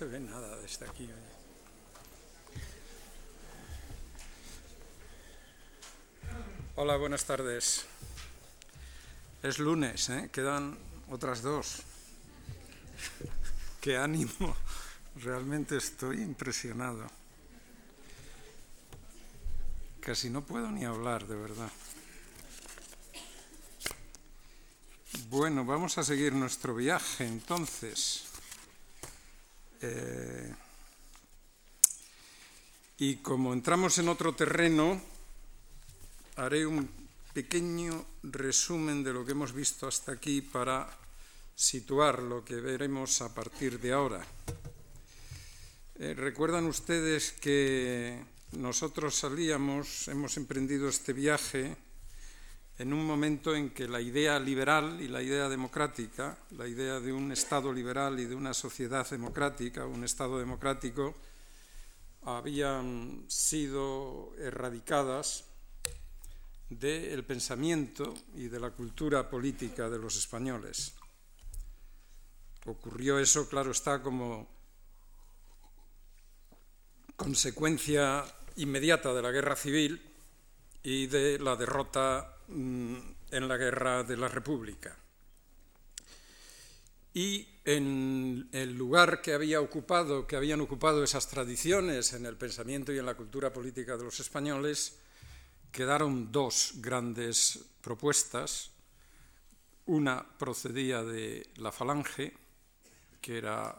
se 0.00 0.06
ve 0.06 0.18
nada 0.18 0.56
desde 0.56 0.86
aquí. 0.86 1.10
Hola, 6.74 6.96
buenas 6.96 7.26
tardes. 7.26 7.84
Es 9.42 9.58
lunes, 9.58 10.08
¿eh? 10.08 10.30
quedan 10.32 10.78
otras 11.10 11.42
dos. 11.42 11.82
Qué 13.82 13.98
ánimo. 13.98 14.56
Realmente 15.16 15.76
estoy 15.76 16.22
impresionado. 16.22 17.06
Casi 20.00 20.30
no 20.30 20.46
puedo 20.46 20.70
ni 20.70 20.86
hablar, 20.86 21.26
de 21.26 21.36
verdad. 21.36 21.70
Bueno, 25.28 25.66
vamos 25.66 25.98
a 25.98 26.04
seguir 26.04 26.32
nuestro 26.32 26.74
viaje 26.74 27.26
entonces. 27.26 28.29
Eh, 29.80 30.54
y 32.98 33.16
como 33.16 33.52
entramos 33.52 33.96
en 33.98 34.08
otro 34.08 34.34
terreno, 34.34 35.00
haré 36.36 36.66
un 36.66 36.88
pequeño 37.32 38.04
resumen 38.22 39.02
de 39.02 39.12
lo 39.12 39.24
que 39.24 39.32
hemos 39.32 39.52
visto 39.52 39.88
hasta 39.88 40.12
aquí 40.12 40.42
para 40.42 40.88
situar 41.54 42.22
lo 42.22 42.44
que 42.44 42.56
veremos 42.56 43.22
a 43.22 43.32
partir 43.34 43.80
de 43.80 43.92
ahora. 43.92 44.24
Eh, 45.98 46.14
Recuerdan 46.14 46.66
ustedes 46.66 47.32
que 47.32 48.22
nosotros 48.52 49.14
salíamos, 49.14 50.08
hemos 50.08 50.36
emprendido 50.36 50.88
este 50.88 51.12
viaje 51.12 51.76
en 52.80 52.94
un 52.94 53.04
momento 53.04 53.54
en 53.54 53.74
que 53.74 53.86
la 53.86 54.00
idea 54.00 54.40
liberal 54.40 55.02
y 55.02 55.08
la 55.08 55.20
idea 55.20 55.50
democrática, 55.50 56.38
la 56.56 56.66
idea 56.66 56.98
de 56.98 57.12
un 57.12 57.30
Estado 57.30 57.70
liberal 57.74 58.18
y 58.18 58.24
de 58.24 58.34
una 58.34 58.54
sociedad 58.54 59.06
democrática, 59.06 59.84
un 59.84 60.02
Estado 60.02 60.38
democrático, 60.38 61.14
habían 62.22 63.24
sido 63.28 64.32
erradicadas 64.38 65.44
del 66.70 67.22
pensamiento 67.24 68.14
y 68.34 68.48
de 68.48 68.58
la 68.58 68.70
cultura 68.70 69.28
política 69.28 69.90
de 69.90 69.98
los 69.98 70.16
españoles. 70.16 70.94
Ocurrió 72.64 73.18
eso, 73.18 73.46
claro 73.46 73.72
está, 73.72 74.02
como 74.02 74.48
consecuencia 77.14 78.24
inmediata 78.56 79.12
de 79.12 79.20
la 79.20 79.32
guerra 79.32 79.54
civil 79.54 80.00
y 80.82 81.08
de 81.08 81.38
la 81.38 81.56
derrota 81.56 82.38
en 82.50 83.48
la 83.48 83.56
guerra 83.56 84.02
de 84.02 84.16
la 84.16 84.28
República. 84.28 84.96
Y 87.12 87.48
en 87.64 88.48
el 88.52 88.76
lugar 88.76 89.20
que 89.20 89.34
había 89.34 89.60
ocupado, 89.60 90.26
que 90.26 90.36
habían 90.36 90.60
ocupado 90.60 91.02
esas 91.02 91.28
tradiciones 91.28 92.12
en 92.12 92.24
el 92.24 92.36
pensamiento 92.36 92.92
y 92.92 92.98
en 92.98 93.06
la 93.06 93.16
cultura 93.16 93.52
política 93.52 93.96
de 93.96 94.04
los 94.04 94.20
españoles, 94.20 94.98
quedaron 95.72 96.30
dos 96.30 96.74
grandes 96.76 97.58
propuestas. 97.80 98.70
Una 99.86 100.24
procedía 100.38 101.02
de 101.02 101.50
la 101.56 101.72
Falange, 101.72 102.32
que 103.20 103.38
era, 103.38 103.74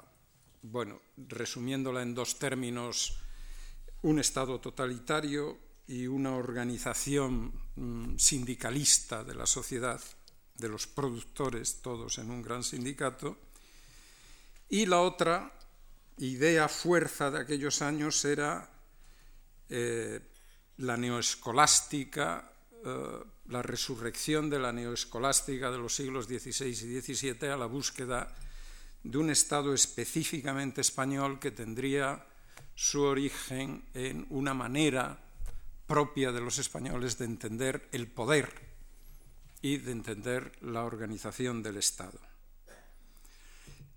bueno, 0.61 1.01
resumiéndola 1.15 2.01
en 2.01 2.13
dos 2.13 2.37
términos, 2.37 3.17
un 4.01 4.19
Estado 4.19 4.59
totalitario 4.59 5.57
y 5.87 6.07
una 6.07 6.35
organización 6.35 7.53
mm, 7.70 7.70
sindicalista 8.17 9.23
de 9.23 9.35
la 9.35 9.45
sociedad, 9.45 10.01
de 10.57 10.69
los 10.69 10.87
productores, 10.87 11.81
todos 11.81 12.17
en 12.17 12.29
un 12.29 12.41
gran 12.41 12.63
sindicato. 12.63 13.37
Y 14.69 14.85
la 14.85 15.01
otra 15.01 15.51
idea 16.17 16.67
fuerza 16.67 17.31
de 17.31 17.39
aquellos 17.39 17.81
años 17.81 18.23
era 18.25 18.69
eh, 19.69 20.19
la 20.77 20.97
neoescolástica, 20.97 22.51
eh, 22.85 23.23
la 23.47 23.61
resurrección 23.61 24.49
de 24.49 24.59
la 24.59 24.71
neoescolástica 24.71 25.71
de 25.71 25.77
los 25.77 25.95
siglos 25.95 26.25
XVI 26.25 26.67
y 26.67 27.01
XVII 27.01 27.49
a 27.49 27.57
la 27.57 27.65
búsqueda 27.65 28.33
de 29.03 29.17
un 29.17 29.29
Estado 29.29 29.73
específicamente 29.73 30.81
español 30.81 31.39
que 31.39 31.51
tendría 31.51 32.25
su 32.75 33.01
origen 33.01 33.83
en 33.93 34.25
una 34.29 34.53
manera 34.53 35.19
propia 35.91 36.31
de 36.31 36.39
los 36.39 36.57
españoles 36.57 37.17
de 37.17 37.25
entender 37.25 37.89
el 37.91 38.07
poder 38.07 38.47
y 39.61 39.75
de 39.75 39.91
entender 39.91 40.53
la 40.61 40.85
organización 40.85 41.61
del 41.61 41.75
Estado. 41.75 42.17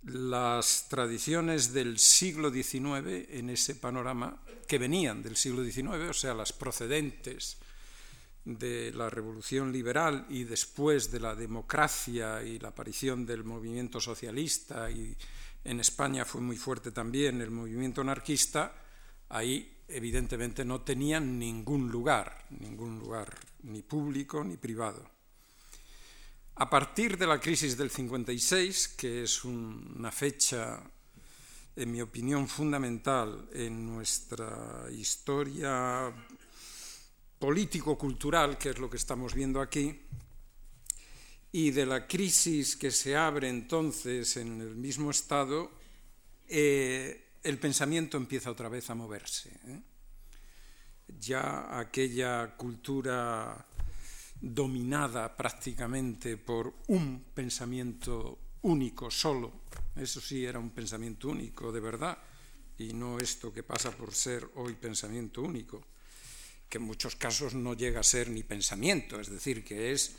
Las 0.02 0.88
tradiciones 0.88 1.72
del 1.72 2.00
siglo 2.00 2.50
XIX 2.50 3.30
en 3.30 3.48
ese 3.48 3.76
panorama, 3.76 4.42
que 4.66 4.78
venían 4.78 5.22
del 5.22 5.36
siglo 5.36 5.62
XIX, 5.62 6.10
o 6.10 6.12
sea, 6.12 6.34
las 6.34 6.52
procedentes 6.52 7.58
de 8.44 8.90
la 8.92 9.08
revolución 9.08 9.70
liberal 9.70 10.26
y 10.28 10.42
después 10.42 11.12
de 11.12 11.20
la 11.20 11.36
democracia 11.36 12.42
y 12.42 12.58
la 12.58 12.70
aparición 12.70 13.24
del 13.24 13.44
movimiento 13.44 14.00
socialista 14.00 14.90
y 14.90 15.16
en 15.62 15.78
España 15.78 16.24
fue 16.24 16.40
muy 16.40 16.56
fuerte 16.56 16.90
también 16.90 17.40
el 17.40 17.52
movimiento 17.52 18.00
anarquista, 18.00 18.74
ahí 19.28 19.73
evidentemente 19.88 20.64
no 20.64 20.80
tenían 20.80 21.38
ningún 21.38 21.90
lugar, 21.90 22.46
ningún 22.50 22.98
lugar 22.98 23.34
ni 23.62 23.82
público 23.82 24.42
ni 24.44 24.56
privado. 24.56 25.10
A 26.56 26.70
partir 26.70 27.18
de 27.18 27.26
la 27.26 27.40
crisis 27.40 27.76
del 27.76 27.90
56, 27.90 28.88
que 28.96 29.24
es 29.24 29.44
una 29.44 30.12
fecha, 30.12 30.80
en 31.74 31.90
mi 31.90 32.00
opinión, 32.00 32.46
fundamental 32.46 33.48
en 33.52 33.84
nuestra 33.84 34.86
historia 34.92 36.12
político-cultural, 37.38 38.56
que 38.56 38.70
es 38.70 38.78
lo 38.78 38.88
que 38.88 38.96
estamos 38.96 39.34
viendo 39.34 39.60
aquí, 39.60 40.00
y 41.50 41.70
de 41.72 41.86
la 41.86 42.06
crisis 42.06 42.76
que 42.76 42.90
se 42.90 43.16
abre 43.16 43.48
entonces 43.48 44.36
en 44.36 44.60
el 44.60 44.76
mismo 44.76 45.10
Estado, 45.10 45.70
eh, 46.46 47.23
el 47.44 47.58
pensamiento 47.58 48.16
empieza 48.16 48.50
otra 48.50 48.68
vez 48.68 48.88
a 48.90 48.94
moverse. 48.94 49.50
¿eh? 49.66 49.82
Ya 51.20 51.78
aquella 51.78 52.56
cultura 52.56 53.66
dominada 54.40 55.36
prácticamente 55.36 56.38
por 56.38 56.74
un 56.88 57.22
pensamiento 57.34 58.38
único 58.62 59.10
solo, 59.10 59.64
eso 59.94 60.20
sí 60.20 60.44
era 60.44 60.58
un 60.58 60.70
pensamiento 60.70 61.28
único 61.28 61.70
de 61.70 61.80
verdad, 61.80 62.18
y 62.78 62.92
no 62.94 63.18
esto 63.18 63.52
que 63.52 63.62
pasa 63.62 63.90
por 63.90 64.12
ser 64.14 64.48
hoy 64.56 64.74
pensamiento 64.74 65.42
único, 65.42 65.84
que 66.68 66.78
en 66.78 66.84
muchos 66.84 67.14
casos 67.14 67.54
no 67.54 67.74
llega 67.74 68.00
a 68.00 68.02
ser 68.02 68.30
ni 68.30 68.42
pensamiento, 68.42 69.20
es 69.20 69.30
decir, 69.30 69.62
que 69.62 69.92
es 69.92 70.16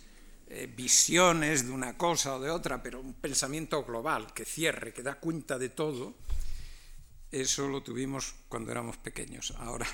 eh, 0.47 0.72
visiones 0.74 1.66
de 1.66 1.72
una 1.72 1.97
cosa 1.97 2.36
o 2.36 2.40
de 2.40 2.52
otra, 2.52 2.81
pero 2.81 3.02
un 3.02 3.16
pensamiento 3.16 3.84
global 3.84 4.31
que 4.31 4.46
cierre, 4.46 4.94
que 4.94 5.02
da 5.02 5.19
cuenta 5.19 5.57
de 5.57 5.69
todo 5.69 6.16
eso 7.31 7.68
lo 7.68 7.81
tuvimos 7.81 8.36
cuando 8.47 8.72
éramos 8.72 8.97
pequeños. 8.97 9.52
Ahora, 9.58 9.88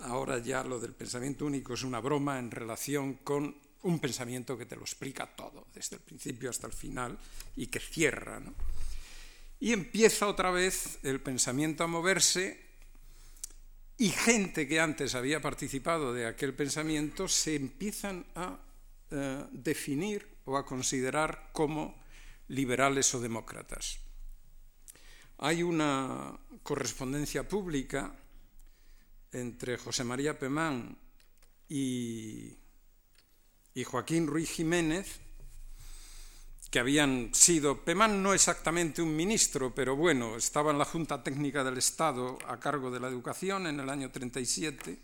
ahora 0.00 0.38
ya 0.38 0.64
lo 0.64 0.78
del 0.78 0.94
pensamiento 0.94 1.46
único 1.46 1.74
es 1.74 1.82
una 1.82 2.00
broma 2.00 2.38
en 2.38 2.50
relación 2.50 3.14
con 3.14 3.56
un 3.82 3.98
pensamiento 3.98 4.58
que 4.58 4.66
te 4.66 4.76
lo 4.76 4.82
explica 4.82 5.26
todo, 5.26 5.66
desde 5.72 5.96
el 5.96 6.02
principio 6.02 6.50
hasta 6.50 6.66
el 6.66 6.72
final, 6.72 7.18
y 7.56 7.68
que 7.68 7.80
cierra. 7.80 8.40
Y 9.58 9.72
empieza 9.72 10.26
otra 10.26 10.50
vez 10.50 10.98
el 11.02 11.20
pensamiento 11.20 11.84
a 11.84 11.86
moverse 11.86 12.70
y 13.96 14.08
gente 14.08 14.66
que 14.66 14.80
antes 14.80 15.14
había 15.14 15.40
participado 15.40 16.14
de 16.14 16.26
aquel 16.26 16.54
pensamiento 16.54 17.28
se 17.28 17.56
empiezan 17.56 18.24
a 18.34 18.58
eh, 19.10 19.44
definir 19.52 20.26
o 20.44 20.56
a 20.56 20.64
considerar 20.64 21.50
como 21.52 22.00
liberales 22.48 23.14
o 23.14 23.20
demócratas. 23.20 24.00
Hay 25.42 25.62
una 25.62 26.38
correspondencia 26.62 27.48
pública 27.48 28.14
entre 29.32 29.78
José 29.78 30.04
María 30.04 30.38
Pemán 30.38 30.98
y, 31.66 32.58
Joaquín 33.86 34.26
Ruiz 34.26 34.50
Jiménez, 34.50 35.18
que 36.70 36.78
habían 36.78 37.30
sido, 37.32 37.82
Pemán 37.82 38.22
no 38.22 38.34
exactamente 38.34 39.00
un 39.00 39.16
ministro, 39.16 39.74
pero 39.74 39.96
bueno, 39.96 40.36
estaba 40.36 40.72
en 40.72 40.78
la 40.78 40.84
Junta 40.84 41.22
Técnica 41.22 41.64
del 41.64 41.78
Estado 41.78 42.36
a 42.46 42.60
cargo 42.60 42.90
de 42.90 43.00
la 43.00 43.08
Educación 43.08 43.66
en 43.66 43.80
el 43.80 43.88
año 43.88 44.10
37, 44.10 44.98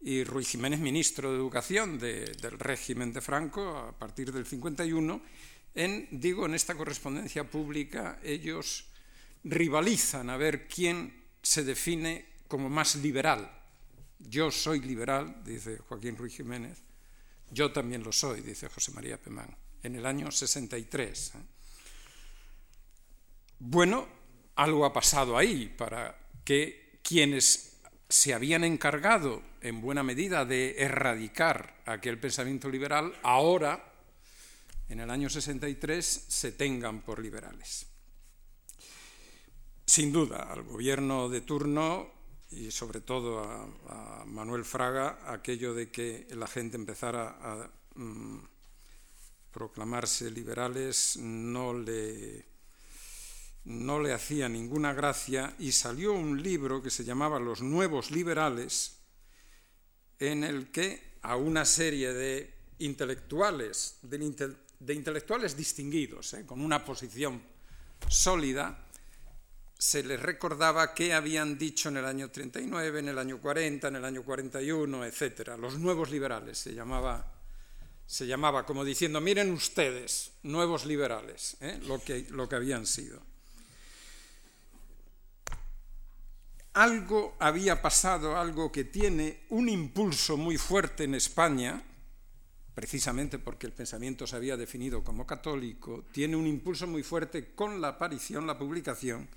y 0.00 0.24
Ruiz 0.24 0.48
Jiménez 0.48 0.80
ministro 0.80 1.30
de 1.30 1.36
Educación 1.36 2.00
de, 2.00 2.24
del 2.42 2.58
régimen 2.58 3.12
de 3.12 3.20
Franco 3.20 3.78
a 3.78 3.96
partir 3.96 4.32
del 4.32 4.46
51, 4.46 5.22
en, 5.76 6.08
digo, 6.10 6.46
en 6.46 6.54
esta 6.54 6.74
correspondencia 6.74 7.48
pública 7.48 8.18
ellos 8.24 8.86
rivalizan 9.46 10.28
a 10.30 10.36
ver 10.36 10.66
quién 10.66 11.24
se 11.42 11.64
define 11.64 12.26
como 12.48 12.68
más 12.68 12.96
liberal. 12.96 13.50
Yo 14.18 14.50
soy 14.50 14.80
liberal, 14.80 15.42
dice 15.44 15.78
Joaquín 15.78 16.16
Ruiz 16.16 16.36
Jiménez, 16.36 16.82
yo 17.50 17.72
también 17.72 18.02
lo 18.02 18.12
soy, 18.12 18.40
dice 18.40 18.68
José 18.68 18.90
María 18.92 19.18
Pemán, 19.18 19.56
en 19.82 19.94
el 19.94 20.04
año 20.04 20.30
63. 20.30 21.32
¿eh? 21.34 21.38
Bueno, 23.58 24.08
algo 24.56 24.84
ha 24.84 24.92
pasado 24.92 25.38
ahí 25.38 25.68
para 25.68 26.18
que 26.44 26.98
quienes 27.02 27.78
se 28.08 28.34
habían 28.34 28.64
encargado 28.64 29.42
en 29.60 29.80
buena 29.80 30.02
medida 30.02 30.44
de 30.44 30.76
erradicar 30.78 31.82
aquel 31.86 32.18
pensamiento 32.18 32.68
liberal, 32.68 33.16
ahora, 33.22 33.92
en 34.88 35.00
el 35.00 35.10
año 35.10 35.28
63, 35.28 36.04
se 36.28 36.52
tengan 36.52 37.02
por 37.02 37.20
liberales. 37.20 37.86
Sin 39.86 40.12
duda, 40.12 40.52
al 40.52 40.64
gobierno 40.64 41.28
de 41.28 41.42
turno 41.42 42.10
y 42.50 42.72
sobre 42.72 43.00
todo 43.00 43.38
a, 43.40 44.24
Manuel 44.26 44.64
Fraga, 44.64 45.20
aquello 45.32 45.74
de 45.74 45.90
que 45.90 46.26
la 46.32 46.48
gente 46.48 46.76
empezara 46.76 47.38
a 47.40 47.70
mm, 47.94 48.38
proclamarse 49.52 50.30
liberales 50.30 51.16
no 51.18 51.72
le, 51.72 52.44
no 53.64 54.00
le 54.00 54.12
hacía 54.12 54.48
ninguna 54.48 54.92
gracia 54.92 55.54
y 55.60 55.70
salió 55.70 56.12
un 56.12 56.42
libro 56.42 56.82
que 56.82 56.90
se 56.90 57.04
llamaba 57.04 57.38
Los 57.38 57.62
Nuevos 57.62 58.10
Liberales, 58.10 58.98
en 60.18 60.42
el 60.42 60.72
que 60.72 61.14
a 61.22 61.36
una 61.36 61.64
serie 61.64 62.12
de 62.12 62.52
intelectuales, 62.80 63.98
de, 64.02 64.94
intelectuales 64.94 65.56
distinguidos, 65.56 66.34
¿eh? 66.34 66.44
con 66.44 66.60
una 66.60 66.84
posición 66.84 67.40
sólida, 68.08 68.85
se 69.78 70.02
les 70.02 70.20
recordaba 70.20 70.94
qué 70.94 71.12
habían 71.12 71.58
dicho 71.58 71.88
en 71.88 71.98
el 71.98 72.06
año 72.06 72.30
39, 72.30 73.00
en 73.00 73.08
el 73.08 73.18
año 73.18 73.40
40, 73.40 73.88
en 73.88 73.96
el 73.96 74.04
año 74.04 74.22
41, 74.22 75.04
etc. 75.04 75.50
Los 75.58 75.78
nuevos 75.78 76.10
liberales 76.10 76.58
se 76.58 76.74
llamaba, 76.74 77.32
se 78.06 78.26
llamaba 78.26 78.64
como 78.64 78.84
diciendo, 78.84 79.20
miren 79.20 79.52
ustedes, 79.52 80.32
nuevos 80.42 80.86
liberales, 80.86 81.56
¿eh? 81.60 81.78
lo, 81.86 82.02
que, 82.02 82.26
lo 82.30 82.48
que 82.48 82.56
habían 82.56 82.86
sido. 82.86 83.20
Algo 86.72 87.36
había 87.38 87.80
pasado, 87.80 88.36
algo 88.36 88.70
que 88.70 88.84
tiene 88.84 89.44
un 89.50 89.68
impulso 89.68 90.36
muy 90.36 90.58
fuerte 90.58 91.04
en 91.04 91.14
España, 91.14 91.82
precisamente 92.74 93.38
porque 93.38 93.66
el 93.66 93.72
pensamiento 93.72 94.26
se 94.26 94.36
había 94.36 94.56
definido 94.56 95.02
como 95.02 95.26
católico, 95.26 96.04
tiene 96.12 96.36
un 96.36 96.46
impulso 96.46 96.86
muy 96.86 97.02
fuerte 97.02 97.54
con 97.54 97.80
la 97.80 97.88
aparición, 97.88 98.46
la 98.46 98.58
publicación 98.58 99.28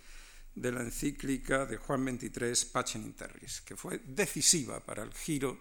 de 0.56 0.72
la 0.72 0.82
encíclica 0.82 1.66
de 1.66 1.78
Juan 1.78 2.06
XXIII, 2.06 2.72
Pacem 2.72 3.04
in 3.04 3.14
Terris, 3.14 3.62
que 3.62 3.76
fue 3.76 4.00
decisiva 4.00 4.80
para 4.80 5.04
el 5.04 5.14
giro 5.14 5.58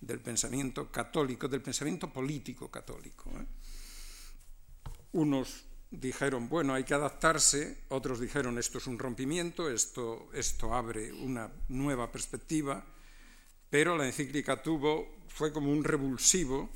del 0.00 0.20
pensamiento 0.20 0.90
católico, 0.90 1.48
del 1.48 1.62
pensamiento 1.62 2.12
político 2.12 2.70
católico. 2.70 3.30
¿eh? 3.30 3.46
Unos 5.12 5.64
dijeron, 5.90 6.48
bueno, 6.48 6.74
hay 6.74 6.84
que 6.84 6.94
adaptarse, 6.94 7.84
otros 7.88 8.20
dijeron, 8.20 8.58
esto 8.58 8.78
es 8.78 8.86
un 8.86 8.98
rompimiento, 8.98 9.70
esto, 9.70 10.28
esto 10.34 10.74
abre 10.74 11.12
una 11.12 11.50
nueva 11.68 12.12
perspectiva, 12.12 12.84
pero 13.70 13.96
la 13.96 14.06
encíclica 14.06 14.62
tuvo, 14.62 15.16
fue 15.28 15.52
como 15.52 15.72
un 15.72 15.84
revulsivo 15.84 16.70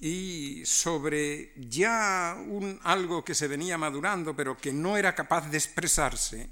y 0.00 0.64
sobre 0.64 1.52
ya 1.56 2.36
un, 2.46 2.78
algo 2.84 3.24
que 3.24 3.34
se 3.34 3.48
venía 3.48 3.76
madurando 3.76 4.34
pero 4.34 4.56
que 4.56 4.72
no 4.72 4.96
era 4.96 5.14
capaz 5.14 5.50
de 5.50 5.58
expresarse, 5.58 6.50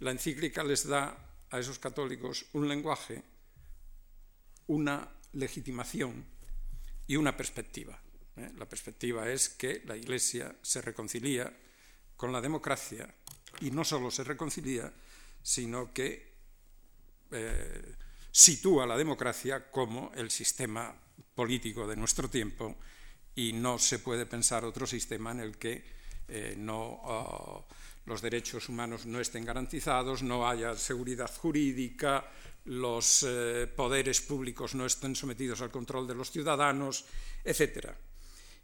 la 0.00 0.10
encíclica 0.10 0.62
les 0.62 0.86
da 0.86 1.16
a 1.50 1.58
esos 1.58 1.78
católicos 1.78 2.46
un 2.52 2.68
lenguaje, 2.68 3.22
una 4.66 5.08
legitimación 5.32 6.24
y 7.06 7.16
una 7.16 7.36
perspectiva. 7.36 7.98
¿eh? 8.36 8.50
La 8.56 8.68
perspectiva 8.68 9.30
es 9.30 9.48
que 9.48 9.82
la 9.86 9.96
Iglesia 9.96 10.54
se 10.62 10.82
reconcilia 10.82 11.52
con 12.16 12.32
la 12.32 12.40
democracia 12.40 13.14
y 13.60 13.70
no 13.70 13.84
solo 13.84 14.10
se 14.10 14.24
reconcilia, 14.24 14.92
sino 15.42 15.92
que 15.92 16.32
eh, 17.30 17.96
sitúa 18.30 18.86
la 18.86 18.96
democracia 18.96 19.70
como 19.70 20.12
el 20.14 20.30
sistema 20.30 20.94
político 21.34 21.86
de 21.86 21.96
nuestro 21.96 22.28
tiempo 22.28 22.76
y 23.34 23.52
no 23.52 23.78
se 23.78 23.98
puede 23.98 24.26
pensar 24.26 24.64
otro 24.64 24.86
sistema 24.86 25.32
en 25.32 25.40
el 25.40 25.56
que 25.56 25.84
eh, 26.28 26.54
no, 26.56 27.00
ah, 27.04 27.60
los 28.06 28.20
derechos 28.20 28.68
humanos 28.68 29.06
no 29.06 29.20
estén 29.20 29.44
garantizados, 29.44 30.22
no 30.22 30.48
haya 30.48 30.74
seguridad 30.76 31.30
jurídica, 31.34 32.24
los 32.64 33.24
eh, 33.26 33.66
poderes 33.74 34.20
públicos 34.20 34.74
no 34.74 34.86
estén 34.86 35.16
sometidos 35.16 35.60
al 35.60 35.70
control 35.70 36.06
de 36.06 36.14
los 36.14 36.30
ciudadanos, 36.30 37.04
etc. 37.44 37.90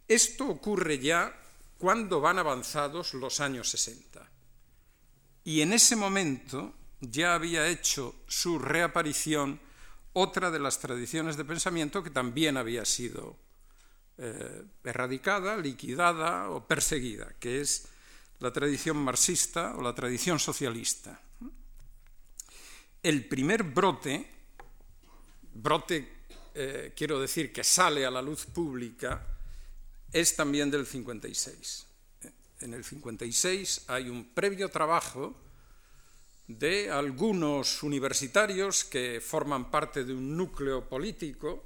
Esto 0.06 0.48
ocurre 0.48 0.98
ya 0.98 1.34
cuando 1.78 2.20
van 2.20 2.38
avanzados 2.38 3.14
los 3.14 3.40
años 3.40 3.68
60. 3.70 4.28
Y 5.44 5.62
en 5.62 5.72
ese 5.72 5.96
momento 5.96 6.74
ya 7.00 7.34
había 7.34 7.66
hecho 7.68 8.22
su 8.26 8.58
reaparición 8.58 9.60
otra 10.18 10.50
de 10.50 10.58
las 10.58 10.80
tradiciones 10.80 11.36
de 11.36 11.44
pensamiento 11.44 12.02
que 12.02 12.10
también 12.10 12.56
había 12.56 12.84
sido 12.84 13.36
eh, 14.18 14.64
erradicada, 14.82 15.56
liquidada 15.56 16.50
o 16.50 16.66
perseguida, 16.66 17.32
que 17.38 17.60
es 17.60 17.86
la 18.40 18.52
tradición 18.52 18.96
marxista 18.96 19.76
o 19.76 19.82
la 19.82 19.94
tradición 19.94 20.40
socialista. 20.40 21.20
El 23.00 23.28
primer 23.28 23.62
brote, 23.62 24.26
brote 25.54 26.26
eh, 26.54 26.92
quiero 26.96 27.20
decir 27.20 27.52
que 27.52 27.62
sale 27.62 28.04
a 28.04 28.10
la 28.10 28.20
luz 28.20 28.46
pública, 28.46 29.24
es 30.12 30.34
también 30.34 30.68
del 30.68 30.84
56. 30.84 31.86
En 32.60 32.74
el 32.74 32.82
56 32.82 33.84
hay 33.86 34.08
un 34.08 34.34
previo 34.34 34.68
trabajo 34.68 35.36
de 36.48 36.90
algunos 36.90 37.82
universitarios 37.82 38.84
que 38.84 39.20
forman 39.20 39.70
parte 39.70 40.02
de 40.02 40.14
un 40.14 40.34
núcleo 40.34 40.88
político 40.88 41.62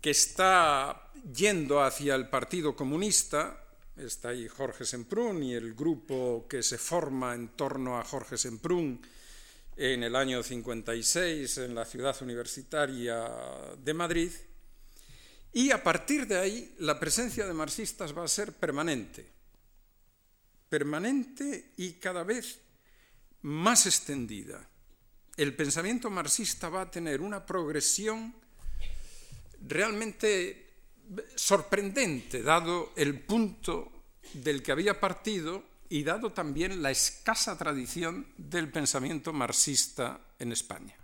que 0.00 0.10
está 0.10 1.12
yendo 1.32 1.80
hacia 1.80 2.16
el 2.16 2.28
Partido 2.28 2.74
Comunista, 2.74 3.56
está 3.96 4.30
ahí 4.30 4.48
Jorge 4.48 4.84
Semprún 4.84 5.44
y 5.44 5.54
el 5.54 5.74
grupo 5.74 6.44
que 6.48 6.60
se 6.60 6.76
forma 6.76 7.34
en 7.34 7.50
torno 7.50 8.00
a 8.00 8.04
Jorge 8.04 8.36
Semprún 8.36 9.00
en 9.76 10.02
el 10.02 10.16
año 10.16 10.42
56 10.42 11.58
en 11.58 11.74
la 11.76 11.84
ciudad 11.84 12.20
universitaria 12.20 13.30
de 13.78 13.94
Madrid, 13.94 14.32
y 15.52 15.70
a 15.70 15.82
partir 15.82 16.26
de 16.26 16.38
ahí 16.38 16.74
la 16.80 16.98
presencia 16.98 17.46
de 17.46 17.52
marxistas 17.52 18.16
va 18.16 18.24
a 18.24 18.28
ser 18.28 18.52
permanente, 18.54 19.24
permanente 20.68 21.72
y 21.76 21.92
cada 21.92 22.24
vez 22.24 22.58
más 23.42 23.86
extendida. 23.86 24.68
El 25.36 25.54
pensamiento 25.54 26.10
marxista 26.10 26.68
va 26.68 26.82
a 26.82 26.90
tener 26.90 27.20
una 27.20 27.44
progresión 27.44 28.34
realmente 29.66 30.70
sorprendente, 31.34 32.42
dado 32.42 32.92
el 32.96 33.20
punto 33.20 34.04
del 34.34 34.62
que 34.62 34.72
había 34.72 35.00
partido 35.00 35.64
y 35.88 36.04
dado 36.04 36.32
también 36.32 36.82
la 36.82 36.90
escasa 36.90 37.56
tradición 37.58 38.26
del 38.36 38.70
pensamiento 38.70 39.32
marxista 39.32 40.20
en 40.38 40.52
España. 40.52 40.96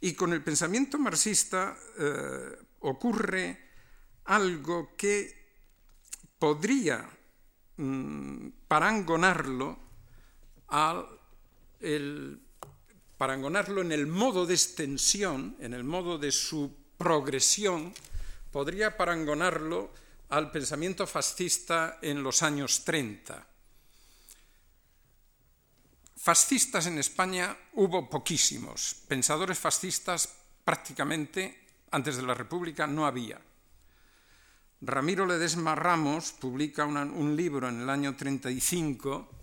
Y 0.00 0.14
con 0.14 0.32
el 0.32 0.42
pensamiento 0.42 0.98
marxista 0.98 1.76
eh, 1.98 2.56
ocurre 2.80 3.68
algo 4.24 4.96
que 4.96 5.34
podría 6.38 7.08
mm, 7.76 8.48
parangonarlo 8.68 9.87
parangonarlo 13.16 13.80
en 13.80 13.92
el 13.92 14.06
modo 14.06 14.46
de 14.46 14.54
extensión, 14.54 15.56
en 15.60 15.74
el 15.74 15.84
modo 15.84 16.18
de 16.18 16.30
su 16.32 16.74
progresión, 16.96 17.92
podría 18.52 18.96
parangonarlo 18.96 19.92
al 20.30 20.50
pensamiento 20.50 21.06
fascista 21.06 21.98
en 22.02 22.22
los 22.22 22.42
años 22.42 22.84
30. 22.84 23.46
Fascistas 26.16 26.86
en 26.86 26.98
España 26.98 27.56
hubo 27.74 28.10
poquísimos, 28.10 28.96
pensadores 29.06 29.58
fascistas 29.58 30.28
prácticamente 30.64 31.64
antes 31.90 32.16
de 32.16 32.22
la 32.22 32.34
República 32.34 32.86
no 32.86 33.06
había. 33.06 33.40
Ramiro 34.80 35.26
Ledesma 35.26 35.74
Ramos 35.74 36.32
publica 36.32 36.84
un 36.84 37.34
libro 37.34 37.68
en 37.68 37.80
el 37.80 37.90
año 37.90 38.14
35 38.14 39.37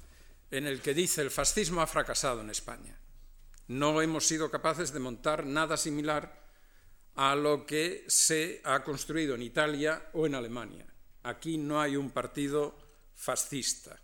en 0.58 0.68
el 0.68 0.82
que 0.82 0.94
dice 0.94 1.22
el 1.22 1.32
fascismo 1.32 1.82
ha 1.82 1.88
fracasado 1.88 2.42
en 2.42 2.50
España. 2.50 2.98
No 3.68 4.02
hemos 4.02 4.26
sido 4.26 4.50
capaces 4.50 4.94
de 4.94 5.00
montar 5.00 5.46
nada 5.46 5.76
similar 5.76 6.46
a 7.16 7.36
lo 7.36 7.66
que 7.66 8.06
se 8.08 8.62
ha 8.64 8.84
construido 8.84 9.36
en 9.36 9.42
Italia 9.42 10.10
o 10.14 10.26
en 10.26 10.36
Alemania. 10.36 10.86
Aquí 11.24 11.58
no 11.58 11.82
hay 11.82 11.96
un 11.96 12.12
partido 12.12 12.78
fascista. 13.16 14.00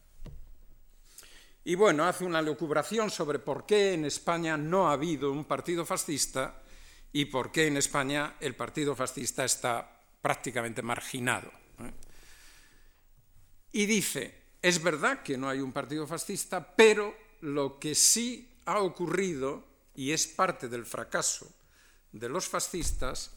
Y 1.63 1.75
bueno, 1.75 2.05
hace 2.05 2.25
una 2.25 2.41
lucubración 2.41 3.12
sobre 3.12 3.38
por 3.38 3.65
qué 3.65 3.93
en 3.93 4.05
España 4.05 4.58
no 4.58 4.89
ha 4.89 4.93
habido 4.93 5.31
un 5.31 5.46
partido 5.46 5.86
fascista 5.86 6.63
y 7.13 7.25
por 7.25 7.51
qué 7.51 7.67
en 7.67 7.77
España 7.77 8.36
el 8.39 8.55
partido 8.55 8.96
fascista 8.96 9.46
está 9.46 10.00
prácticamente 10.22 10.81
marginado. 10.81 11.51
Y 13.74 13.86
dice, 13.86 14.40
es 14.61 14.81
verdad 14.81 15.23
que 15.23 15.37
no 15.37 15.49
hay 15.49 15.59
un 15.59 15.71
partido 15.71 16.05
fascista, 16.05 16.75
pero 16.75 17.15
lo 17.41 17.79
que 17.79 17.95
sí 17.95 18.49
ha 18.65 18.79
ocurrido, 18.79 19.63
y 19.95 20.11
es 20.11 20.27
parte 20.27 20.69
del 20.69 20.85
fracaso 20.85 21.51
de 22.11 22.29
los 22.29 22.47
fascistas, 22.47 23.31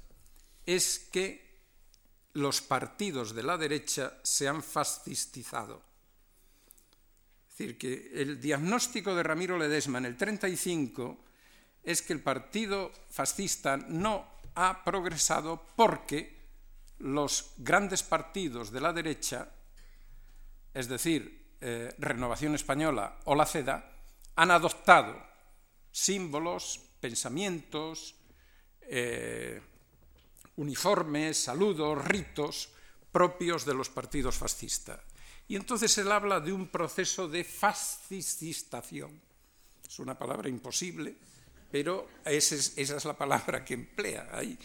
es 0.67 0.99
que 1.11 1.45
los 2.35 2.61
partidos 2.61 3.35
de 3.35 3.43
la 3.43 3.57
derecha 3.57 4.19
se 4.23 4.49
han 4.49 4.63
fascistizado. 4.63 5.83
Es 7.49 7.59
decir, 7.59 7.79
que 7.79 8.11
el 8.15 8.41
diagnóstico 8.41 9.15
de 9.15 9.23
Ramiro 9.23 9.57
Ledesma 9.57 9.99
en 9.99 10.07
el 10.07 10.17
35 10.17 11.25
es 11.85 12.03
que 12.03 12.13
el 12.13 12.21
partido 12.21 12.91
fascista 13.11 13.77
no 13.77 14.27
ha 14.57 14.83
progresado 14.85 15.65
porque 15.77 16.35
los 16.99 17.53
grandes 17.59 18.03
partidos 18.03 18.73
de 18.73 18.81
la 18.81 18.93
derecha, 18.93 19.53
es 20.75 20.89
decir, 20.89 21.57
eh, 21.61 21.95
Renovación 21.99 22.55
Española 22.55 23.21
o 23.25 23.35
la 23.35 23.47
CEDA, 23.47 23.91
han 24.37 24.51
adoptado 24.51 25.17
símbolos, 25.91 26.81
pensamientos, 27.01 28.17
eh, 28.83 29.63
uniformes, 30.57 31.39
saludos, 31.39 32.05
ritos 32.05 32.71
propios 33.13 33.65
de 33.65 33.75
los 33.75 33.89
partidos 33.89 34.37
fascistas. 34.37 35.01
Y 35.47 35.55
entonces 35.57 35.97
él 35.99 36.11
habla 36.11 36.41
de 36.41 36.53
un 36.53 36.69
proceso 36.69 37.29
de 37.29 37.45
fascistización. 37.45 39.21
Es 39.87 39.99
una 40.01 40.19
palabra 40.19 40.49
imposible, 40.49 41.15
pero 41.71 42.09
esa 42.25 42.57
es, 42.57 43.05
la 43.05 43.17
palabra 43.17 43.65
que 43.65 43.75
emplea 43.75 44.29
ahí. 44.33 44.59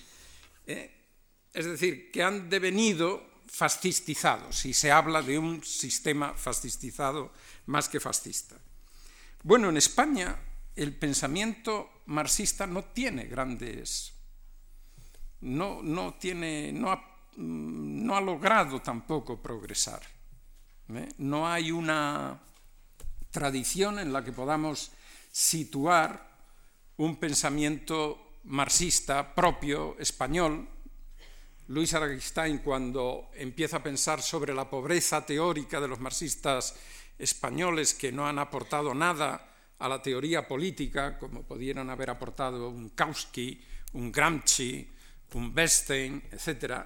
¿eh? 0.65 0.91
Es 1.53 1.65
decir, 1.65 2.11
que 2.11 2.23
han 2.23 2.49
devenido 2.49 3.28
fascistizados, 3.49 4.65
y 4.65 4.73
se 4.73 4.91
habla 4.91 5.21
de 5.21 5.39
un 5.39 5.63
sistema 5.63 6.33
fascistizado 6.33 7.31
más 7.65 7.89
que 7.89 7.99
fascista. 7.99 8.55
Bueno, 9.43 9.69
en 9.69 9.77
España 9.77 10.37
el 10.75 10.95
pensamiento 10.95 12.03
marxista 12.05 12.67
no 12.67 12.85
tiene 12.85 13.25
grandes, 13.25 14.13
no, 15.41 15.81
no, 15.81 16.13
tiene, 16.15 16.71
no, 16.71 16.91
ha, 16.91 17.03
no 17.37 18.15
ha 18.15 18.21
logrado 18.21 18.81
tampoco 18.81 19.41
progresar. 19.41 20.01
¿eh? 20.93 21.09
No 21.17 21.47
hay 21.47 21.71
una 21.71 22.39
tradición 23.31 23.99
en 23.99 24.13
la 24.13 24.23
que 24.23 24.31
podamos 24.31 24.91
situar 25.31 26.29
un 26.97 27.15
pensamiento 27.17 28.39
marxista 28.43 29.35
propio, 29.35 29.95
español. 29.99 30.67
Luis 31.69 31.93
Araguistain, 31.93 32.57
cuando 32.59 33.29
empieza 33.35 33.77
a 33.77 33.83
pensar 33.83 34.23
sobre 34.23 34.55
la 34.55 34.67
pobreza 34.67 35.23
teórica 35.23 35.79
de 35.79 35.87
los 35.87 35.99
marxistas 35.99 36.73
españoles 37.15 37.93
que 37.93 38.11
no 38.11 38.27
han 38.27 38.39
aportado 38.39 38.95
nada 38.95 39.53
a 39.77 39.87
la 39.87 40.01
teoría 40.01 40.47
política, 40.47 41.19
como 41.19 41.43
pudieran 41.43 41.91
haber 41.91 42.09
aportado 42.09 42.69
un 42.69 42.89
Kautsky, 42.89 43.63
un 43.93 44.11
Gramsci, 44.11 44.89
un 45.33 45.53
Bernstein, 45.53 46.23
etc., 46.31 46.85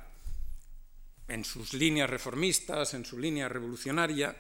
en 1.30 1.46
sus 1.46 1.74
líneas 1.74 2.10
reformistas, 2.10 2.94
en 2.94 3.06
su 3.06 3.18
línea 3.18 3.48
revolucionaria, 3.48 4.36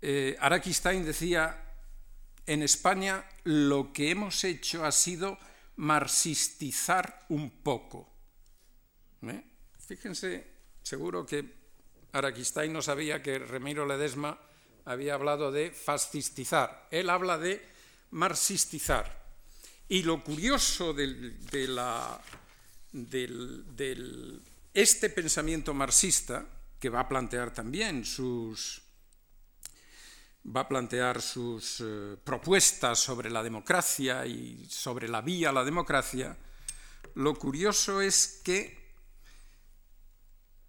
eh, 0.00 0.34
decía, 1.04 1.62
en 2.46 2.62
España 2.62 3.22
lo 3.44 3.92
que 3.92 4.10
hemos 4.10 4.44
hecho 4.44 4.86
ha 4.86 4.92
sido 4.92 5.36
marxistizar 5.76 7.26
un 7.28 7.50
poco. 7.50 8.17
¿Eh? 9.22 9.44
Fíjense, 9.78 10.46
seguro 10.82 11.26
que 11.26 11.44
Araquistain 12.12 12.72
no 12.72 12.82
sabía 12.82 13.22
que 13.22 13.38
Remiro 13.38 13.86
Ledesma 13.86 14.38
había 14.84 15.14
hablado 15.14 15.52
de 15.52 15.70
fascistizar. 15.70 16.88
Él 16.90 17.10
habla 17.10 17.38
de 17.38 17.64
marxistizar. 18.10 19.18
Y 19.88 20.02
lo 20.02 20.22
curioso 20.22 20.92
de 20.92 21.36
del, 22.92 24.42
este 24.72 25.10
pensamiento 25.10 25.74
marxista, 25.74 26.46
que 26.78 26.88
va 26.88 27.00
a 27.00 27.08
plantear 27.08 27.52
también 27.52 28.04
sus, 28.04 28.80
va 30.44 30.62
a 30.62 30.68
plantear 30.68 31.20
sus 31.20 31.80
eh, 31.80 32.16
propuestas 32.22 32.98
sobre 32.98 33.30
la 33.30 33.42
democracia 33.42 34.24
y 34.26 34.66
sobre 34.70 35.08
la 35.08 35.20
vía 35.20 35.50
a 35.50 35.52
la 35.52 35.64
democracia, 35.64 36.36
lo 37.14 37.34
curioso 37.34 38.00
es 38.00 38.40
que 38.44 38.77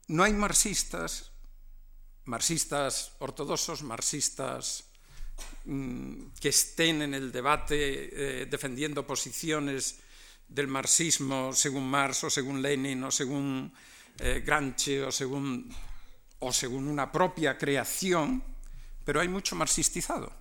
no 0.10 0.24
hay 0.24 0.34
marxistas, 0.34 1.32
marxistas 2.26 3.14
ortodoxos, 3.20 3.84
marxistas 3.84 4.84
mm, 5.66 6.34
que 6.42 6.50
estén 6.50 7.02
en 7.02 7.14
el 7.14 7.32
debate 7.32 7.78
eh, 7.78 8.46
defendiendo 8.46 9.06
posiciones 9.06 10.02
del 10.50 10.68
marxismo 10.68 11.54
según 11.54 11.90
Marx 11.90 12.26
o 12.26 12.30
según 12.30 12.62
Lenin 12.62 13.04
o 13.06 13.12
según 13.12 13.72
eh, 14.18 14.42
Gramsci 14.44 14.98
o 14.98 15.12
según, 15.12 15.70
o 16.40 16.52
según 16.52 16.88
una 16.90 17.12
propia 17.12 17.58
creación, 17.58 18.44
pero 19.06 19.22
hay 19.22 19.30
mucho 19.30 19.56
marxistizado. 19.56 20.34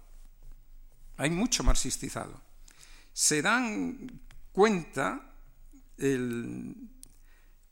Hay 1.18 1.30
mucho 1.30 1.62
marxistizado. 1.62 2.40
Se 3.12 3.42
dan 3.42 4.20
cuenta, 4.52 5.34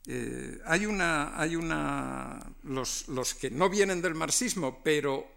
eh, 0.07 0.59
hay 0.65 0.85
una, 0.85 1.39
hay 1.39 1.55
una 1.55 2.39
los, 2.63 3.07
los 3.09 3.35
que 3.35 3.49
no 3.49 3.69
vienen 3.69 4.01
del 4.01 4.15
marxismo, 4.15 4.81
pero 4.83 5.27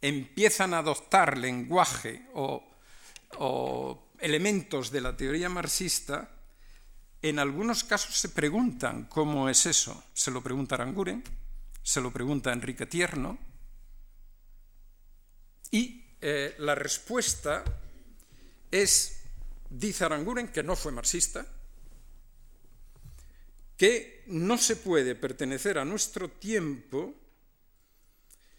empiezan 0.00 0.74
a 0.74 0.78
adoptar 0.78 1.36
lenguaje 1.36 2.26
o, 2.34 2.64
o 3.38 4.12
elementos 4.20 4.90
de 4.90 5.00
la 5.00 5.16
teoría 5.16 5.48
marxista, 5.48 6.30
en 7.22 7.38
algunos 7.38 7.84
casos 7.84 8.16
se 8.16 8.30
preguntan 8.30 9.04
cómo 9.04 9.48
es 9.48 9.66
eso. 9.66 10.04
Se 10.14 10.30
lo 10.30 10.42
pregunta 10.42 10.76
Aranguren, 10.76 11.22
se 11.82 12.00
lo 12.00 12.10
pregunta 12.12 12.52
Enrique 12.52 12.86
Tierno, 12.86 13.38
y 15.70 16.04
eh, 16.20 16.54
la 16.58 16.74
respuesta 16.74 17.64
es, 18.70 19.20
dice 19.68 20.04
Aranguren, 20.04 20.48
que 20.48 20.62
no 20.62 20.76
fue 20.76 20.92
marxista, 20.92 21.46
que 23.80 24.24
no 24.26 24.58
se 24.58 24.76
puede 24.76 25.14
pertenecer 25.14 25.78
a 25.78 25.86
nuestro 25.86 26.28
tiempo 26.28 27.14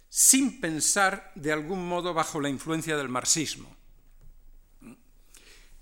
sin 0.10 0.60
pensar 0.60 1.32
de 1.36 1.52
algún 1.52 1.88
modo 1.88 2.12
bajo 2.12 2.42
la 2.42 2.50
influencia 2.50 2.98
del 2.98 3.08
marxismo. 3.08 3.78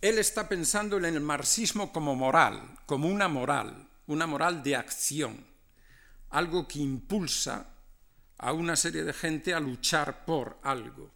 Él 0.01 0.19
está 0.19 0.49
pensando 0.49 0.97
en 0.97 1.05
el 1.05 1.21
marxismo 1.21 1.93
como 1.93 2.17
moral, 2.17 2.79
como 2.85 3.07
una 3.07 3.29
moral, 3.29 3.87
una 4.07 4.27
moral 4.27 4.61
de 4.61 4.75
acción, 4.75 5.47
algo 6.31 6.67
que 6.67 6.79
impulsa 6.79 7.77
a 8.39 8.51
una 8.51 8.75
serie 8.75 9.05
de 9.05 9.13
gente 9.13 9.53
a 9.53 9.61
luchar 9.61 10.25
por 10.25 10.59
algo, 10.63 11.13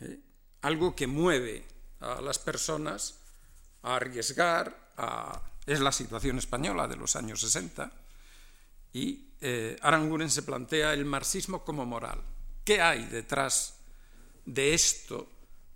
¿eh? 0.00 0.18
algo 0.62 0.96
que 0.96 1.06
mueve 1.06 1.64
a 2.00 2.20
las 2.20 2.40
personas 2.40 3.20
a 3.82 3.94
arriesgar, 3.94 4.90
es 5.66 5.80
la 5.80 5.92
situación 5.92 6.38
española 6.38 6.88
de 6.88 6.96
los 6.96 7.16
años 7.16 7.40
60, 7.40 7.92
y 8.92 9.32
eh, 9.40 9.76
Aranguren 9.80 10.30
se 10.30 10.42
plantea 10.42 10.92
el 10.92 11.04
marxismo 11.04 11.64
como 11.64 11.86
moral. 11.86 12.20
¿Qué 12.64 12.80
hay 12.80 13.06
detrás 13.06 13.76
de 14.44 14.74
esto 14.74 15.28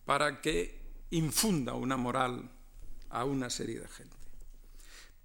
para 0.04 0.40
que 0.40 0.86
infunda 1.10 1.74
una 1.74 1.96
moral 1.96 2.50
a 3.10 3.24
una 3.24 3.50
serie 3.50 3.80
de 3.80 3.88
gente. 3.88 4.16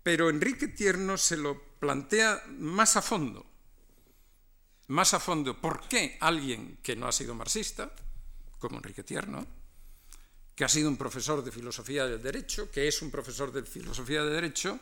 Pero 0.03 0.30
Enrique 0.30 0.68
Tierno 0.68 1.18
se 1.18 1.38
lo 1.38 1.62
plantea 1.80 2.44
más 2.58 2.96
a 2.98 3.01
fondo, 3.01 3.46
más 4.88 5.13
a 5.13 5.20
fondo, 5.20 5.60
¿por 5.60 5.88
qué 5.88 6.18
alguien 6.20 6.80
que 6.82 6.96
no 6.96 7.08
ha 7.08 7.12
sido 7.12 7.36
marxista, 7.36 7.91
como 8.60 8.77
Enrique 8.77 9.03
Tierno, 9.03 9.46
que 10.55 10.65
ha 10.65 10.70
sido 10.70 10.89
un 10.89 10.98
profesor 10.98 11.43
de 11.43 11.51
filosofía 11.51 12.05
del 12.05 12.22
derecho, 12.22 12.70
que 12.72 12.88
es 12.88 13.01
un 13.01 13.12
profesor 13.12 13.51
de 13.51 13.63
filosofía 13.63 14.24
de 14.24 14.34
derecho, 14.34 14.79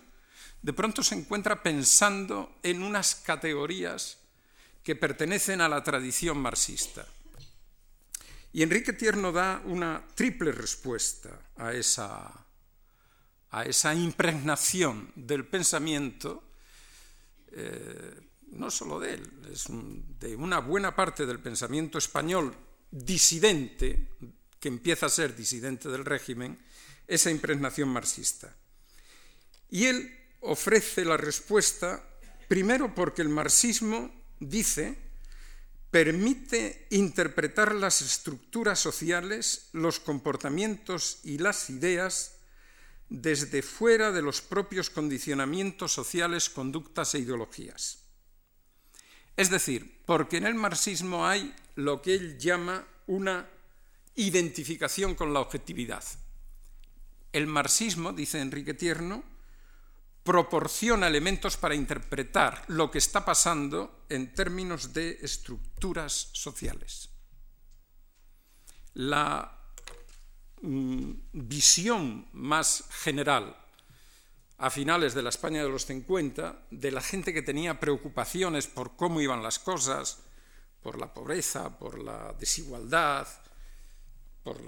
de 0.62 0.74
pronto 0.74 1.04
se 1.04 1.16
encuentra 1.16 1.64
pensando 1.64 2.60
en 2.64 2.84
unas 2.84 3.16
categorías 3.16 4.18
que 4.84 4.96
pertenecen 4.96 5.62
a 5.62 5.70
la 5.70 5.84
tradición 5.84 6.38
marxista? 6.38 7.06
Y 8.52 8.64
Enrique 8.64 8.94
Tierno 8.94 9.32
da 9.32 9.62
una 9.66 10.02
triple 10.16 10.52
respuesta 10.52 11.30
a 11.58 11.72
esa, 11.72 12.34
a 13.52 13.64
esa 13.64 13.94
impregnación 13.94 15.12
del 15.16 15.46
pensamiento, 15.46 16.44
eh, 17.52 18.20
no 18.54 18.72
solo 18.72 19.00
de 19.00 19.14
él, 19.14 19.30
de 20.20 20.36
una 20.36 20.60
buena 20.60 20.96
parte 20.96 21.28
del 21.28 21.40
pensamiento 21.40 22.00
español 22.00 22.56
disidente, 22.90 24.10
que 24.60 24.68
empieza 24.68 25.06
a 25.06 25.10
ser 25.10 25.36
disidente 25.36 25.90
del 25.90 26.06
régimen, 26.06 26.60
esa 27.08 27.32
impregnación 27.32 27.90
marxista. 27.90 28.56
Y 29.70 29.86
él 29.86 30.18
ofrece 30.42 31.06
la 31.06 31.18
respuesta, 31.18 32.04
primero 32.48 32.94
porque 32.94 33.22
el 33.22 33.30
marxismo 33.30 34.12
dice 34.40 35.10
permite 35.92 36.86
interpretar 36.92 37.74
las 37.74 38.02
estructuras 38.02 38.80
sociales, 38.80 39.70
los 39.74 40.00
comportamientos 40.00 41.20
y 41.24 41.40
las 41.40 41.70
ideas 41.70 42.36
desde 43.10 43.64
fuera 43.64 44.12
de 44.12 44.22
los 44.22 44.42
propios 44.42 44.92
condicionamientos 44.92 45.92
sociales, 45.92 46.50
conductas 46.50 47.16
e 47.16 47.20
ideologías. 47.20 48.04
Es 49.36 49.50
decir, 49.50 50.02
porque 50.06 50.38
en 50.38 50.46
el 50.46 50.54
marxismo 50.54 51.26
hay 51.26 51.56
lo 51.76 52.02
que 52.02 52.14
él 52.14 52.38
llama 52.38 52.86
una 53.08 53.50
identificación 54.16 55.16
con 55.16 55.34
la 55.34 55.40
objetividad. 55.40 56.04
El 57.32 57.48
marxismo, 57.48 58.12
dice 58.12 58.40
Enrique 58.42 58.74
Tierno, 58.74 59.24
proporciona 60.24 61.08
elementos 61.08 61.58
para 61.58 61.76
interpretar 61.76 62.64
lo 62.68 62.92
que 62.92 62.98
está 62.98 63.26
pasando 63.26 64.06
en 64.10 64.34
términos 64.34 64.94
de 64.94 65.20
estructuras 65.22 66.30
sociales. 66.34 67.10
La 68.94 69.58
mm, 70.62 71.12
visión 71.34 72.28
más 72.34 72.86
general 72.92 73.56
a 74.60 74.70
finales 74.70 75.14
de 75.14 75.24
la 75.24 75.30
España 75.30 75.64
de 75.64 75.70
los 75.70 75.86
50 75.86 76.68
de 76.70 76.92
la 76.92 77.02
gente 77.02 77.34
que 77.34 77.42
tenía 77.42 77.80
preocupaciones 77.80 78.68
por 78.68 78.96
cómo 78.98 79.22
iban 79.22 79.42
las 79.42 79.58
cosas, 79.58 80.20
por 80.84 81.00
la 81.00 81.14
pobreza, 81.14 81.80
por 81.80 81.98
la 81.98 82.36
desigualdad, 82.38 83.28
por 84.44 84.60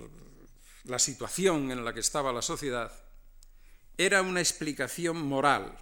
la 0.86 1.00
situación 1.00 1.72
en 1.72 1.86
la 1.86 1.94
que 1.94 2.00
estaba 2.00 2.34
la 2.34 2.42
sociedad, 2.42 2.92
era 3.98 4.22
una 4.22 4.40
explicación 4.40 5.22
moral, 5.22 5.78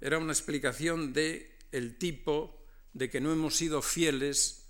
era 0.00 0.18
una 0.18 0.32
explicación 0.32 1.12
de 1.12 1.58
el 1.70 1.98
tipo 1.98 2.64
de 2.92 3.08
que 3.08 3.20
no 3.20 3.32
hemos 3.32 3.56
sido 3.56 3.80
fieles 3.80 4.68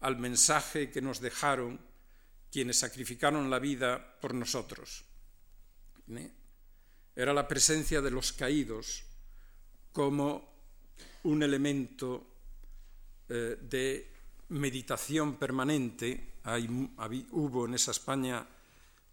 al 0.00 0.18
mensaje 0.18 0.90
que 0.90 1.00
nos 1.00 1.20
dejaron 1.20 1.80
quienes 2.50 2.78
sacrificaron 2.78 3.50
la 3.50 3.58
vida 3.58 4.20
por 4.20 4.34
nosotros. 4.34 5.04
¿Eh? 6.10 6.30
Era 7.16 7.32
la 7.32 7.48
presencia 7.48 8.00
de 8.00 8.10
los 8.10 8.32
caídos 8.32 9.04
como 9.92 10.52
un 11.22 11.42
elemento 11.42 12.26
eh, 13.28 13.56
de 13.60 14.13
meditación 14.48 15.36
permanente. 15.36 16.34
hubo 17.30 17.66
en 17.66 17.74
esa 17.74 17.90
España 17.90 18.46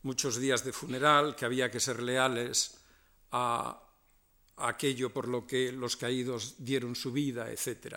muchos 0.03 0.37
días 0.37 0.63
de 0.63 0.73
funeral, 0.73 1.35
que 1.35 1.45
había 1.45 1.69
que 1.69 1.79
ser 1.79 2.01
leales 2.01 2.77
a, 3.31 3.81
aquello 4.57 5.09
por 5.09 5.27
lo 5.27 5.47
que 5.47 5.71
los 5.71 5.97
caídos 5.97 6.55
dieron 6.59 6.95
su 6.95 7.11
vida, 7.11 7.51
etc. 7.51 7.95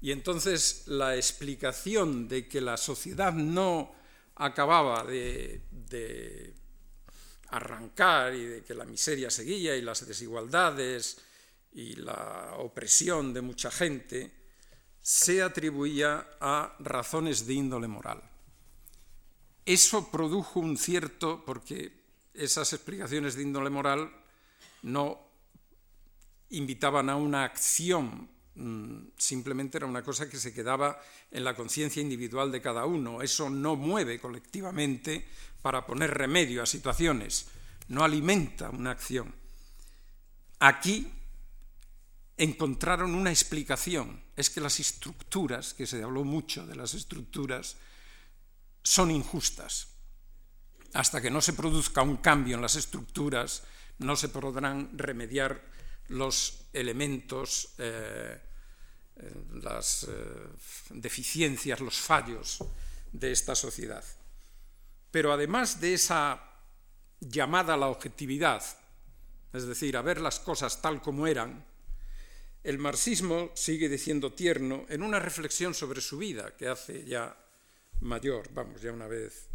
Y 0.00 0.10
entonces 0.10 0.84
la 0.86 1.14
explicación 1.14 2.26
de 2.28 2.48
que 2.48 2.60
la 2.60 2.76
sociedad 2.76 3.32
no 3.32 3.94
acababa 4.36 5.04
de, 5.04 5.62
de 5.70 6.54
arrancar 7.48 8.34
y 8.34 8.44
de 8.44 8.62
que 8.64 8.74
la 8.74 8.84
miseria 8.84 9.30
seguía 9.30 9.76
y 9.76 9.82
las 9.82 10.06
desigualdades 10.06 11.18
y 11.72 11.96
la 11.96 12.54
opresión 12.58 13.32
de 13.32 13.40
mucha 13.40 13.70
gente, 13.70 14.43
se 15.04 15.42
atribuía 15.42 16.26
a 16.40 16.74
razones 16.78 17.46
de 17.46 17.52
índole 17.52 17.86
moral. 17.86 18.22
Eso 19.66 20.10
produjo 20.10 20.60
un 20.60 20.78
cierto, 20.78 21.44
porque 21.44 21.92
esas 22.32 22.72
explicaciones 22.72 23.34
de 23.34 23.42
índole 23.42 23.68
moral 23.68 24.10
no 24.80 25.20
invitaban 26.48 27.10
a 27.10 27.16
una 27.16 27.44
acción, 27.44 28.30
mm, 28.54 29.08
simplemente 29.18 29.76
era 29.76 29.86
una 29.86 30.02
cosa 30.02 30.30
que 30.30 30.38
se 30.38 30.54
quedaba 30.54 30.98
en 31.30 31.44
la 31.44 31.54
conciencia 31.54 32.00
individual 32.00 32.50
de 32.50 32.62
cada 32.62 32.86
uno. 32.86 33.20
Eso 33.20 33.50
no 33.50 33.76
mueve 33.76 34.18
colectivamente 34.18 35.28
para 35.60 35.84
poner 35.84 36.14
remedio 36.14 36.62
a 36.62 36.66
situaciones, 36.66 37.48
no 37.88 38.04
alimenta 38.04 38.70
una 38.70 38.92
acción. 38.92 39.34
Aquí 40.60 41.12
encontraron 42.38 43.14
una 43.14 43.28
explicación, 43.28 44.23
es 44.36 44.50
que 44.50 44.60
las 44.60 44.80
estructuras, 44.80 45.74
que 45.74 45.86
se 45.86 46.02
habló 46.02 46.24
mucho 46.24 46.66
de 46.66 46.74
las 46.74 46.94
estructuras, 46.94 47.76
son 48.82 49.10
injustas. 49.10 49.88
Hasta 50.92 51.20
que 51.20 51.30
no 51.30 51.40
se 51.40 51.52
produzca 51.52 52.02
un 52.02 52.18
cambio 52.18 52.56
en 52.56 52.62
las 52.62 52.76
estructuras, 52.76 53.62
no 53.98 54.16
se 54.16 54.28
podrán 54.28 54.96
remediar 54.96 55.62
los 56.08 56.66
elementos, 56.72 57.74
eh, 57.78 58.40
eh, 59.16 59.32
las 59.62 60.04
eh, 60.04 60.48
deficiencias, 60.90 61.80
los 61.80 61.98
fallos 61.98 62.58
de 63.12 63.32
esta 63.32 63.54
sociedad. 63.54 64.04
Pero 65.10 65.32
además 65.32 65.80
de 65.80 65.94
esa 65.94 66.42
llamada 67.20 67.74
a 67.74 67.76
la 67.76 67.88
objetividad, 67.88 68.62
es 69.52 69.66
decir, 69.66 69.96
a 69.96 70.02
ver 70.02 70.20
las 70.20 70.40
cosas 70.40 70.82
tal 70.82 71.00
como 71.00 71.26
eran, 71.26 71.64
el 72.64 72.78
marxismo 72.78 73.50
sigue 73.54 73.90
diciendo 73.90 74.32
tierno 74.32 74.86
en 74.88 75.02
una 75.02 75.20
reflexión 75.20 75.74
sobre 75.74 76.00
su 76.00 76.16
vida 76.16 76.56
que 76.56 76.66
hace 76.66 77.04
ya 77.04 77.36
mayor, 78.00 78.48
vamos, 78.54 78.80
ya 78.80 78.90
una 78.90 79.06
vez. 79.06 79.48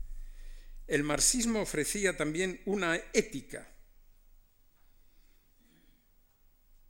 El 0.85 1.03
marxismo 1.03 1.61
ofrecía 1.61 2.15
también 2.15 2.61
una 2.65 2.95
ética. 3.13 3.67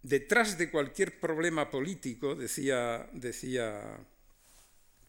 Detrás 0.04 0.58
de 0.58 0.70
cualquier 0.70 1.20
problema 1.22 1.72
político, 1.72 2.36
decía, 2.36 3.10
decía 3.14 3.98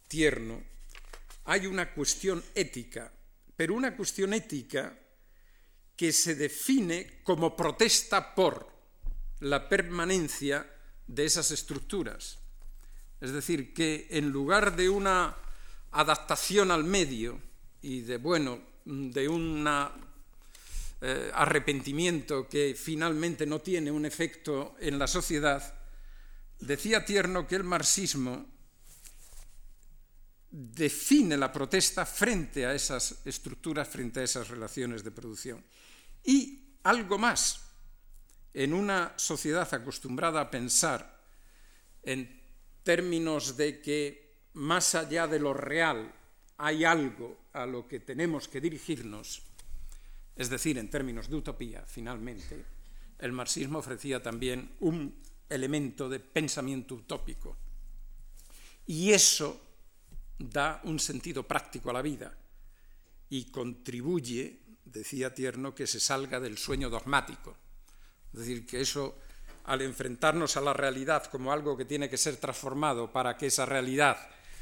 Tierno, 0.06 0.62
hay 1.44 1.66
una 1.66 1.92
cuestión 1.92 2.42
ética, 2.54 3.12
pero 3.56 3.74
una 3.74 3.96
cuestión 3.96 4.32
ética 4.32 4.96
que 5.96 6.12
se 6.12 6.36
define 6.36 7.20
como 7.24 7.56
protesta 7.56 8.32
por 8.34 8.70
la 9.40 9.68
permanencia 9.68 10.76
de 11.10 11.24
esas 11.24 11.50
estructuras. 11.50 12.38
Es 13.20 13.32
decir, 13.32 13.74
que 13.74 14.06
en 14.10 14.30
lugar 14.30 14.76
de 14.76 14.88
una 14.88 15.36
adaptación 15.90 16.70
al 16.70 16.84
medio 16.84 17.40
y 17.82 18.02
de, 18.02 18.16
bueno, 18.16 18.60
de 18.84 19.28
un 19.28 19.66
eh, 21.00 21.30
arrepentimiento 21.34 22.48
que 22.48 22.76
finalmente 22.78 23.44
no 23.44 23.60
tiene 23.60 23.90
un 23.90 24.06
efecto 24.06 24.76
en 24.78 24.98
la 24.98 25.06
sociedad, 25.06 25.74
decía 26.60 27.04
Tierno 27.04 27.46
que 27.46 27.56
el 27.56 27.64
marxismo 27.64 28.46
define 30.50 31.36
la 31.36 31.52
protesta 31.52 32.06
frente 32.06 32.66
a 32.66 32.74
esas 32.74 33.20
estructuras, 33.24 33.88
frente 33.88 34.20
a 34.20 34.24
esas 34.24 34.48
relaciones 34.48 35.02
de 35.02 35.10
producción. 35.10 35.64
Y 36.24 36.76
algo 36.84 37.18
más, 37.18 37.69
en 38.54 38.74
una 38.74 39.14
sociedad 39.16 39.72
acostumbrada 39.72 40.40
a 40.40 40.50
pensar 40.50 41.20
en 42.02 42.42
términos 42.82 43.56
de 43.56 43.80
que 43.80 44.48
más 44.54 44.94
allá 44.94 45.26
de 45.26 45.38
lo 45.38 45.54
real 45.54 46.12
hay 46.56 46.84
algo 46.84 47.46
a 47.52 47.66
lo 47.66 47.86
que 47.86 48.00
tenemos 48.00 48.48
que 48.48 48.60
dirigirnos, 48.60 49.42
es 50.36 50.50
decir, 50.50 50.78
en 50.78 50.90
términos 50.90 51.28
de 51.28 51.36
utopía, 51.36 51.84
finalmente, 51.86 52.64
el 53.18 53.32
marxismo 53.32 53.78
ofrecía 53.78 54.22
también 54.22 54.76
un 54.80 55.22
elemento 55.48 56.08
de 56.08 56.20
pensamiento 56.20 56.94
utópico. 56.94 57.56
Y 58.86 59.12
eso 59.12 59.60
da 60.38 60.80
un 60.84 60.98
sentido 60.98 61.46
práctico 61.46 61.90
a 61.90 61.92
la 61.92 62.02
vida 62.02 62.36
y 63.28 63.50
contribuye, 63.50 64.60
decía 64.84 65.34
Tierno, 65.34 65.74
que 65.74 65.86
se 65.86 66.00
salga 66.00 66.40
del 66.40 66.56
sueño 66.56 66.88
dogmático. 66.88 67.56
Es 68.32 68.40
decir, 68.40 68.66
que 68.66 68.80
eso, 68.80 69.18
al 69.64 69.82
enfrentarnos 69.82 70.56
a 70.56 70.60
la 70.60 70.72
realidad 70.72 71.24
como 71.26 71.52
algo 71.52 71.76
que 71.76 71.84
tiene 71.84 72.08
que 72.08 72.16
ser 72.16 72.36
transformado 72.36 73.12
para 73.12 73.36
que 73.36 73.46
esa 73.46 73.66
realidad 73.66 74.16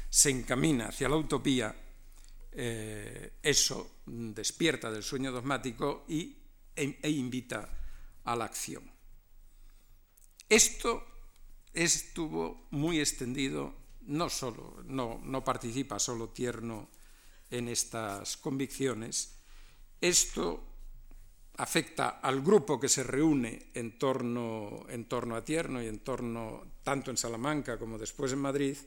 se 0.09 0.29
encamina 0.29 0.87
hacia 0.87 1.09
la 1.09 1.15
utopía, 1.15 1.75
eh, 2.51 3.33
eso 3.43 4.01
despierta 4.05 4.91
del 4.91 5.03
sueño 5.03 5.31
dogmático 5.31 6.05
y, 6.07 6.35
e, 6.75 6.99
e, 7.01 7.09
invita 7.09 7.69
a 8.23 8.35
la 8.35 8.45
acción. 8.45 8.89
Esto 10.47 11.05
estuvo 11.73 12.67
muy 12.71 12.99
extendido, 12.99 13.75
no 14.01 14.29
solo, 14.29 14.81
no, 14.85 15.21
no 15.23 15.43
participa 15.43 15.99
solo 15.99 16.29
Tierno 16.29 16.89
en 17.51 17.67
estas 17.67 18.37
convicciones, 18.37 19.35
esto 20.01 20.68
afecta 21.59 22.19
al 22.23 22.41
grupo 22.41 22.79
que 22.79 22.87
se 22.87 23.03
reúne 23.03 23.71
en 23.73 23.99
torno, 23.99 24.85
en 24.87 25.05
torno 25.05 25.35
a 25.35 25.43
Tierno 25.43 25.83
y 25.83 25.87
en 25.87 25.99
torno, 25.99 26.79
tanto 26.83 27.11
en 27.11 27.17
Salamanca 27.17 27.77
como 27.77 27.97
después 27.97 28.31
en 28.31 28.39
Madrid, 28.39 28.77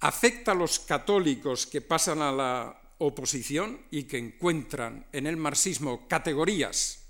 afecta 0.00 0.52
a 0.52 0.54
los 0.54 0.80
católicos 0.80 1.66
que 1.66 1.82
pasan 1.82 2.22
a 2.22 2.32
la 2.32 2.94
oposición 2.98 3.86
y 3.90 4.04
que 4.04 4.16
encuentran 4.16 5.06
en 5.12 5.26
el 5.26 5.36
marxismo 5.36 6.08
categorías 6.08 7.04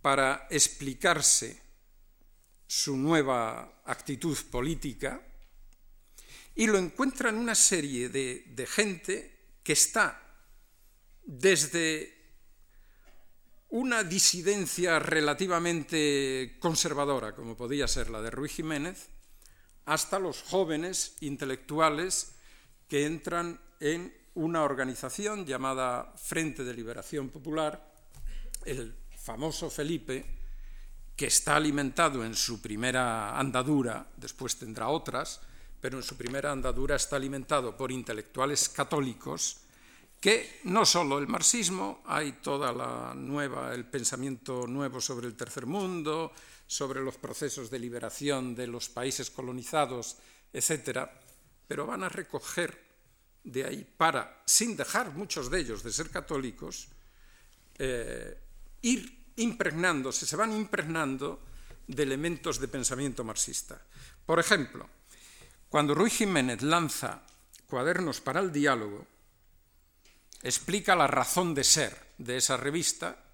para 0.00 0.46
explicarse 0.48 1.60
su 2.66 2.96
nueva 2.96 3.82
actitud 3.84 4.38
política 4.50 5.20
y 6.54 6.66
lo 6.66 6.78
encuentran 6.78 7.36
una 7.36 7.54
serie 7.54 8.08
de, 8.08 8.44
de 8.48 8.66
gente 8.66 9.58
que 9.62 9.74
está 9.74 10.22
desde 11.24 12.17
una 13.70 14.02
disidencia 14.02 14.98
relativamente 14.98 16.56
conservadora, 16.58 17.34
como 17.34 17.56
podía 17.56 17.86
ser 17.86 18.08
la 18.08 18.22
de 18.22 18.30
Ruiz 18.30 18.52
Jiménez, 18.52 19.08
hasta 19.84 20.18
los 20.18 20.42
jóvenes 20.42 21.16
intelectuales 21.20 22.34
que 22.88 23.04
entran 23.04 23.60
en 23.80 24.14
una 24.34 24.62
organización 24.62 25.44
llamada 25.44 26.14
Frente 26.16 26.64
de 26.64 26.74
Liberación 26.74 27.28
Popular, 27.28 27.92
el 28.64 28.94
famoso 29.16 29.70
Felipe, 29.70 30.24
que 31.16 31.26
está 31.26 31.56
alimentado 31.56 32.24
en 32.24 32.34
su 32.34 32.62
primera 32.62 33.38
andadura, 33.38 34.06
después 34.16 34.56
tendrá 34.56 34.88
otras, 34.88 35.40
pero 35.80 35.98
en 35.98 36.04
su 36.04 36.16
primera 36.16 36.52
andadura 36.52 36.96
está 36.96 37.16
alimentado 37.16 37.76
por 37.76 37.92
intelectuales 37.92 38.68
católicos 38.68 39.62
que 40.20 40.60
no 40.64 40.84
solo 40.84 41.18
el 41.18 41.28
marxismo, 41.28 42.02
hay 42.06 42.32
toda 42.42 42.72
la 42.72 43.14
nueva, 43.14 43.74
el 43.74 43.86
pensamiento 43.86 44.66
nuevo 44.66 45.00
sobre 45.00 45.28
el 45.28 45.36
tercer 45.36 45.66
mundo, 45.66 46.32
sobre 46.66 47.00
los 47.00 47.16
procesos 47.16 47.70
de 47.70 47.78
liberación 47.78 48.54
de 48.54 48.66
los 48.66 48.88
países 48.88 49.30
colonizados, 49.30 50.16
etcétera, 50.52 51.20
pero 51.66 51.86
van 51.86 52.02
a 52.02 52.08
recoger 52.08 52.88
de 53.44 53.64
ahí 53.64 53.84
para, 53.96 54.42
sin 54.44 54.76
dejar 54.76 55.12
muchos 55.12 55.50
de 55.50 55.60
ellos 55.60 55.82
de 55.82 55.92
ser 55.92 56.10
católicos, 56.10 56.88
eh, 57.78 58.36
ir 58.82 59.32
impregnándose, 59.36 60.26
se 60.26 60.36
van 60.36 60.52
impregnando 60.52 61.40
de 61.86 62.02
elementos 62.02 62.58
de 62.58 62.68
pensamiento 62.68 63.22
marxista. 63.22 63.80
Por 64.26 64.40
ejemplo, 64.40 64.88
cuando 65.68 65.94
Ruiz 65.94 66.14
Jiménez 66.14 66.62
lanza 66.62 67.22
Cuadernos 67.66 68.22
para 68.22 68.40
el 68.40 68.50
Diálogo, 68.50 69.06
explica 70.42 70.94
la 70.94 71.06
razón 71.06 71.54
de 71.54 71.64
ser 71.64 72.14
de 72.18 72.36
esa 72.36 72.56
revista, 72.56 73.24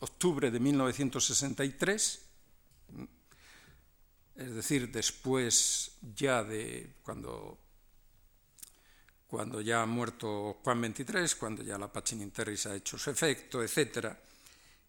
octubre 0.00 0.50
de 0.50 0.60
1963, 0.60 2.20
es 4.36 4.54
decir, 4.54 4.90
después 4.90 5.92
ya 6.14 6.42
de 6.42 6.96
cuando, 7.02 7.58
cuando 9.26 9.60
ya 9.60 9.82
ha 9.82 9.86
muerto 9.86 10.60
Juan 10.64 10.94
XXIII, 10.94 11.38
cuando 11.38 11.62
ya 11.62 11.78
la 11.78 11.92
Pachin 11.92 12.30
Terris 12.30 12.66
ha 12.66 12.74
hecho 12.74 12.98
su 12.98 13.10
efecto, 13.10 13.62
etc. 13.62 14.08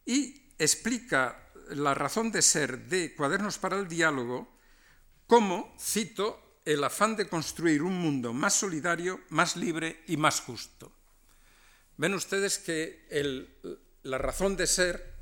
Y 0.06 0.50
explica 0.58 1.52
la 1.70 1.94
razón 1.94 2.32
de 2.32 2.42
ser 2.42 2.88
de 2.88 3.16
Cuadernos 3.16 3.58
para 3.58 3.78
el 3.78 3.88
Diálogo 3.88 4.56
como, 5.28 5.76
cito, 5.80 6.60
el 6.66 6.84
afán 6.84 7.16
de 7.16 7.30
construir 7.30 7.84
un 7.84 8.00
mundo 8.00 8.34
más 8.34 8.56
solidario, 8.56 9.22
más 9.30 9.56
libre 9.56 10.04
y 10.08 10.18
más 10.18 10.42
justo. 10.42 10.92
Ven 11.98 12.14
ustedes 12.14 12.58
que 12.58 13.08
la 14.04 14.18
razón 14.18 14.56
de 14.56 14.68
ser 14.68 15.14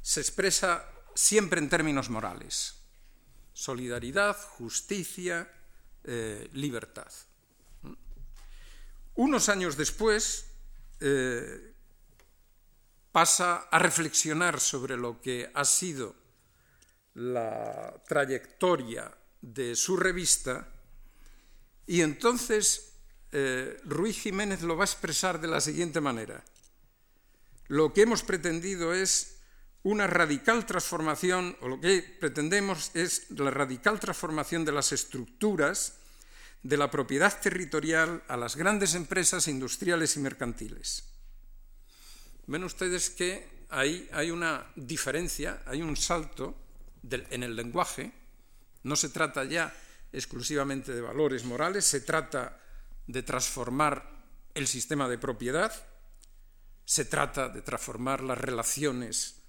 se 0.00 0.20
expresa 0.20 0.88
siempre 1.14 1.60
en 1.60 1.68
términos 1.68 2.08
morales. 2.08 2.74
Solidaridad, 3.52 4.36
justicia, 4.36 5.50
eh, 6.04 6.48
libertad. 6.52 7.12
Unos 9.16 9.48
años 9.48 9.76
después 9.76 10.46
eh, 11.00 11.74
pasa 13.12 13.68
a 13.70 13.78
reflexionar 13.78 14.60
sobre 14.60 14.96
lo 14.96 15.20
que 15.20 15.50
ha 15.52 15.64
sido 15.64 16.14
la 17.14 18.00
trayectoria 18.06 19.12
de 19.40 19.74
su 19.74 19.96
revista 19.96 20.72
y 21.86 22.02
entonces 22.02 22.87
eh, 23.32 23.80
Ruiz 23.84 24.20
Jiménez 24.20 24.62
lo 24.62 24.76
va 24.76 24.84
a 24.84 24.86
expresar 24.86 25.40
de 25.40 25.48
la 25.48 25.60
siguiente 25.60 26.00
manera. 26.00 26.44
Lo 27.68 27.92
que 27.92 28.02
hemos 28.02 28.22
pretendido 28.22 28.94
es 28.94 29.38
una 29.82 30.06
radical 30.06 30.66
transformación, 30.66 31.56
o 31.60 31.68
lo 31.68 31.80
que 31.80 32.02
pretendemos 32.20 32.90
es 32.94 33.30
la 33.30 33.50
radical 33.50 34.00
transformación 34.00 34.64
de 34.64 34.72
las 34.72 34.92
estructuras 34.92 35.94
de 36.62 36.76
la 36.76 36.90
propiedad 36.90 37.40
territorial 37.40 38.22
a 38.28 38.36
las 38.36 38.56
grandes 38.56 38.94
empresas 38.94 39.46
industriales 39.48 40.16
y 40.16 40.20
mercantiles. 40.20 41.04
Ven 42.46 42.64
ustedes 42.64 43.10
que 43.10 43.66
ahí 43.68 44.08
hay 44.12 44.30
una 44.30 44.66
diferencia, 44.74 45.62
hay 45.66 45.82
un 45.82 45.96
salto 45.96 46.56
en 47.10 47.42
el 47.42 47.54
lenguaje. 47.54 48.12
No 48.82 48.96
se 48.96 49.10
trata 49.10 49.44
ya 49.44 49.74
exclusivamente 50.12 50.92
de 50.92 51.00
valores 51.00 51.44
morales, 51.44 51.84
se 51.84 52.00
trata 52.00 52.58
de 53.08 53.22
transformar 53.22 54.22
el 54.54 54.68
sistema 54.68 55.08
de 55.08 55.18
propiedad, 55.18 55.72
se 56.84 57.04
trata 57.06 57.48
de 57.48 57.62
transformar 57.62 58.22
las 58.22 58.38
relaciones 58.38 59.42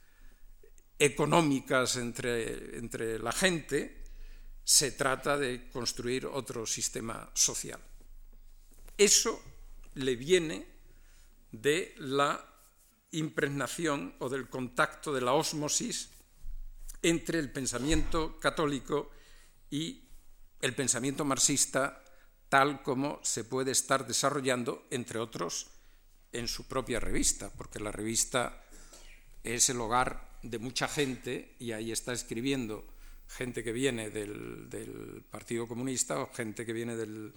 económicas 0.97 1.97
entre, 1.97 2.77
entre 2.77 3.19
la 3.19 3.31
gente, 3.31 4.03
se 4.63 4.91
trata 4.91 5.37
de 5.37 5.69
construir 5.69 6.25
otro 6.25 6.65
sistema 6.65 7.29
social. 7.33 7.79
Eso 8.97 9.41
le 9.95 10.15
viene 10.15 10.67
de 11.51 11.95
la 11.97 12.45
impregnación 13.11 14.15
o 14.19 14.29
del 14.29 14.49
contacto 14.49 15.13
de 15.13 15.21
la 15.21 15.33
ósmosis 15.33 16.09
entre 17.01 17.39
el 17.39 17.51
pensamiento 17.51 18.37
católico 18.39 19.11
y 19.69 20.07
el 20.61 20.75
pensamiento 20.75 21.25
marxista 21.25 22.03
tal 22.49 22.81
como 22.81 23.19
se 23.23 23.43
puede 23.43 23.71
estar 23.71 24.05
desarrollando, 24.05 24.85
entre 24.89 25.19
otros, 25.19 25.67
en 26.31 26.47
su 26.47 26.67
propia 26.67 26.99
revista, 26.99 27.49
porque 27.55 27.79
la 27.79 27.91
revista 27.91 28.63
es 29.43 29.69
el 29.69 29.79
hogar 29.79 30.27
de 30.41 30.59
mucha 30.59 30.87
gente 30.87 31.55
y 31.59 31.71
ahí 31.71 31.91
está 31.91 32.13
escribiendo 32.13 32.85
gente 33.27 33.63
que 33.63 33.71
viene 33.71 34.09
del, 34.09 35.23
Partido 35.29 35.67
Comunista 35.67 36.19
o 36.19 36.33
gente 36.33 36.65
que 36.65 36.73
viene 36.73 36.95
de 36.95 37.31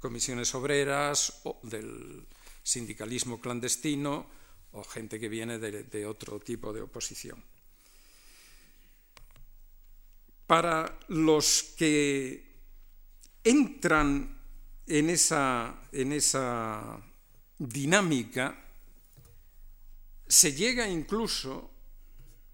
comisiones 0.00 0.54
obreras 0.54 1.40
o 1.44 1.58
del 1.62 2.26
sindicalismo 2.62 3.40
clandestino 3.40 4.26
o 4.72 4.84
gente 4.84 5.18
que 5.18 5.28
viene 5.28 5.58
de 5.58 6.06
otro 6.06 6.38
tipo 6.38 6.72
de 6.72 6.82
oposición. 6.82 7.42
Para 10.46 10.98
los 11.08 11.74
que 11.76 12.48
entran 13.44 14.37
en 14.88 15.10
esa, 15.10 15.82
en 15.92 16.12
esa 16.12 16.98
dinámica 17.58 18.64
se 20.26 20.52
llega 20.52 20.88
incluso, 20.88 21.70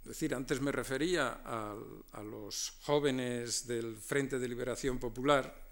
es 0.02 0.08
decir, 0.08 0.34
antes 0.34 0.60
me 0.60 0.72
refería 0.72 1.42
a, 1.44 2.22
los 2.22 2.74
jóvenes 2.82 3.66
del 3.66 3.96
Frente 3.96 4.38
de 4.38 4.48
Liberación 4.48 4.98
Popular, 4.98 5.62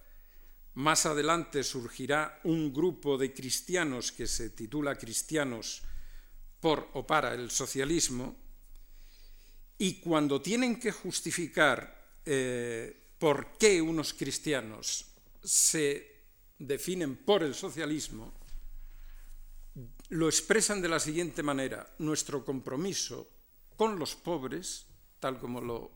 más 0.74 1.04
adelante 1.06 1.62
surgirá 1.62 2.40
un 2.44 2.72
grupo 2.72 3.18
de 3.18 3.32
cristianos 3.34 4.10
que 4.10 4.26
se 4.26 4.50
titula 4.50 4.96
Cristianos 4.96 5.82
por 6.60 6.90
o 6.94 7.06
para 7.06 7.34
el 7.34 7.50
socialismo, 7.50 8.36
y 9.78 10.00
cuando 10.00 10.40
tienen 10.40 10.78
que 10.78 10.92
justificar 10.92 12.20
eh, 12.24 13.14
por 13.18 13.58
qué 13.58 13.82
unos 13.82 14.14
cristianos 14.14 15.06
se 15.42 16.11
definen 16.58 17.16
por 17.16 17.42
el 17.42 17.54
socialismo, 17.54 18.32
lo 20.10 20.26
expresan 20.26 20.82
de 20.82 20.88
la 20.88 21.00
siguiente 21.00 21.42
manera, 21.42 21.88
nuestro 21.98 22.44
compromiso 22.44 23.28
con 23.76 23.98
los 23.98 24.14
pobres, 24.14 24.86
tal 25.18 25.38
como 25.38 25.60
lo 25.60 25.90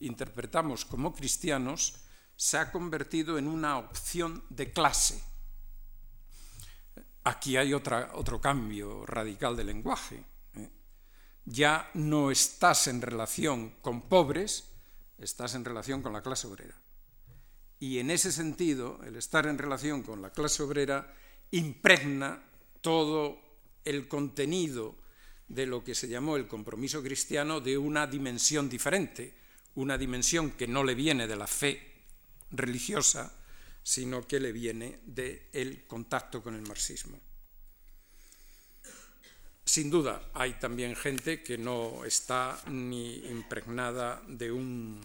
interpretamos 0.00 0.84
como 0.84 1.14
cristianos, 1.14 1.94
se 2.34 2.58
ha 2.58 2.70
convertido 2.70 3.38
en 3.38 3.46
una 3.46 3.78
opción 3.78 4.44
de 4.50 4.72
clase. 4.72 5.22
Aquí 7.24 7.56
hay 7.56 7.72
otro 7.72 8.40
cambio 8.40 9.06
radical 9.06 9.56
de 9.56 9.64
lenguaje. 9.64 10.24
¿eh? 10.54 10.70
Ya 11.44 11.90
no 11.94 12.30
estás 12.30 12.86
en 12.88 13.00
relación 13.00 13.70
con 13.80 14.02
pobres, 14.08 14.68
estás 15.18 15.54
en 15.54 15.64
relación 15.64 16.02
con 16.02 16.12
la 16.12 16.22
clase 16.22 16.46
obrera. 16.46 16.76
Y 17.78 17.98
en 17.98 18.10
ese 18.10 18.32
sentido, 18.32 19.00
el 19.04 19.16
estar 19.16 19.46
en 19.46 19.58
relación 19.58 20.02
con 20.02 20.22
la 20.22 20.30
clase 20.30 20.62
obrera 20.62 21.14
impregna 21.50 22.42
todo 22.80 23.38
el 23.84 24.08
contenido 24.08 24.96
de 25.48 25.66
lo 25.66 25.84
que 25.84 25.94
se 25.94 26.08
llamó 26.08 26.36
el 26.36 26.48
compromiso 26.48 27.02
cristiano 27.02 27.60
de 27.60 27.78
una 27.78 28.06
dimensión 28.06 28.68
diferente, 28.68 29.34
una 29.74 29.98
dimensión 29.98 30.52
que 30.52 30.66
no 30.66 30.82
le 30.82 30.94
viene 30.94 31.26
de 31.26 31.36
la 31.36 31.46
fe 31.46 31.80
religiosa, 32.50 33.32
sino 33.82 34.26
que 34.26 34.40
le 34.40 34.52
viene 34.52 35.00
del 35.04 35.84
contacto 35.86 36.42
con 36.42 36.54
el 36.54 36.62
marxismo. 36.62 37.20
Sin 39.64 39.90
duda, 39.90 40.30
hay 40.32 40.54
también 40.54 40.96
gente 40.96 41.42
que 41.42 41.58
no 41.58 42.04
está 42.04 42.60
ni 42.68 43.16
impregnada 43.26 44.22
de 44.26 44.50
un 44.50 45.00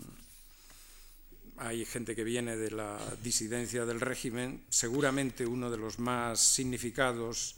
hay 1.62 1.86
gente 1.86 2.16
que 2.16 2.24
viene 2.24 2.58
de 2.58 2.72
la 2.72 2.98
disidencia 3.22 3.86
del 3.86 4.02
régimen, 4.02 4.66
seguramente 4.70 5.46
uno 5.46 5.70
de 5.70 5.78
los 5.78 6.00
más 6.00 6.40
significados 6.40 7.56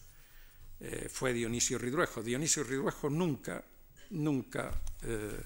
eh, 0.82 1.08
fue 1.10 1.32
Dionisio 1.32 1.78
Ridruejo. 1.78 2.22
Dionisio 2.22 2.66
Ridruejo 2.66 3.10
nunca, 3.10 3.64
nunca 4.10 4.72
eh, 5.04 5.42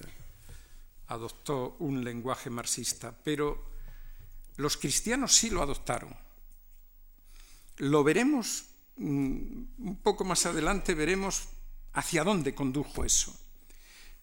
adoptó 1.06 1.76
un 1.78 2.02
lenguaje 2.02 2.50
marxista, 2.50 3.16
pero 3.22 3.70
los 4.56 4.76
cristianos 4.76 5.36
sí 5.36 5.50
lo 5.50 5.62
adoptaron. 5.62 6.12
Lo 7.76 8.02
veremos 8.02 8.64
mm, 8.96 9.62
un 9.78 10.00
poco 10.02 10.24
más 10.24 10.46
adelante, 10.46 10.94
veremos 10.94 11.44
hacia 11.92 12.24
dónde 12.24 12.56
condujo 12.56 13.04
eso. 13.04 13.38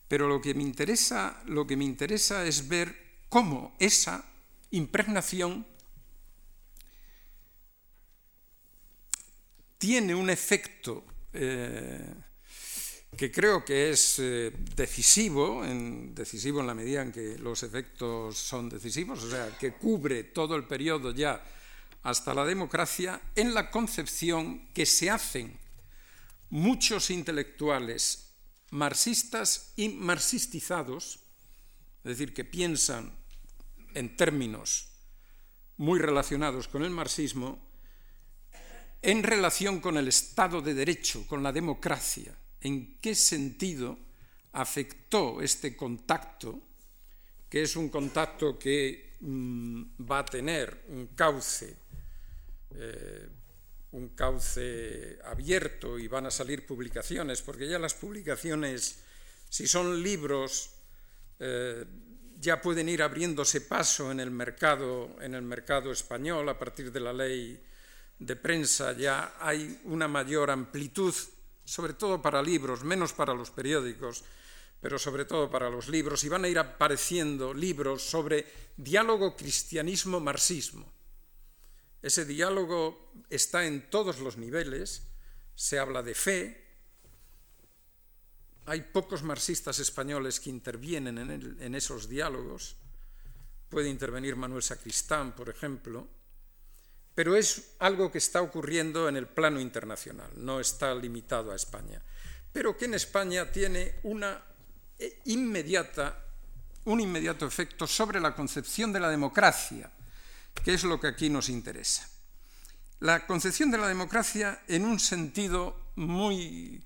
Pero 0.10 0.28
lo 0.28 0.42
que 0.42 0.54
me 0.54 0.64
interesa, 0.64 1.42
lo 1.46 1.66
que 1.66 1.78
me 1.78 1.86
interesa 1.86 2.46
es 2.46 2.68
ver 2.68 3.05
cómo 3.30 3.76
esa 3.80 4.24
impregnación 4.72 5.66
tiene 9.78 10.16
un 10.16 10.30
efecto 10.30 11.04
eh, 11.34 12.14
que 13.16 13.32
creo 13.32 13.64
que 13.64 13.90
es 13.92 14.20
eh, 14.20 14.52
decisivo, 14.76 15.64
en, 15.64 16.14
decisivo 16.14 16.60
en 16.60 16.68
la 16.68 16.74
medida 16.74 17.02
en 17.02 17.12
que 17.12 17.38
los 17.38 17.64
efectos 17.64 18.38
son 18.38 18.70
decisivos, 18.70 19.24
o 19.24 19.30
sea, 19.30 19.58
que 19.58 19.74
cubre 19.74 20.24
todo 20.24 20.56
el 20.56 20.66
periodo 20.66 21.12
ya 21.12 21.44
hasta 22.04 22.34
la 22.34 22.46
democracia, 22.46 23.22
en 23.36 23.54
la 23.54 23.72
concepción 23.72 24.68
que 24.74 24.86
se 24.86 25.10
hacen 25.10 25.58
muchos 26.50 27.10
intelectuales 27.10 28.34
marxistas 28.70 29.74
y 29.76 29.90
marxistizados, 29.90 31.20
es 32.06 32.20
decir, 32.20 32.36
que 32.36 32.46
piensan 32.46 33.12
en 33.96 34.16
términos 34.16 34.90
muy 35.78 35.98
relacionados 35.98 36.68
con 36.68 36.84
el 36.84 36.92
marxismo, 36.92 37.60
en 39.02 39.24
relación 39.24 39.80
con 39.80 39.98
el 39.98 40.08
Estado 40.08 40.62
de 40.62 40.76
Derecho, 40.76 41.26
con 41.28 41.42
la 41.42 41.52
democracia. 41.52 42.38
¿En 42.62 43.00
qué 43.02 43.16
sentido 43.16 43.98
afectó 44.52 45.42
este 45.42 45.76
contacto, 45.76 46.62
que 47.50 47.64
es 47.64 47.76
un 47.76 47.90
contacto 47.90 48.60
que 48.60 49.18
mm, 49.22 49.84
va 50.10 50.20
a 50.20 50.26
tener 50.26 50.86
un 50.90 51.08
cauce, 51.08 51.76
eh, 52.70 53.30
un 53.94 54.10
cauce 54.10 55.18
abierto 55.26 55.98
y 55.98 56.08
van 56.08 56.28
a 56.28 56.32
salir 56.32 56.68
publicaciones, 56.68 57.42
porque 57.42 57.68
ya 57.68 57.80
las 57.80 57.96
publicaciones, 57.96 59.00
si 59.50 59.68
son 59.68 60.04
libros, 60.04 60.75
eh, 61.40 61.86
ya 62.40 62.62
pueden 62.62 62.90
ir 62.90 63.02
abriéndose 63.02 63.62
paso 63.62 64.12
en 64.12 64.20
el 64.20 64.32
mercado, 64.32 65.16
en 65.22 65.34
el 65.34 65.42
mercado 65.42 65.92
español 65.92 66.48
a 66.50 66.60
partir 66.60 66.92
de 66.92 67.00
la 67.00 67.14
ley 67.14 67.60
de 68.20 68.36
prensa, 68.36 68.94
ya 68.94 69.36
hay 69.40 69.82
una 69.86 70.08
mayor 70.08 70.52
amplitud, 70.52 71.14
sobre 71.64 71.94
todo 71.94 72.22
para 72.22 72.42
libros, 72.42 72.84
menos 72.84 73.14
para 73.14 73.34
los 73.34 73.52
periódicos, 73.52 74.24
pero 74.80 75.00
sobre 75.00 75.26
todo 75.26 75.50
para 75.50 75.70
los 75.70 75.90
libros, 75.90 76.24
y 76.24 76.30
van 76.30 76.46
a 76.46 76.48
ir 76.48 76.60
apareciendo 76.60 77.54
libros 77.54 78.04
sobre 78.04 78.46
diálogo 78.78 79.36
cristianismo-marxismo. 79.36 80.92
Ese 82.02 82.26
diálogo 82.26 83.12
está 83.30 83.66
en 83.66 83.90
todos 83.90 84.20
los 84.20 84.38
niveles, 84.38 85.08
se 85.56 85.80
habla 85.80 86.04
de 86.04 86.14
fe, 86.14 86.65
hay 88.66 88.82
pocos 88.82 89.24
marxistas 89.24 89.80
españoles 89.80 90.40
que 90.40 90.50
intervienen 90.50 91.18
en, 91.60 91.76
esos 91.76 92.10
diálogos. 92.10 92.76
Puede 93.70 93.90
intervenir 93.90 94.36
Manuel 94.36 94.64
Sacristán, 94.64 95.34
por 95.34 95.50
ejemplo, 95.50 96.08
pero 97.14 97.36
es 97.36 97.76
algo 97.80 98.12
que 98.12 98.18
está 98.18 98.42
ocurriendo 98.42 99.08
en 99.08 99.18
el 99.18 99.28
plano 99.28 99.60
internacional, 99.60 100.32
no 100.36 100.60
está 100.60 100.94
limitado 100.96 101.52
a 101.52 101.56
España, 101.56 102.02
pero 102.52 102.76
que 102.76 102.86
en 102.86 102.96
España 102.96 103.52
tiene 103.52 103.96
eh, 105.00 105.22
un 106.86 107.00
inmediato 107.00 107.46
efecto 107.46 107.86
sobre 107.88 108.20
la 108.20 108.36
concepción 108.36 108.92
de 108.92 109.00
la 109.00 109.10
democracia, 109.10 109.92
que 110.64 110.74
es 110.74 110.84
lo 110.84 111.00
que 111.00 111.08
aquí 111.08 111.30
nos 111.30 111.50
interesa. 111.50 112.10
La 113.02 113.28
concepción 113.28 113.70
de 113.70 113.78
la 113.78 113.88
democracia 113.88 114.64
en 114.68 114.86
un 114.86 115.00
sentido 115.00 115.92
muy 115.96 116.82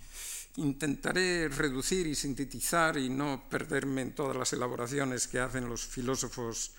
Intentaré 0.60 1.48
reducir 1.48 2.06
y 2.06 2.16
sintetizar 2.16 2.98
y 2.98 3.10
no 3.10 3.48
perderme 3.50 4.02
en 4.02 4.14
todas 4.14 4.36
las 4.36 4.52
elaboraciones 4.52 5.28
que 5.28 5.40
hacen 5.40 5.70
los 5.70 5.86
filósofos, 5.86 6.74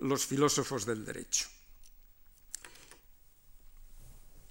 los 0.00 0.26
filósofos 0.26 0.84
del 0.84 1.06
derecho. 1.06 1.48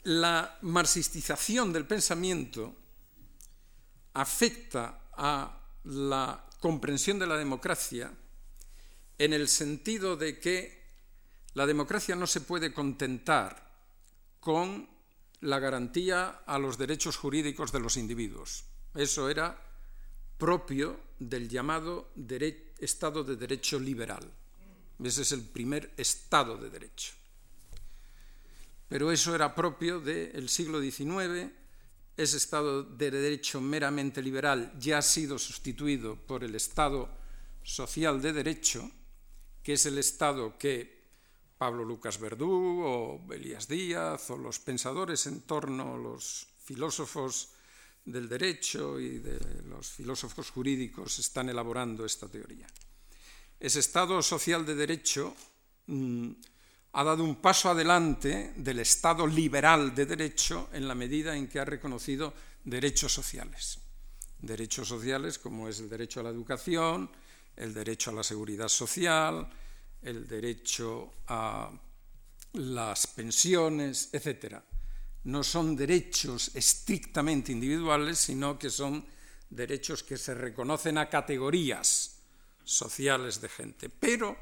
La 0.05 0.57
marxistización 0.63 1.71
del 1.71 1.85
pensamiento 1.85 2.75
afecta 4.13 5.09
a 5.13 5.61
la 5.83 6.49
comprensión 6.59 7.19
de 7.19 7.27
la 7.27 7.37
democracia 7.37 8.11
en 9.19 9.33
el 9.33 9.47
sentido 9.49 10.17
de 10.17 10.39
que 10.39 10.83
la 11.53 11.67
democracia 11.67 12.15
no 12.15 12.25
se 12.25 12.41
puede 12.41 12.73
contentar 12.73 13.71
con 14.39 14.89
la 15.43 15.59
garantía 15.59 16.43
a 16.45 16.57
los 16.57 16.77
derechos 16.77 17.17
jurídicos 17.17 17.71
de 17.71 17.79
los 17.79 17.97
individuos. 17.97 18.63
Eso 18.95 19.29
era 19.29 19.59
propio 20.37 20.99
del 21.19 21.49
llamado 21.49 22.11
Estado 22.79 23.23
de 23.23 23.35
Derecho 23.35 23.79
liberal. 23.79 24.23
Ese 25.03 25.21
es 25.21 25.31
el 25.33 25.41
primer 25.41 25.93
Estado 25.97 26.57
de 26.57 26.69
Derecho. 26.69 27.13
Pero 28.87 29.11
eso 29.11 29.35
era 29.35 29.53
propio 29.53 29.99
del 29.99 30.47
siglo 30.47 30.81
XIX. 30.81 31.51
Ese 32.15 32.37
Estado 32.37 32.83
de 32.83 33.11
Derecho 33.11 33.59
meramente 33.59 34.21
liberal 34.21 34.71
ya 34.79 34.99
ha 34.99 35.01
sido 35.01 35.37
sustituido 35.37 36.15
por 36.15 36.43
el 36.43 36.55
Estado 36.55 37.09
social 37.63 38.21
de 38.21 38.31
Derecho, 38.33 38.89
que 39.61 39.73
es 39.73 39.85
el 39.85 39.97
Estado 39.97 40.57
que 40.57 40.92
Pablo 41.63 41.85
Lucas 41.85 42.19
Verdú 42.19 42.83
o 42.83 43.23
Elías 43.31 43.71
Díaz 43.71 44.27
o 44.31 44.35
los 44.35 44.59
pensadores 44.59 45.31
en 45.31 45.47
torno 45.47 45.95
a 45.95 45.97
los 45.97 46.43
filósofos 46.59 47.55
del 48.03 48.27
derecho 48.27 48.99
y 48.99 49.23
los 49.71 49.87
filósofos 49.87 50.51
jurídicos 50.51 51.19
están 51.19 51.47
elaborando 51.47 52.03
esta 52.03 52.27
teoría. 52.27 52.67
Ese 53.57 53.79
Estado 53.79 54.19
social 54.21 54.65
de 54.65 54.75
derecho 54.75 55.31
mm, 55.87 56.31
ha 56.99 57.03
dado 57.05 57.23
un 57.23 57.39
paso 57.39 57.71
adelante 57.71 58.51
del 58.57 58.83
Estado 58.83 59.25
liberal 59.25 59.95
de 59.95 60.05
derecho 60.05 60.67
en 60.73 60.85
la 60.85 60.95
medida 60.95 61.31
en 61.31 61.47
que 61.47 61.61
ha 61.61 61.65
reconocido 61.65 62.33
derechos 62.65 63.13
sociales. 63.13 63.79
Derechos 64.37 64.89
sociales 64.89 65.39
como 65.39 65.69
es 65.69 65.79
el 65.79 65.87
derecho 65.87 66.19
a 66.19 66.23
la 66.23 66.35
educación, 66.35 67.09
el 67.55 67.73
derecho 67.73 68.11
a 68.11 68.19
la 68.19 68.23
seguridad 68.23 68.67
social, 68.67 69.47
el 70.03 70.27
derecho 70.27 71.13
a 71.27 71.71
las 72.53 73.07
pensiones, 73.07 74.09
etc. 74.13 74.57
No 75.23 75.43
son 75.43 75.75
derechos 75.75 76.51
estrictamente 76.55 77.51
individuales, 77.51 78.19
sino 78.19 78.59
que 78.59 78.69
son 78.69 79.05
derechos 79.49 80.03
que 80.03 80.17
se 80.17 80.33
reconocen 80.33 80.97
a 80.97 81.09
categorías 81.09 82.19
sociales 82.63 83.41
de 83.41 83.49
gente. 83.49 83.89
Pero 83.89 84.37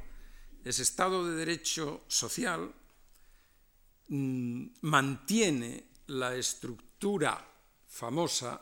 ese 0.63 0.83
Estado 0.83 1.27
de 1.27 1.35
Derecho 1.35 2.03
social 2.07 2.73
mm, 4.07 4.65
mantiene 4.81 5.85
la 6.07 6.35
estructura 6.35 7.47
famosa 7.87 8.61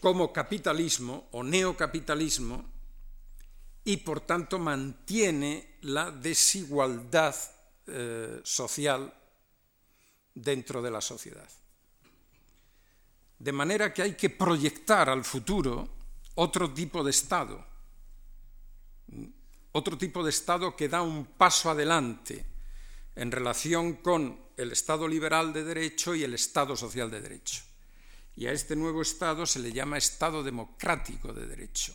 como 0.00 0.32
capitalismo 0.32 1.28
o 1.32 1.42
neocapitalismo 1.42 2.69
y 3.84 3.98
por 3.98 4.20
tanto 4.20 4.58
mantiene 4.58 5.76
la 5.82 6.10
desigualdad 6.10 7.34
eh, 7.86 8.40
social 8.44 9.12
dentro 10.34 10.82
de 10.82 10.90
la 10.90 11.00
sociedad. 11.00 11.48
De 13.38 13.52
manera 13.52 13.92
que 13.92 14.02
hay 14.02 14.14
que 14.14 14.30
proyectar 14.30 15.08
al 15.08 15.24
futuro 15.24 15.88
otro 16.34 16.72
tipo 16.72 17.02
de 17.02 17.10
Estado, 17.10 17.66
otro 19.72 19.96
tipo 19.96 20.22
de 20.22 20.30
Estado 20.30 20.76
que 20.76 20.88
da 20.88 21.02
un 21.02 21.24
paso 21.24 21.70
adelante 21.70 22.44
en 23.16 23.32
relación 23.32 23.94
con 23.94 24.38
el 24.56 24.72
Estado 24.72 25.08
liberal 25.08 25.52
de 25.52 25.64
derecho 25.64 26.14
y 26.14 26.22
el 26.22 26.34
Estado 26.34 26.76
social 26.76 27.10
de 27.10 27.20
derecho. 27.20 27.62
Y 28.36 28.46
a 28.46 28.52
este 28.52 28.76
nuevo 28.76 29.02
Estado 29.02 29.46
se 29.46 29.58
le 29.58 29.72
llama 29.72 29.98
Estado 29.98 30.42
democrático 30.42 31.32
de 31.32 31.46
derecho. 31.46 31.94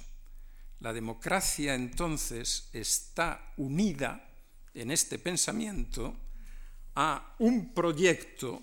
La 0.79 0.93
democracia 0.93 1.73
entonces 1.73 2.69
está 2.73 3.53
unida 3.57 4.29
en 4.73 4.91
este 4.91 5.19
pensamiento 5.19 6.15
a 6.95 7.35
un 7.39 7.73
proyecto 7.73 8.61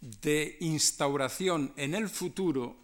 de 0.00 0.56
instauración 0.60 1.72
en 1.76 1.94
el 1.94 2.08
futuro 2.08 2.76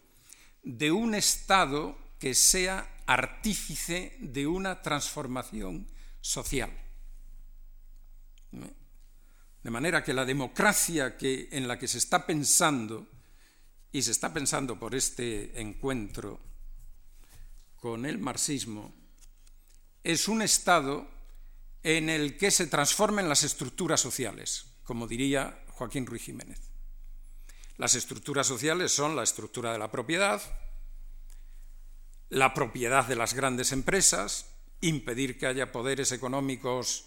de 0.62 0.92
un 0.92 1.14
Estado 1.14 1.98
que 2.18 2.34
sea 2.34 3.02
artífice 3.06 4.16
de 4.20 4.46
una 4.46 4.80
transformación 4.82 5.86
social. 6.20 6.70
De 9.62 9.70
manera 9.70 10.02
que 10.02 10.14
la 10.14 10.24
democracia 10.24 11.16
que, 11.16 11.48
en 11.52 11.66
la 11.68 11.78
que 11.78 11.88
se 11.88 11.98
está 11.98 12.26
pensando, 12.26 13.06
y 13.92 14.02
se 14.02 14.12
está 14.12 14.32
pensando 14.32 14.78
por 14.78 14.94
este 14.94 15.60
encuentro 15.60 16.38
con 17.80 18.04
el 18.04 18.18
marxismo, 18.18 18.94
es 20.04 20.28
un 20.28 20.42
Estado 20.42 21.08
en 21.82 22.10
el 22.10 22.36
que 22.36 22.50
se 22.50 22.66
transformen 22.66 23.28
las 23.28 23.42
estructuras 23.42 24.00
sociales, 24.00 24.66
como 24.84 25.06
diría 25.06 25.64
Joaquín 25.68 26.06
Ruiz 26.06 26.22
Jiménez. 26.22 26.60
Las 27.78 27.94
estructuras 27.94 28.46
sociales 28.46 28.92
son 28.92 29.16
la 29.16 29.22
estructura 29.22 29.72
de 29.72 29.78
la 29.78 29.90
propiedad, 29.90 30.42
la 32.28 32.52
propiedad 32.52 33.06
de 33.06 33.16
las 33.16 33.32
grandes 33.32 33.72
empresas, 33.72 34.46
impedir 34.82 35.38
que 35.38 35.46
haya 35.46 35.72
poderes 35.72 36.12
económicos 36.12 37.06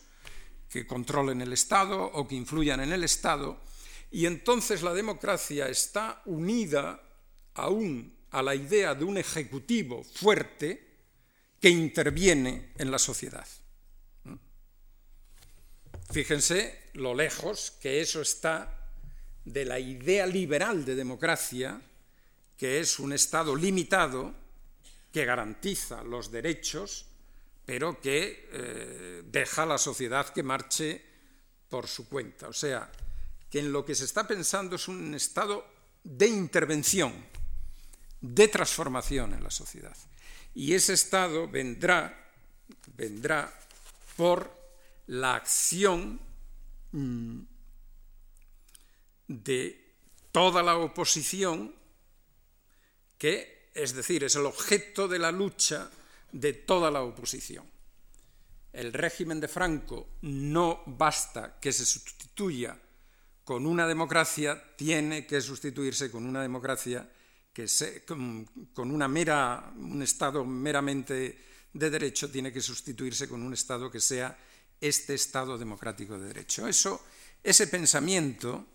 que 0.69 0.87
controlen 0.87 1.41
el 1.41 1.53
Estado 1.53 2.03
o 2.03 2.27
que 2.27 2.35
influyan 2.35 2.79
en 2.79 2.91
el 2.91 3.03
Estado, 3.03 3.61
y 4.09 4.25
entonces 4.25 4.81
la 4.81 4.93
democracia 4.93 5.67
está 5.69 6.21
unida 6.25 6.99
aún 7.53 8.15
a 8.33 8.41
la 8.41 8.55
idea 8.55 8.93
de 8.95 9.05
un 9.05 9.17
ejecutivo 9.17 10.03
fuerte 10.03 10.93
que 11.61 11.69
interviene 11.69 12.73
en 12.77 12.91
la 12.91 12.99
sociedad. 12.99 13.47
Fíjense 16.11 16.89
lo 16.93 17.15
lejos 17.15 17.71
que 17.79 18.01
eso 18.01 18.21
está 18.21 18.91
de 19.45 19.65
la 19.65 19.79
idea 19.79 20.27
liberal 20.27 20.83
de 20.83 20.95
democracia, 20.95 21.81
que 22.57 22.79
es 22.79 22.99
un 22.99 23.13
Estado 23.13 23.55
limitado 23.55 24.33
que 25.11 25.25
garantiza 25.25 26.03
los 26.03 26.31
derechos, 26.31 27.05
pero 27.65 28.01
que 28.01 28.49
eh, 28.51 29.23
deja 29.25 29.63
a 29.63 29.67
la 29.67 29.77
sociedad 29.77 30.33
que 30.33 30.43
marche 30.43 31.01
por 31.69 31.87
su 31.87 32.09
cuenta. 32.09 32.47
O 32.47 32.53
sea, 32.53 32.91
que 33.49 33.59
en 33.59 33.71
lo 33.71 33.85
que 33.85 33.95
se 33.95 34.05
está 34.05 34.27
pensando 34.27 34.75
es 34.75 34.87
un 34.87 35.13
estado 35.13 35.65
de 36.03 36.27
intervención, 36.27 37.13
de 38.23 38.47
transformación 38.47 39.35
en 39.35 39.43
la 39.43 39.51
sociedad. 39.51 39.95
Y 40.55 40.73
ese 40.73 40.93
estado 40.93 41.47
vendrá, 41.47 42.31
vendrá 42.95 43.53
por 44.17 44.51
la 45.07 45.35
acción 45.35 46.19
mm, 46.91 47.39
de 49.27 49.93
toda 50.31 50.63
la 50.63 50.77
oposición 50.77 51.75
que 53.17 53.53
es 53.73 53.93
decir, 53.93 54.23
es 54.23 54.35
el 54.35 54.45
objeto 54.45 55.07
de 55.07 55.19
la 55.19 55.31
lucha 55.31 55.89
de 56.31 56.53
toda 56.53 56.91
la 56.91 57.01
oposición. 57.01 57.65
El 58.71 58.93
régimen 58.93 59.39
de 59.39 59.47
Franco 59.47 60.09
no 60.21 60.83
basta 60.85 61.59
que 61.59 61.71
se 61.71 61.85
sustituya 61.85 62.77
con 63.43 63.65
una 63.65 63.87
democracia, 63.87 64.75
tiene 64.75 65.25
que 65.27 65.41
sustituirse 65.41 66.09
con 66.09 66.25
una 66.25 66.41
democracia 66.41 67.07
que 67.53 67.67
con, 68.05 68.91
una 68.91 69.07
mera, 69.07 69.71
un 69.77 70.01
Estado 70.01 70.43
meramente 70.43 71.37
de 71.71 71.89
derecho, 71.89 72.29
tiene 72.31 72.51
que 72.51 72.61
sustituirse 72.61 73.29
con 73.29 73.43
un 73.43 73.53
Estado 73.53 73.91
que 73.91 73.99
sea 73.99 74.35
este 74.81 75.13
Estado 75.13 75.57
democrático 75.57 76.17
de 76.17 76.27
derecho. 76.27 76.67
Eso, 76.67 77.05
ese 77.43 77.67
pensamiento 77.67 78.65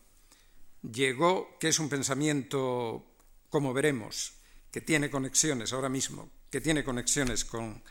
llegó, 0.81 1.59
que 1.59 1.69
es 1.69 1.79
un 1.81 1.89
pensamiento, 1.89 3.05
como 3.51 3.75
veremos, 3.75 4.33
que 4.71 4.81
tiene 4.81 5.11
conexiones 5.11 5.73
ahora 5.73 5.89
mismo, 5.89 6.31
que 6.51 6.61
tiene 6.61 6.85
conexiones 6.85 7.45
con 7.45 7.83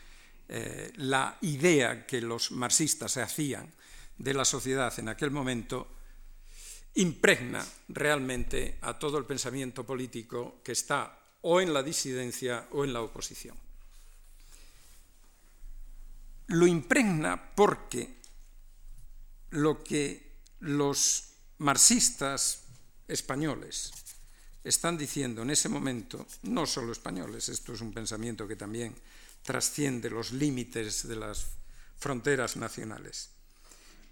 eh, 0.48 0.90
la 0.96 1.36
idea 1.42 2.06
que 2.06 2.22
los 2.22 2.50
marxistas 2.52 3.12
se 3.12 3.20
hacían 3.20 3.70
de 4.16 4.32
la 4.32 4.46
sociedad 4.46 4.98
en 4.98 5.08
aquel 5.08 5.30
momento, 5.30 5.97
impregna 6.94 7.64
realmente 7.88 8.78
a 8.82 8.98
todo 8.98 9.18
el 9.18 9.24
pensamiento 9.24 9.84
político 9.84 10.60
que 10.64 10.72
está 10.72 11.18
o 11.42 11.60
en 11.60 11.72
la 11.72 11.82
disidencia 11.82 12.68
o 12.72 12.84
en 12.84 12.92
la 12.92 13.02
oposición. 13.02 13.56
Lo 16.48 16.66
impregna 16.66 17.54
porque 17.54 18.18
lo 19.50 19.82
que 19.84 20.28
los 20.60 21.24
marxistas 21.58 22.64
españoles 23.06 23.92
están 24.64 24.98
diciendo 24.98 25.42
en 25.42 25.50
ese 25.50 25.68
momento, 25.68 26.26
no 26.42 26.66
solo 26.66 26.92
españoles, 26.92 27.48
esto 27.48 27.74
es 27.74 27.80
un 27.80 27.92
pensamiento 27.92 28.46
que 28.46 28.56
también 28.56 28.94
trasciende 29.42 30.10
los 30.10 30.32
límites 30.32 31.06
de 31.06 31.16
las 31.16 31.46
fronteras 31.96 32.56
nacionales. 32.56 33.30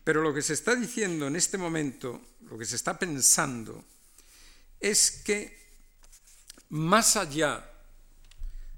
Pero 0.06 0.22
lo 0.22 0.32
que 0.32 0.40
se 0.40 0.52
está 0.52 0.76
diciendo 0.76 1.26
en 1.26 1.34
este 1.34 1.58
momento, 1.58 2.38
lo 2.42 2.56
que 2.56 2.64
se 2.64 2.76
está 2.76 2.96
pensando, 2.96 3.84
es 4.78 5.10
que 5.10 5.66
más 6.68 7.16
allá 7.16 7.68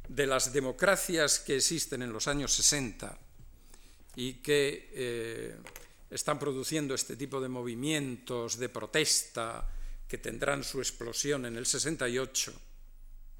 de 0.08 0.26
las 0.26 0.54
democracias 0.54 1.38
que 1.40 1.56
existen 1.56 2.00
en 2.00 2.14
los 2.14 2.28
años 2.28 2.54
60 2.54 3.18
y 4.16 4.40
que 4.40 4.88
eh, 4.94 5.56
están 6.08 6.38
produciendo 6.38 6.94
este 6.94 7.14
tipo 7.14 7.42
de 7.42 7.50
movimientos 7.50 8.56
de 8.56 8.70
protesta, 8.70 9.68
que 10.08 10.16
tendrán 10.16 10.64
su 10.64 10.78
explosión 10.78 11.44
en 11.44 11.58
el 11.58 11.66
68. 11.66 12.54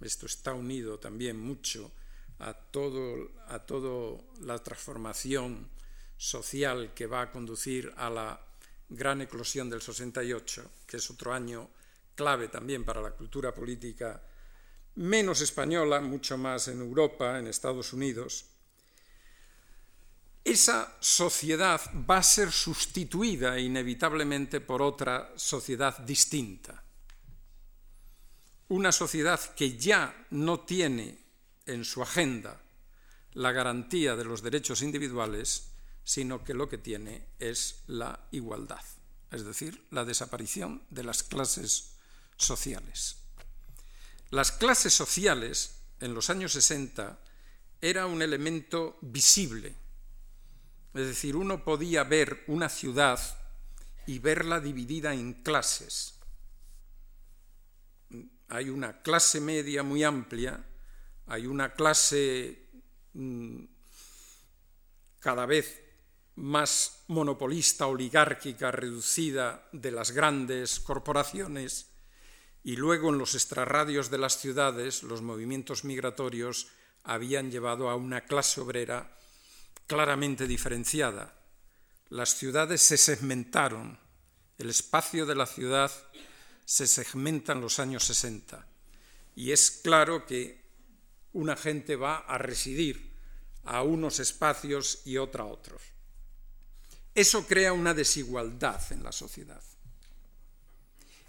Esto 0.03 0.27
está 0.27 0.53
unido 0.53 0.99
también 0.99 1.41
mucho 1.41 1.91
a 2.41 2.53
todo, 2.53 3.33
a 3.49 3.61
todo 3.61 4.23
la 4.43 4.63
transformación 4.63 5.78
social 6.19 6.93
que 6.93 7.07
va 7.07 7.23
a 7.23 7.31
conducir 7.31 7.95
a 7.97 8.11
la 8.11 8.39
gran 8.91 9.23
eclosión 9.23 9.71
del 9.71 9.81
68, 9.81 10.85
que 10.87 10.99
es 10.99 11.11
otro 11.11 11.33
año 11.33 11.71
clave 12.15 12.49
también 12.49 12.85
para 12.85 13.01
la 13.01 13.13
cultura 13.13 13.55
política 13.55 14.21
menos 14.97 15.41
española, 15.41 16.01
mucho 16.01 16.37
más 16.37 16.67
en 16.69 16.81
Europa, 16.81 17.39
en 17.39 17.47
Estados 17.47 17.93
Unidos, 17.93 18.47
esa 20.45 20.97
sociedad 20.99 21.81
va 22.09 22.19
a 22.19 22.23
ser 22.23 22.51
sustituida 22.51 23.59
inevitablemente 23.61 24.61
por 24.61 24.83
otra 24.83 25.33
sociedad 25.37 25.99
distinta. 25.99 26.83
Una 28.69 28.91
sociedad 28.91 29.41
que 29.55 29.77
ya 29.79 30.27
no 30.31 30.61
tiene 30.61 31.19
en 31.67 31.85
su 31.85 32.03
agenda 32.03 32.61
la 33.35 33.53
garantía 33.53 34.17
de 34.17 34.25
los 34.25 34.43
derechos 34.43 34.83
individuales, 34.83 35.68
sino 36.09 36.43
que 36.43 36.55
lo 36.55 36.69
que 36.69 36.79
tiene 36.79 37.27
es 37.39 37.83
la 37.87 38.29
igualdad, 38.31 38.85
es 39.31 39.45
decir, 39.45 39.85
la 39.91 40.07
desaparición 40.07 40.83
de 40.89 41.05
las 41.05 41.23
clases 41.23 41.93
sociales. 42.39 43.17
Las 44.31 44.53
clases 44.53 44.95
sociales 44.95 45.81
en 46.01 46.15
los 46.15 46.31
años 46.31 46.53
60 46.53 47.19
era 47.81 48.07
un 48.07 48.23
elemento 48.23 48.97
visible 49.03 49.75
es 50.95 51.07
decir, 51.07 51.37
uno 51.37 51.65
podía 51.65 52.03
ver 52.05 52.45
una 52.47 52.69
ciudad 52.69 53.21
y 54.07 54.19
verla 54.19 54.61
dividida 54.61 55.15
en 55.15 55.35
clases. 55.35 56.19
Hay 58.49 58.71
una 58.71 59.03
clase 59.03 59.41
media 59.41 59.83
muy 59.83 60.03
amplia, 60.03 60.65
hay 61.27 61.47
una 61.47 61.75
clase 61.75 62.67
mm, 63.13 63.65
cada 65.21 65.45
vez 65.45 65.83
más 66.39 67.03
monopolista, 67.09 67.87
oligárquica, 67.87 68.71
reducida 68.71 69.69
de 69.73 69.91
las 69.91 70.13
grandes 70.13 70.79
corporaciones, 70.81 71.91
y 72.63 72.77
luego 72.77 73.11
en 73.11 73.19
los 73.19 73.35
extrarradios 73.35 74.11
de 74.11 74.19
las 74.19 74.39
ciudades 74.39 75.03
los 75.03 75.23
movimientos 75.23 75.85
migratorios 75.85 76.69
habían 77.03 77.51
llevado 77.51 77.91
a 77.91 77.97
una 77.97 78.23
clase 78.23 78.61
obrera 78.61 79.17
claramente 79.87 80.47
diferenciada. 80.47 81.35
Las 82.09 82.37
ciudades 82.37 82.83
se 82.83 82.97
segmentaron, 82.97 83.99
el 84.59 84.71
espacio 84.71 85.27
de 85.27 85.35
la 85.35 85.47
ciudad 85.47 85.91
se 86.65 86.87
segmenta 86.87 87.53
en 87.53 87.61
los 87.61 87.79
años 87.79 88.05
60 88.05 88.67
y 89.35 89.53
es 89.53 89.71
claro 89.71 90.27
que 90.27 90.63
una 91.33 91.57
gente 91.57 91.97
va 91.97 92.19
a 92.19 92.39
residir 92.39 93.15
a 93.65 93.83
unos 93.83 94.21
espacios 94.21 95.03
y 95.05 95.17
otra 95.17 95.45
a 95.45 95.47
otros. 95.47 95.98
Eso 97.15 97.47
crea 97.47 97.73
una 97.73 97.95
desigualdad 97.95 98.81
en 98.93 99.03
la 99.03 99.13
sociedad. 99.13 99.63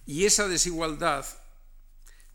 Y 0.06 0.26
esa 0.26 0.48
desigualdad 0.48 1.26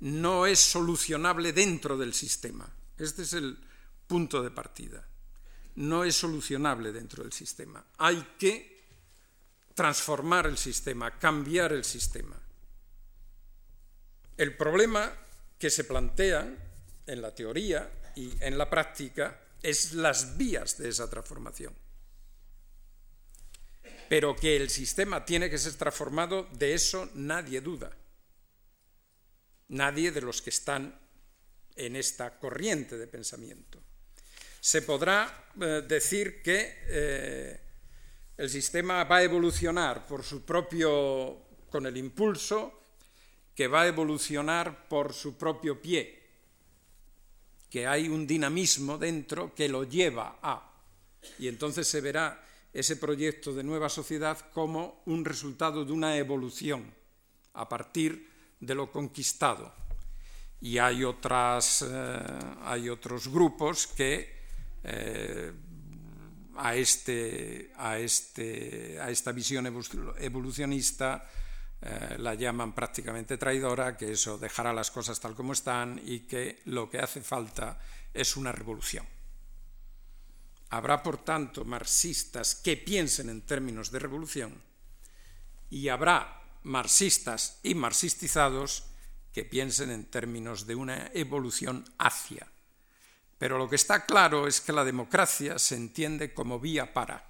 no 0.00 0.46
es 0.46 0.60
solucionable 0.60 1.52
dentro 1.52 1.96
del 1.96 2.14
sistema. 2.14 2.68
Este 2.98 3.22
es 3.22 3.32
el 3.32 3.58
punto 4.06 4.42
de 4.42 4.50
partida 4.50 5.04
no 5.76 6.04
es 6.04 6.14
solucionable 6.14 6.92
dentro 6.92 7.22
del 7.22 7.32
sistema. 7.32 7.84
Hay 7.98 8.34
que 8.38 8.74
transformar 9.74 10.46
el 10.46 10.56
sistema, 10.56 11.18
cambiar 11.18 11.72
el 11.72 11.84
sistema. 11.84 12.36
El 14.36 14.56
problema 14.56 15.12
que 15.58 15.70
se 15.70 15.84
plantea 15.84 16.46
en 17.06 17.22
la 17.22 17.34
teoría 17.34 17.90
y 18.14 18.32
en 18.40 18.56
la 18.56 18.70
práctica 18.70 19.40
es 19.62 19.94
las 19.94 20.36
vías 20.36 20.78
de 20.78 20.88
esa 20.88 21.08
transformación. 21.08 21.74
Pero 24.08 24.36
que 24.36 24.56
el 24.56 24.70
sistema 24.70 25.24
tiene 25.24 25.48
que 25.50 25.58
ser 25.58 25.74
transformado, 25.74 26.48
de 26.52 26.74
eso 26.74 27.10
nadie 27.14 27.60
duda. 27.60 27.90
Nadie 29.68 30.12
de 30.12 30.20
los 30.20 30.42
que 30.42 30.50
están 30.50 30.98
en 31.76 31.96
esta 31.96 32.38
corriente 32.38 32.96
de 32.96 33.06
pensamiento. 33.06 33.82
Se 34.60 34.82
podrá 34.82 35.50
eh, 35.60 35.82
decir 35.86 36.42
que 36.42 36.78
eh, 36.86 37.60
el 38.36 38.50
sistema 38.50 39.04
va 39.04 39.18
a 39.18 39.22
evolucionar 39.22 40.06
por 40.06 40.22
su 40.22 40.44
propio, 40.44 41.46
con 41.70 41.86
el 41.86 41.96
impulso, 41.96 42.80
que 43.54 43.68
va 43.68 43.82
a 43.82 43.86
evolucionar 43.86 44.88
por 44.88 45.12
su 45.12 45.36
propio 45.36 45.80
pie, 45.80 46.22
que 47.70 47.86
hay 47.86 48.08
un 48.08 48.26
dinamismo 48.26 48.98
dentro 48.98 49.54
que 49.54 49.68
lo 49.68 49.84
lleva 49.84 50.38
a. 50.42 50.72
Y 51.38 51.48
entonces 51.48 51.86
se 51.86 52.00
verá 52.00 52.44
ese 52.74 52.96
proyecto 52.96 53.54
de 53.54 53.62
nueva 53.62 53.88
sociedad 53.88 54.50
como 54.52 55.02
un 55.06 55.24
resultado 55.24 55.84
de 55.84 55.92
una 55.92 56.16
evolución 56.18 56.92
a 57.54 57.68
partir 57.68 58.28
de 58.58 58.74
lo 58.74 58.90
conquistado. 58.90 59.72
Y 60.60 60.78
hay, 60.78 61.04
otras, 61.04 61.86
eh, 61.88 62.18
hay 62.62 62.88
otros 62.88 63.28
grupos 63.28 63.86
que 63.86 64.34
eh, 64.82 65.52
a, 66.56 66.74
este, 66.74 67.72
a, 67.76 67.98
este, 67.98 68.98
a, 69.00 69.08
esta 69.08 69.30
visión 69.30 69.66
evolucionista 70.18 71.30
eh, 71.80 72.16
la 72.18 72.34
llaman 72.34 72.74
prácticamente 72.74 73.38
traidora, 73.38 73.96
que 73.96 74.12
eso 74.12 74.36
dejará 74.36 74.72
las 74.72 74.90
cosas 74.90 75.20
tal 75.20 75.34
como 75.34 75.52
están 75.52 76.00
y 76.04 76.20
que 76.20 76.60
lo 76.64 76.90
que 76.90 76.98
hace 76.98 77.20
falta 77.20 77.78
es 78.12 78.36
una 78.36 78.50
revolución. 78.50 79.06
Habrá, 80.70 81.02
por 81.02 81.18
tanto, 81.24 81.64
marxistas 81.64 82.54
que 82.54 82.76
piensen 82.76 83.28
en 83.28 83.42
términos 83.42 83.90
de 83.90 83.98
revolución 83.98 84.62
y 85.70 85.88
habrá 85.88 86.42
marxistas 86.62 87.60
y 87.62 87.74
marxistizados 87.74 88.84
que 89.32 89.44
piensen 89.44 89.90
en 89.90 90.04
términos 90.06 90.66
de 90.66 90.74
una 90.74 91.10
evolución 91.12 91.84
hacia. 91.98 92.50
Pero 93.38 93.58
lo 93.58 93.68
que 93.68 93.76
está 93.76 94.06
claro 94.06 94.46
es 94.46 94.60
que 94.60 94.72
la 94.72 94.84
democracia 94.84 95.58
se 95.58 95.74
entiende 95.74 96.32
como 96.32 96.60
vía 96.60 96.94
para, 96.94 97.28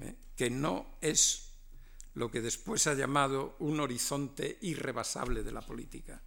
¿eh? 0.00 0.16
que 0.36 0.50
no 0.50 0.98
es 1.00 1.52
lo 2.14 2.30
que 2.30 2.40
después 2.40 2.82
se 2.82 2.90
ha 2.90 2.94
llamado 2.94 3.56
un 3.60 3.78
horizonte 3.78 4.58
irrebasable 4.62 5.42
de 5.42 5.52
la 5.52 5.60
política. 5.60 6.20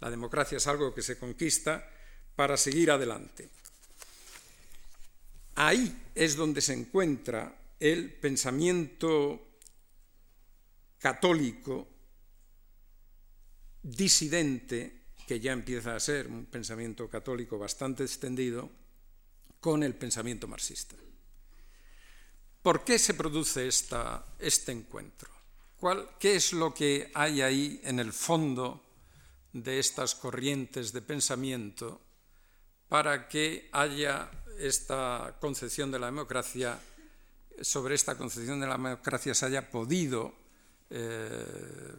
La 0.00 0.10
democracia 0.10 0.58
es 0.58 0.66
algo 0.66 0.94
que 0.94 1.02
se 1.02 1.18
conquista 1.18 1.88
para 2.36 2.56
seguir 2.56 2.90
adelante. 2.90 3.50
Ahí 5.56 6.10
es 6.14 6.36
donde 6.36 6.60
se 6.60 6.72
encuentra 6.72 7.56
el 7.78 8.12
pensamiento 8.12 9.58
católico 10.98 11.88
disidente, 13.82 15.04
que 15.26 15.38
ya 15.38 15.52
empieza 15.52 15.94
a 15.94 16.00
ser 16.00 16.26
un 16.26 16.46
pensamiento 16.46 17.08
católico 17.08 17.58
bastante 17.58 18.02
extendido, 18.02 18.70
con 19.60 19.82
el 19.82 19.94
pensamiento 19.94 20.48
marxista. 20.48 20.96
¿Por 22.62 22.84
qué 22.84 22.98
se 22.98 23.14
produce 23.14 23.68
esta, 23.68 24.24
este 24.38 24.72
encuentro? 24.72 25.30
¿Cuál, 25.78 26.16
¿Qué 26.18 26.36
es 26.36 26.52
lo 26.52 26.72
que 26.72 27.10
hay 27.14 27.42
ahí 27.42 27.80
en 27.84 28.00
el 28.00 28.12
fondo 28.12 28.82
de 29.52 29.78
estas 29.78 30.14
corrientes 30.14 30.92
de 30.92 31.02
pensamiento 31.02 32.00
para 32.94 33.26
que 33.26 33.68
haya 33.72 34.30
esta 34.56 35.34
concepción 35.40 35.90
de 35.90 35.98
la 35.98 36.06
democracia, 36.06 36.78
sobre 37.60 37.96
esta 37.96 38.16
concepción 38.16 38.60
de 38.60 38.68
la 38.68 38.74
democracia 38.74 39.34
se 39.34 39.46
haya 39.46 39.68
podido 39.68 40.32
eh, 40.90 41.92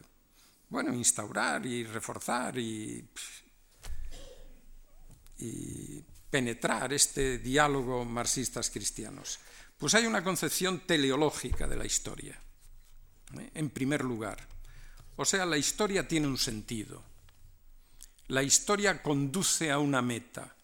bueno, 0.70 0.94
instaurar 0.94 1.66
y 1.66 1.84
reforzar 1.84 2.56
y, 2.56 3.06
penetrar 6.30 6.94
este 6.94 7.40
diálogo 7.40 8.06
marxistas 8.06 8.70
cristianos? 8.70 9.38
Pues 9.76 9.92
hay 9.92 10.06
una 10.06 10.24
concepción 10.24 10.86
teleológica 10.86 11.66
de 11.66 11.76
la 11.76 11.84
historia, 11.84 12.40
¿eh? 13.38 13.50
en 13.52 13.68
primer 13.68 14.02
lugar. 14.02 14.38
O 15.16 15.26
sea, 15.26 15.44
la 15.44 15.58
historia 15.58 16.08
tiene 16.08 16.26
un 16.26 16.38
sentido. 16.38 17.04
La 18.28 18.42
historia 18.42 19.02
conduce 19.02 19.70
a 19.70 19.78
una 19.78 20.00
meta. 20.00 20.55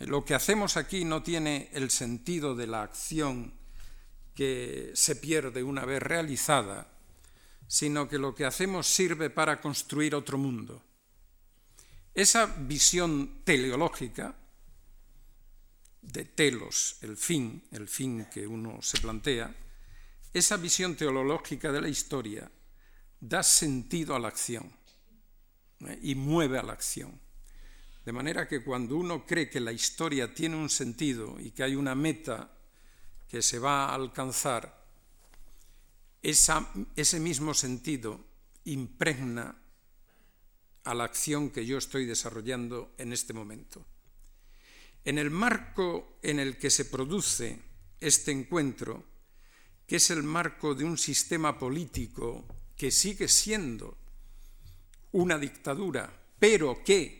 Lo 0.00 0.24
que 0.24 0.34
hacemos 0.34 0.76
aquí 0.76 1.04
no 1.04 1.22
tiene 1.22 1.70
el 1.72 1.90
sentido 1.90 2.54
de 2.54 2.66
la 2.66 2.82
acción 2.82 3.52
que 4.34 4.92
se 4.94 5.16
pierde 5.16 5.62
una 5.64 5.84
vez 5.84 6.00
realizada, 6.00 6.92
sino 7.66 8.08
que 8.08 8.18
lo 8.18 8.34
que 8.34 8.44
hacemos 8.44 8.86
sirve 8.86 9.30
para 9.30 9.60
construir 9.60 10.14
otro 10.14 10.38
mundo. 10.38 10.82
Esa 12.14 12.46
visión 12.46 13.42
teleológica 13.44 14.36
de 16.00 16.24
telos, 16.24 16.98
el 17.02 17.16
fin, 17.16 17.62
el 17.72 17.88
fin 17.88 18.26
que 18.32 18.46
uno 18.46 18.80
se 18.80 18.98
plantea, 19.00 19.54
esa 20.32 20.56
visión 20.56 20.94
teológica 20.94 21.72
de 21.72 21.80
la 21.80 21.88
historia 21.88 22.50
da 23.20 23.42
sentido 23.42 24.14
a 24.14 24.20
la 24.20 24.28
acción 24.28 24.72
¿eh? 25.80 25.98
y 26.02 26.14
mueve 26.14 26.58
a 26.58 26.62
la 26.62 26.72
acción. 26.72 27.20
De 28.08 28.12
manera 28.12 28.48
que 28.48 28.64
cuando 28.64 28.96
uno 28.96 29.26
cree 29.26 29.50
que 29.50 29.60
la 29.60 29.70
historia 29.70 30.32
tiene 30.32 30.56
un 30.56 30.70
sentido 30.70 31.38
y 31.38 31.50
que 31.50 31.62
hay 31.62 31.76
una 31.76 31.94
meta 31.94 32.50
que 33.28 33.42
se 33.42 33.58
va 33.58 33.84
a 33.84 33.94
alcanzar, 33.94 34.82
ese 36.22 37.20
mismo 37.20 37.52
sentido 37.52 38.24
impregna 38.64 39.54
a 40.84 40.94
la 40.94 41.04
acción 41.04 41.50
que 41.50 41.66
yo 41.66 41.76
estoy 41.76 42.06
desarrollando 42.06 42.94
en 42.96 43.12
este 43.12 43.34
momento. 43.34 43.84
En 45.04 45.18
el 45.18 45.28
marco 45.28 46.16
en 46.22 46.40
el 46.40 46.56
que 46.56 46.70
se 46.70 46.86
produce 46.86 47.60
este 48.00 48.32
encuentro, 48.32 49.04
que 49.86 49.96
es 49.96 50.08
el 50.08 50.22
marco 50.22 50.74
de 50.74 50.84
un 50.84 50.96
sistema 50.96 51.58
político 51.58 52.46
que 52.74 52.90
sigue 52.90 53.28
siendo 53.28 53.98
una 55.12 55.36
dictadura, 55.36 56.10
pero 56.38 56.82
que 56.82 57.17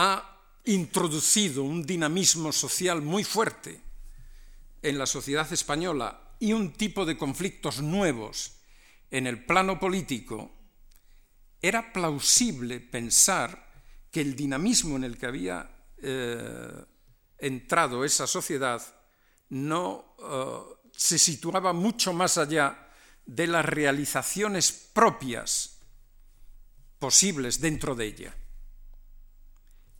ha 0.00 0.62
introducido 0.66 1.64
un 1.64 1.84
dinamismo 1.84 2.52
social 2.52 3.02
muy 3.02 3.24
fuerte 3.24 3.82
en 4.80 4.96
la 4.96 5.06
sociedad 5.06 5.52
española 5.52 6.36
y 6.38 6.52
un 6.52 6.72
tipo 6.72 7.04
de 7.04 7.18
conflictos 7.18 7.82
nuevos 7.82 8.60
en 9.10 9.26
el 9.26 9.44
plano 9.44 9.80
político, 9.80 10.52
era 11.60 11.92
plausible 11.92 12.78
pensar 12.78 13.72
que 14.12 14.20
el 14.20 14.36
dinamismo 14.36 14.94
en 14.94 15.02
el 15.02 15.18
que 15.18 15.26
había 15.26 15.68
eh, 16.00 16.84
entrado 17.38 18.04
esa 18.04 18.28
sociedad 18.28 18.80
no 19.48 20.14
eh, 20.20 20.90
se 20.92 21.18
situaba 21.18 21.72
mucho 21.72 22.12
más 22.12 22.38
allá 22.38 22.88
de 23.26 23.48
las 23.48 23.64
realizaciones 23.64 24.70
propias 24.70 25.80
posibles 27.00 27.60
dentro 27.60 27.96
de 27.96 28.06
ella. 28.06 28.36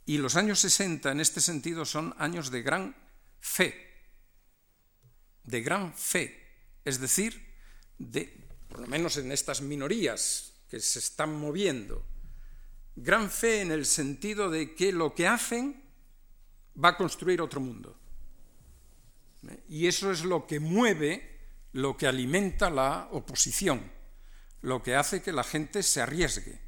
Y 0.09 0.17
los 0.17 0.37
años 0.37 0.61
60 0.61 1.13
en 1.13 1.21
este 1.21 1.43
sentido 1.43 1.85
son 1.85 2.15
años 2.17 2.51
de 2.51 2.63
gran 2.63 2.97
fe, 3.41 3.75
de 5.45 5.61
gran 5.61 5.93
fe, 5.93 6.49
es 6.83 6.99
decir, 6.99 7.55
de, 7.99 8.49
por 8.71 8.81
lo 8.81 8.87
menos 8.87 9.19
en 9.19 9.31
estas 9.31 9.61
minorías 9.61 10.55
que 10.71 10.81
se 10.81 11.01
están 11.01 11.39
moviendo, 11.39 12.07
gran 12.97 13.31
fe 13.31 13.61
en 13.61 13.71
el 13.71 13.85
sentido 13.85 14.49
de 14.49 14.75
que 14.75 14.93
lo 14.93 15.15
que 15.15 15.27
hacen 15.27 15.85
va 16.83 16.89
a 16.89 16.97
construir 16.97 17.43
otro 17.43 17.61
mundo. 17.61 17.95
Y 19.69 19.89
eso 19.89 20.11
es 20.11 20.25
lo 20.25 20.47
que 20.47 20.59
mueve, 20.59 21.39
lo 21.73 21.99
que 21.99 22.07
alimenta 22.07 22.71
la 22.71 23.11
oposición, 23.13 23.93
lo 24.63 24.83
que 24.83 24.95
hace 24.95 25.21
que 25.21 25.33
la 25.33 25.45
gente 25.45 25.83
se 25.83 26.01
arriesgue. 26.01 26.63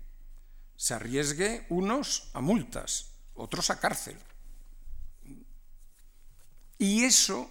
Se 0.76 0.92
arriesgue 0.92 1.64
unos 1.70 2.28
a 2.34 2.42
multas, 2.42 3.09
otros 3.40 3.70
a 3.70 3.80
cárcel. 3.80 4.16
Y 6.78 7.04
eso, 7.04 7.50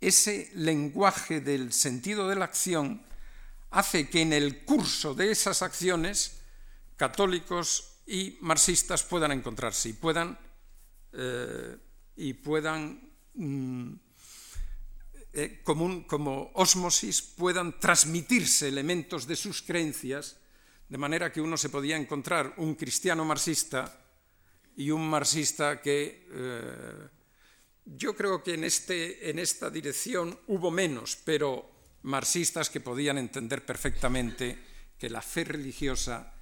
ese 0.00 0.50
lenguaje 0.54 1.40
del 1.40 1.72
sentido 1.72 2.28
de 2.28 2.36
la 2.36 2.46
acción, 2.46 3.02
hace 3.70 4.08
que 4.08 4.22
en 4.22 4.32
el 4.32 4.64
curso 4.64 5.14
de 5.14 5.30
esas 5.30 5.62
acciones 5.62 6.40
católicos 6.96 7.98
y 8.06 8.38
marxistas 8.40 9.02
puedan 9.02 9.32
encontrarse 9.32 9.90
y 9.90 9.92
puedan 9.92 10.38
eh, 11.12 11.76
y 12.16 12.34
puedan, 12.34 13.00
mm, 13.34 13.92
eh, 15.32 15.60
como, 15.62 16.06
como 16.06 16.50
osmosis, 16.54 17.22
puedan 17.22 17.78
transmitirse 17.78 18.68
elementos 18.68 19.26
de 19.26 19.36
sus 19.36 19.62
creencias, 19.62 20.36
de 20.88 20.98
manera 20.98 21.32
que 21.32 21.40
uno 21.40 21.56
se 21.56 21.68
podía 21.68 21.96
encontrar 21.96 22.54
un 22.56 22.74
cristiano 22.74 23.24
marxista 23.24 24.00
y 24.78 24.92
un 24.92 25.10
marxista 25.10 25.82
que 25.82 26.28
eh, 26.30 27.08
yo 27.84 28.14
creo 28.14 28.44
que 28.44 28.54
en, 28.54 28.62
este, 28.62 29.28
en 29.28 29.40
esta 29.40 29.70
dirección 29.70 30.38
hubo 30.46 30.70
menos, 30.70 31.18
pero 31.24 31.68
marxistas 32.02 32.70
que 32.70 32.80
podían 32.80 33.18
entender 33.18 33.66
perfectamente 33.66 34.56
que 34.96 35.10
la 35.10 35.20
fe 35.20 35.42
religiosa 35.42 36.32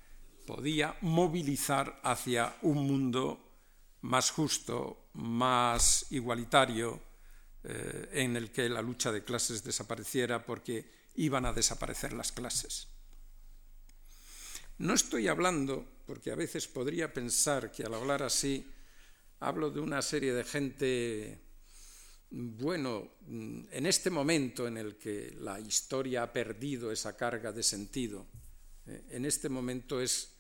podía 0.47 0.97
movilizar 1.01 1.99
hacia 2.05 2.57
un 2.61 2.87
mundo 2.87 3.41
más 4.03 4.31
justo, 4.31 5.09
más 5.15 6.05
igualitario, 6.11 7.01
eh, 7.65 8.11
en 8.13 8.37
el 8.37 8.53
que 8.53 8.69
la 8.69 8.83
lucha 8.83 9.13
de 9.13 9.25
clases 9.25 9.65
desapareciera 9.65 10.45
porque 10.45 10.85
iban 11.15 11.47
a 11.47 11.55
desaparecer 11.55 12.13
las 12.13 12.33
clases. 12.33 12.89
No 14.77 14.93
estoy 14.93 15.27
hablando, 15.27 15.89
porque 16.07 16.31
a 16.31 16.37
veces 16.37 16.69
podría 16.69 17.13
pensar 17.13 17.73
que 17.73 17.83
al 17.83 17.95
hablar 17.95 18.23
así 18.23 18.65
hablo 19.41 19.71
de 19.71 19.81
una 19.81 20.01
serie 20.01 20.33
de 20.33 20.45
gente, 20.45 21.41
bueno, 22.31 23.17
en 23.29 23.87
este 23.87 24.09
momento 24.09 24.67
en 24.69 24.79
el 24.79 24.97
que 24.97 25.35
la 25.41 25.59
historia 25.59 26.23
ha 26.23 26.33
perdido 26.33 26.93
esa 26.93 27.17
carga 27.17 27.51
de 27.51 27.63
sentido, 27.63 28.27
eh, 28.87 29.05
en 29.11 29.25
este 29.25 29.49
momento 29.49 30.01
es, 30.01 30.31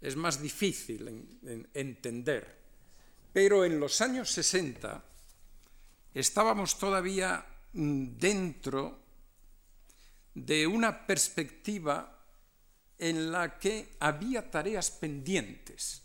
es 0.00 0.14
más 0.14 0.40
difícil 0.40 1.38
entender. 1.74 2.60
Pero 3.32 3.64
en 3.64 3.80
los 3.80 4.00
años 4.00 4.30
60 4.30 5.04
estábamos 6.14 6.78
todavía 6.78 7.44
mm, 7.72 8.16
dentro 8.16 9.00
de 10.34 10.66
una 10.66 11.06
perspectiva 11.06 12.19
en 13.00 13.32
la 13.32 13.58
que 13.58 13.96
había 13.98 14.50
tareas 14.50 14.90
pendientes. 14.90 16.02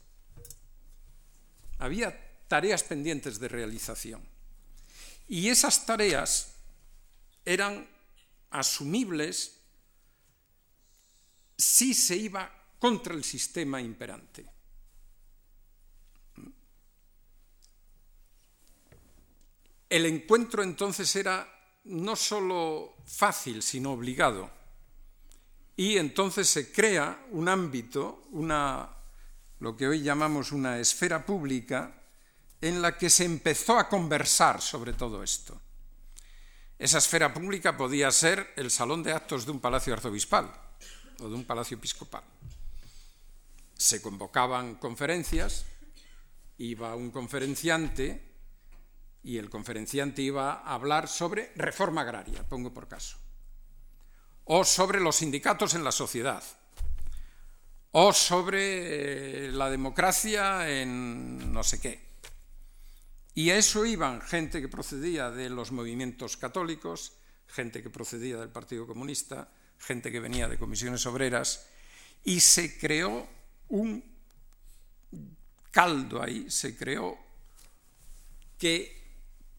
Había 1.79 2.17
tareas 2.47 2.83
pendientes 2.83 3.37
de 3.37 3.49
realización. 3.49 4.25
Y 5.27 5.49
esas 5.49 5.85
tareas 5.85 6.53
eran 7.43 7.85
asumibles 8.49 9.59
si 11.57 11.93
se 11.93 12.15
iba 12.15 12.49
contra 12.79 13.13
el 13.13 13.25
sistema 13.25 13.81
imperante. 13.81 14.45
El 19.89 20.05
encuentro 20.05 20.63
entonces 20.63 21.13
era 21.17 21.45
no 21.83 22.15
solo 22.15 22.95
fácil, 23.05 23.61
sino 23.61 23.91
obligado. 23.91 24.54
Y 25.75 25.97
entonces 25.97 26.47
se 26.49 26.71
crea 26.71 27.25
un 27.31 27.49
ámbito, 27.49 28.23
una, 28.31 28.89
lo 29.59 29.75
que 29.75 29.87
hoy 29.87 30.01
llamamos 30.01 30.51
una 30.51 30.79
esfera 30.79 31.25
pública, 31.25 32.01
en 32.61 32.81
la 32.81 32.97
que 32.97 33.09
se 33.09 33.25
empezó 33.25 33.77
a 33.77 33.89
conversar 33.89 34.61
sobre 34.61 34.93
todo 34.93 35.21
esto. 35.21 35.61
Esa 36.79 36.97
esfera 36.97 37.33
pública 37.33 37.77
podía 37.77 38.11
ser 38.11 38.53
el 38.55 38.71
salón 38.71 39.03
de 39.03 39.13
actos 39.13 39.45
de 39.45 39.51
un 39.51 39.59
palacio 39.59 39.93
arzobispal 39.93 40.51
o 41.19 41.29
de 41.29 41.35
un 41.35 41.45
palacio 41.45 41.77
episcopal. 41.77 42.23
Se 43.77 44.01
convocaban 44.01 44.75
conferencias, 44.75 45.65
iba 46.57 46.95
un 46.95 47.11
conferenciante 47.11 48.35
y 49.23 49.37
el 49.37 49.49
conferenciante 49.49 50.21
iba 50.21 50.53
a 50.53 50.73
hablar 50.73 51.07
sobre 51.07 51.51
reforma 51.55 52.01
agraria, 52.01 52.47
pongo 52.47 52.73
por 52.73 52.87
caso, 52.87 53.17
o 54.45 54.63
sobre 54.63 54.99
los 54.99 55.17
sindicatos 55.17 55.73
en 55.73 55.83
la 55.83 55.91
sociedad, 55.91 56.43
o 57.91 58.13
sobre 58.13 59.47
eh, 59.47 59.51
la 59.51 59.69
democracia 59.69 60.69
en 60.69 61.51
no 61.51 61.63
sé 61.63 61.79
qué. 61.79 62.05
Y 63.33 63.49
a 63.49 63.57
eso 63.57 63.85
iban 63.85 64.21
gente 64.21 64.61
que 64.61 64.69
procedía 64.69 65.29
de 65.29 65.49
los 65.49 65.71
movimientos 65.71 66.37
católicos, 66.37 67.13
gente 67.47 67.83
que 67.83 67.89
procedía 67.89 68.37
del 68.37 68.49
Partido 68.49 68.87
Comunista, 68.87 69.49
gente 69.77 70.11
que 70.11 70.19
venía 70.19 70.47
de 70.47 70.57
comisiones 70.57 71.05
obreras, 71.05 71.67
y 72.23 72.39
se 72.39 72.77
creó 72.77 73.27
un 73.69 74.03
caldo 75.71 76.21
ahí, 76.21 76.49
se 76.49 76.77
creó 76.77 77.17
que 78.57 79.03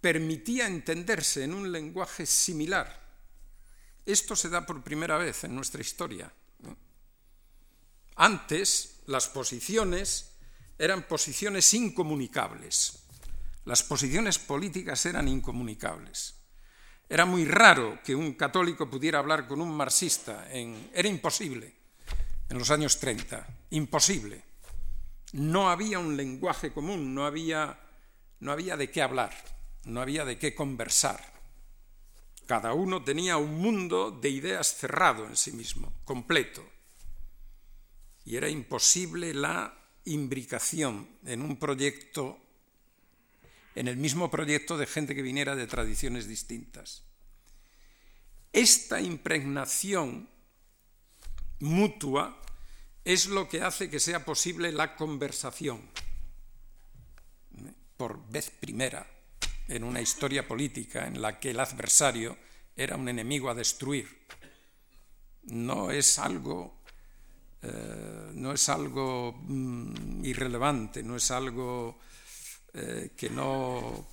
permitía 0.00 0.66
entenderse 0.66 1.44
en 1.44 1.52
un 1.52 1.70
lenguaje 1.70 2.24
similar. 2.24 3.05
Esto 4.06 4.36
se 4.36 4.48
da 4.48 4.64
por 4.64 4.82
primera 4.82 5.18
vez 5.18 5.44
en 5.44 5.54
nuestra 5.54 5.80
historia. 5.80 6.32
Antes 8.14 9.02
las 9.06 9.28
posiciones 9.28 10.32
eran 10.78 11.02
posiciones 11.02 11.74
incomunicables. 11.74 13.04
Las 13.64 13.82
posiciones 13.82 14.38
políticas 14.38 15.04
eran 15.06 15.28
incomunicables. 15.28 16.34
Era 17.08 17.24
muy 17.24 17.44
raro 17.44 17.98
que 18.02 18.14
un 18.14 18.34
católico 18.34 18.88
pudiera 18.88 19.18
hablar 19.18 19.46
con 19.46 19.60
un 19.60 19.76
marxista. 19.76 20.48
era 20.50 21.08
imposible 21.08 21.74
en 22.48 22.58
los 22.58 22.70
años 22.70 22.98
30. 22.98 23.46
Imposible. 23.70 24.42
No 25.32 25.68
había 25.68 25.98
un 25.98 26.16
lenguaje 26.16 26.72
común, 26.72 27.12
no 27.12 27.26
había, 27.26 27.78
no 28.40 28.52
había 28.52 28.76
de 28.76 28.90
qué 28.90 29.02
hablar 29.02 29.34
no 29.86 30.00
había 30.00 30.24
de 30.24 30.38
qué 30.38 30.54
conversar. 30.54 31.35
Cada 32.46 32.74
uno 32.74 33.02
tenía 33.02 33.36
un 33.36 33.58
mundo 33.58 34.12
de 34.12 34.30
ideas 34.30 34.76
cerrado 34.76 35.26
en 35.26 35.36
sí 35.36 35.50
mismo, 35.52 35.92
completo. 36.04 36.64
Y 38.24 38.36
era 38.36 38.48
imposible 38.48 39.34
la 39.34 39.76
imbricación 40.04 41.08
en 41.24 41.42
un 41.42 41.56
proyecto, 41.56 42.38
en 43.74 43.88
el 43.88 43.96
mismo 43.96 44.30
proyecto 44.30 44.78
de 44.78 44.86
gente 44.86 45.14
que 45.14 45.22
viniera 45.22 45.56
de 45.56 45.66
tradiciones 45.66 46.28
distintas. 46.28 47.02
Esta 48.52 49.00
impregnación 49.00 50.28
mutua 51.58 52.40
es 53.04 53.26
lo 53.26 53.48
que 53.48 53.62
hace 53.62 53.90
que 53.90 54.00
sea 54.00 54.24
posible 54.24 54.70
la 54.70 54.94
conversación 54.94 55.80
por 57.96 58.24
vez 58.30 58.50
primera 58.50 59.15
en 59.68 59.84
una 59.84 60.00
historia 60.00 60.46
política 60.46 61.06
en 61.06 61.20
la 61.20 61.38
que 61.38 61.50
el 61.50 61.60
adversario 61.60 62.36
era 62.76 62.96
un 62.96 63.08
enemigo 63.08 63.50
a 63.50 63.54
destruir. 63.54 64.26
No 65.44 65.90
es 65.90 66.18
algo, 66.18 66.82
eh, 67.62 68.30
no 68.34 68.52
es 68.52 68.68
algo 68.68 69.32
mm, 69.42 70.24
irrelevante, 70.24 71.02
no 71.02 71.16
es 71.16 71.30
algo 71.30 71.98
eh, 72.74 73.12
que 73.16 73.30
no 73.30 74.08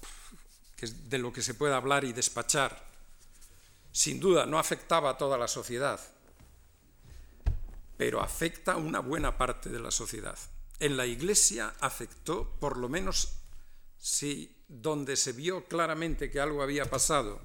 que 0.76 0.88
de 0.88 1.18
lo 1.18 1.32
que 1.32 1.42
se 1.42 1.54
pueda 1.54 1.78
hablar 1.78 2.04
y 2.04 2.14
despachar. 2.14 2.92
Sin 3.92 4.20
duda, 4.20 4.46
no 4.46 4.58
afectaba 4.58 5.12
a 5.12 5.18
toda 5.18 5.38
la 5.38 5.48
sociedad, 5.48 6.00
pero 7.98 8.22
afecta 8.22 8.74
a 8.74 8.78
una 8.78 9.00
buena 9.00 9.38
parte 9.38 9.70
de 9.70 9.80
la 9.80 9.92
sociedad. 9.92 10.38
En 10.80 10.98
la 10.98 11.06
Iglesia 11.06 11.76
afectó, 11.80 12.58
por 12.60 12.78
lo 12.78 12.90
menos, 12.90 13.38
si 13.98 14.63
donde 14.82 15.16
se 15.16 15.34
vio 15.34 15.66
claramente 15.66 16.32
que 16.32 16.40
algo 16.40 16.64
había 16.64 16.86
pasado 16.90 17.40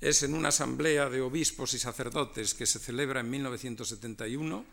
es 0.00 0.24
en 0.24 0.34
una 0.34 0.48
asamblea 0.48 1.08
de 1.08 1.20
obispos 1.20 1.74
y 1.74 1.78
sacerdotes 1.78 2.54
que 2.54 2.66
se 2.66 2.80
celebra 2.80 3.20
en 3.20 3.30
1971, 3.30 4.64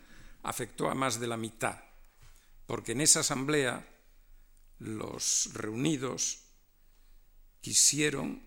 afectó 0.42 0.90
a 0.90 0.94
más 0.94 1.20
de 1.20 1.28
la 1.28 1.36
mitad, 1.36 1.78
porque 2.66 2.92
en 2.92 3.00
esa 3.00 3.20
asamblea 3.20 3.86
los 4.80 5.50
reunidos 5.52 6.40
quisieron 7.60 8.42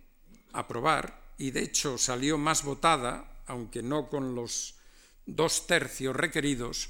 aprobar 0.51 1.33
y 1.37 1.51
de 1.51 1.63
hecho 1.63 1.97
salió 1.97 2.37
más 2.37 2.63
votada, 2.63 3.41
aunque 3.47 3.81
no 3.81 4.09
con 4.09 4.35
los 4.35 4.75
dos 5.25 5.65
tercios 5.67 6.13
requeridos, 6.13 6.89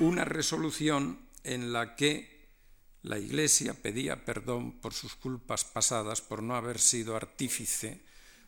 una 0.00 0.24
resolución 0.24 1.28
en 1.44 1.72
la 1.72 1.94
que 1.94 2.33
la 3.04 3.18
Iglesia 3.18 3.74
pedía 3.74 4.24
perdón 4.24 4.80
por 4.80 4.94
sus 4.94 5.14
culpas 5.14 5.64
pasadas 5.64 6.22
por 6.22 6.42
no 6.42 6.56
haber 6.56 6.80
sido 6.80 7.16
artífice 7.16 8.00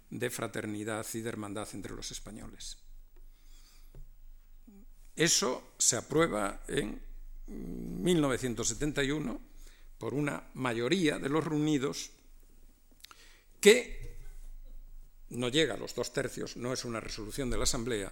de 0.08 0.30
fraternidad 0.30 1.06
y 1.12 1.20
de 1.20 1.28
hermandad 1.28 1.68
entre 1.74 1.94
los 1.94 2.10
españoles. 2.10 2.78
Eso 5.14 5.74
se 5.76 5.96
aprueba 5.96 6.62
en 6.68 7.02
1971 7.48 9.40
por 9.98 10.14
una 10.14 10.42
mayoría 10.54 11.18
de 11.18 11.28
los 11.28 11.44
reunidos 11.44 12.10
que 13.60 14.16
no 15.30 15.50
llega 15.50 15.74
a 15.74 15.78
los 15.78 15.94
dos 15.94 16.14
tercios, 16.14 16.56
no 16.56 16.72
es 16.72 16.86
una 16.86 17.00
resolución 17.00 17.50
de 17.50 17.58
la 17.58 17.64
Asamblea, 17.64 18.10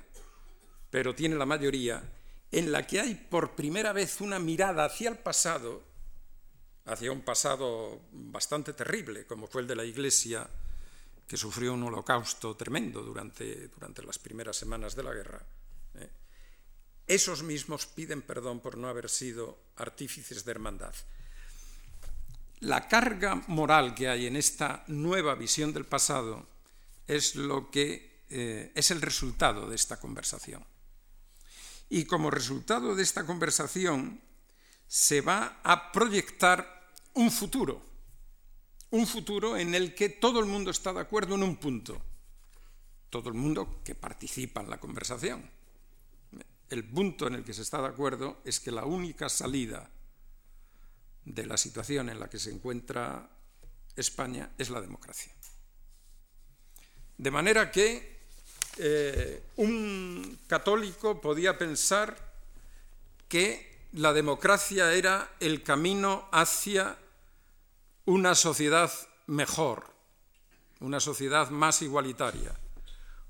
pero 0.91 1.15
tiene 1.15 1.37
la 1.37 1.47
mayoría 1.47 2.03
en 2.51 2.71
la 2.71 2.87
que 2.87 3.01
hay 3.01 3.15
por 3.15 3.55
primera 3.55 3.95
vez 3.95 4.21
una 4.21 4.39
mirada 4.39 4.85
hacia 4.85 5.09
el 5.09 5.17
pasado 5.17 5.94
hacia 6.87 7.13
un 7.13 7.23
pasado 7.23 8.03
bastante 8.13 8.73
terrible, 8.73 9.27
como 9.27 9.47
fue 9.47 9.63
el 9.63 9.69
de 9.69 9.77
la 9.77 9.85
Iglesia, 9.85 10.49
que 11.27 11.37
sufrió 11.37 11.73
un 11.73 11.85
holocausto 11.85 12.55
tremendo 12.57 13.03
durante, 13.03 13.69
durante 13.69 14.03
las 14.03 14.19
primeras 14.19 14.57
semanas 14.57 14.95
de 14.95 15.03
la 15.03 15.15
guerra. 15.15 15.43
¿eh? 15.95 16.11
Esos 17.07 17.43
mismos 17.43 17.87
piden 17.87 18.23
perdón 18.23 18.61
por 18.61 18.77
no 18.77 18.89
haber 18.89 19.09
sido 19.09 19.59
artífices 19.77 20.45
de 20.45 20.51
hermandad. 20.51 20.95
la 22.61 22.89
carga 22.89 23.43
moral 23.49 23.95
que 23.95 24.09
hay 24.09 24.27
en 24.27 24.37
esta 24.37 24.85
nueva 24.87 25.35
visión 25.35 25.73
del 25.73 25.85
pasado 25.85 26.49
es 27.07 27.37
lo 27.37 27.71
que 27.71 28.25
eh, 28.31 28.73
es 28.75 28.91
el 28.91 29.03
resultado 29.03 29.69
de 29.69 29.77
esta 29.77 30.01
conversación. 30.01 30.65
Y 31.91 32.07
como 32.07 32.31
resultado 32.31 32.95
de 32.95 33.03
esta 33.03 33.27
conversación 33.27 34.21
se 34.87 35.21
va 35.21 35.61
a 35.63 35.93
proyectar 35.93 36.93
un 37.15 37.31
futuro, 37.31 37.83
un 38.91 39.07
futuro 39.07 39.57
en 39.57 39.75
el 39.75 39.95
que 39.95 40.09
todo 40.09 40.41
el 40.41 40.47
mundo 40.47 40.71
está 40.71 40.93
de 40.93 41.01
acuerdo 41.01 41.35
en 41.35 41.43
un 41.43 41.57
punto, 41.57 42.01
todo 43.11 43.29
el 43.29 43.35
mundo 43.35 43.81
que 43.85 43.95
participa 43.95 44.61
en 44.61 44.71
la 44.71 44.79
conversación. 44.79 45.51
El 46.71 46.85
punto 46.85 47.27
en 47.27 47.35
el 47.35 47.45
que 47.45 47.55
se 47.55 47.63
está 47.63 47.81
de 47.81 47.89
acuerdo 47.89 48.41
es 48.45 48.59
que 48.59 48.71
la 48.71 48.85
única 48.85 49.29
salida 49.29 49.91
de 51.25 51.47
la 51.47 51.57
situación 51.57 52.09
en 52.09 52.21
la 52.21 52.29
que 52.29 52.39
se 52.39 52.51
encuentra 52.51 53.31
España 53.97 54.51
es 54.59 54.71
la 54.71 54.81
democracia. 54.81 55.33
De 57.17 57.31
manera 57.31 57.71
que 57.71 58.15
eh, 58.79 59.43
un 59.57 60.41
católico 60.49 61.21
podía 61.21 61.57
pensar 61.57 62.17
que 63.29 63.74
la 63.95 64.13
democracia 64.13 64.93
era 64.93 65.37
el 65.39 65.63
camino 65.63 66.29
hacia 66.33 66.99
una 68.07 68.35
sociedad 68.35 68.91
mejor, 69.27 69.85
una 70.81 70.99
sociedad 70.99 71.51
más 71.51 71.81
igualitaria. 71.81 72.59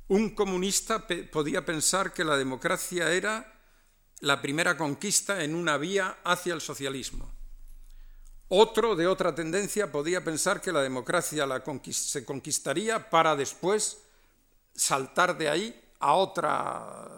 Un 0.08 0.30
comunista 0.30 1.06
podía 1.30 1.66
pensar 1.66 2.14
que 2.14 2.24
la 2.24 2.38
democracia 2.38 3.12
era 3.12 3.60
la 4.20 4.40
primera 4.40 4.76
conquista 4.78 5.44
en 5.44 5.54
una 5.54 5.76
vía 5.76 6.20
hacia 6.24 6.54
el 6.54 6.62
socialismo. 6.62 7.30
Otro 8.48 8.96
de 8.96 9.06
otra 9.06 9.34
tendencia 9.34 9.92
podía 9.92 10.24
pensar 10.24 10.62
que 10.62 10.72
la 10.72 10.80
democracia 10.80 11.46
se 11.90 12.24
conquistaría 12.24 13.10
para 13.10 13.36
después 13.36 13.98
saltar 14.74 15.36
de 15.36 15.50
ahí 15.50 15.82
a 16.00 16.14
otra, 16.14 17.08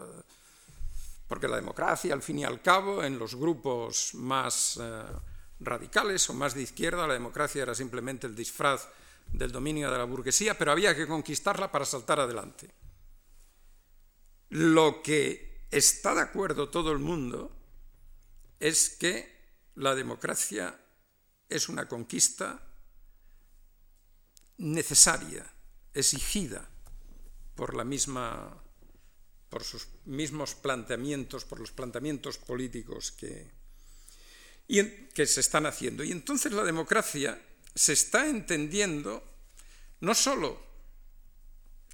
porque 1.27 1.47
la 1.47 1.57
democracia, 1.57 2.13
al 2.13 2.21
fin 2.21 2.39
y 2.39 2.45
al 2.45 2.61
cabo, 2.61 3.03
en 3.03 3.19
los 3.19 3.35
grupos 3.35 4.13
más 4.13 4.79
eh, 4.81 5.03
radicales 5.59 6.29
o 6.29 6.33
más 6.33 6.53
de 6.53 6.61
izquierda, 6.61 7.07
la 7.07 7.13
democracia 7.13 7.61
era 7.61 7.75
simplemente 7.75 8.27
el 8.27 8.35
disfraz 8.35 8.87
del 9.31 9.51
dominio 9.51 9.91
de 9.91 9.97
la 9.97 10.05
burguesía, 10.05 10.57
pero 10.57 10.71
había 10.71 10.95
que 10.95 11.07
conquistarla 11.07 11.71
para 11.71 11.85
saltar 11.85 12.19
adelante. 12.19 12.69
Lo 14.49 15.01
que 15.01 15.67
está 15.69 16.15
de 16.15 16.21
acuerdo 16.21 16.69
todo 16.69 16.91
el 16.91 16.99
mundo 16.99 17.51
es 18.59 18.89
que 18.89 19.35
la 19.75 19.95
democracia 19.95 20.79
es 21.49 21.67
una 21.67 21.87
conquista 21.87 22.61
necesaria, 24.57 25.45
exigida 25.93 26.67
por 27.55 27.75
la 27.75 27.83
misma 27.83 28.63
por 29.49 29.63
sus 29.63 29.87
mismos 30.05 30.55
planteamientos, 30.55 31.45
por 31.45 31.59
los 31.59 31.71
planteamientos 31.71 32.37
políticos 32.37 33.11
que, 33.11 33.47
que 35.13 35.25
se 35.25 35.39
están 35.39 35.65
haciendo. 35.65 36.03
Y 36.03 36.11
entonces 36.11 36.51
la 36.51 36.63
democracia 36.63 37.41
se 37.73 37.93
está 37.93 38.27
entendiendo 38.27 39.23
no 40.01 40.13
solo 40.13 40.67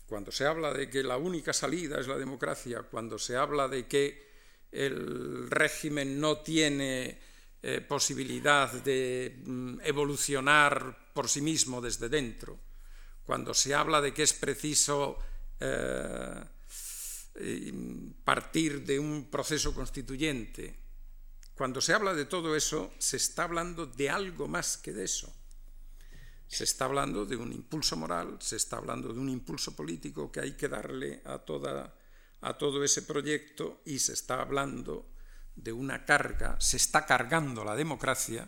cuando 0.06 0.32
se 0.32 0.46
habla 0.46 0.74
de 0.74 0.90
que 0.90 1.04
la 1.04 1.18
única 1.18 1.54
salida 1.54 2.00
es 2.00 2.08
la 2.08 2.18
democracia, 2.18 2.84
cuando 2.84 3.18
se 3.18 3.36
habla 3.36 3.68
de 3.68 3.88
que 3.88 4.32
el 4.72 5.50
régimen 5.50 6.20
no 6.20 6.40
tiene 6.40 7.20
eh, 7.62 7.82
posibilidad 7.82 8.72
de 8.72 9.42
mm, 9.46 9.80
evolucionar 9.84 11.12
por 11.14 11.30
sí 11.30 11.42
mismo 11.42 11.82
desde 11.82 12.10
dentro, 12.10 12.60
cuando 13.26 13.54
se 13.54 13.74
habla 13.74 14.02
de 14.02 14.14
que 14.14 14.24
es 14.24 14.34
preciso 14.34 15.18
eh, 15.60 16.44
partir 18.24 18.86
de 18.86 19.00
un 19.00 19.26
proceso 19.26 19.74
constituyente, 19.74 20.84
cuando 21.56 21.82
se 21.82 21.94
habla 21.94 22.14
de 22.14 22.26
todo 22.26 22.56
eso, 22.56 22.94
se 22.98 23.18
está 23.18 23.44
hablando 23.44 23.86
de 23.86 24.10
algo 24.10 24.48
más 24.48 24.78
que 24.78 24.92
de 24.92 25.06
eso. 25.06 25.34
Se 26.48 26.64
está 26.64 26.86
hablando 26.86 27.26
de 27.26 27.36
un 27.36 27.52
impulso 27.52 27.96
moral, 27.96 28.38
se 28.40 28.56
está 28.56 28.78
hablando 28.78 29.14
de 29.14 29.20
un 29.20 29.30
impulso 29.30 29.76
político 29.76 30.32
que 30.32 30.42
hay 30.42 30.54
que 30.54 30.68
darle 30.68 31.22
a, 31.26 31.40
toda, 31.40 31.96
a 32.42 32.58
todo 32.58 32.84
ese 32.84 33.04
proyecto 33.04 33.82
y 33.86 34.00
se 34.00 34.14
está 34.14 34.42
hablando 34.42 35.06
de 35.56 35.72
una 35.72 36.06
carga, 36.06 36.60
se 36.60 36.78
está 36.78 37.06
cargando 37.06 37.64
la 37.64 37.76
democracia 37.76 38.48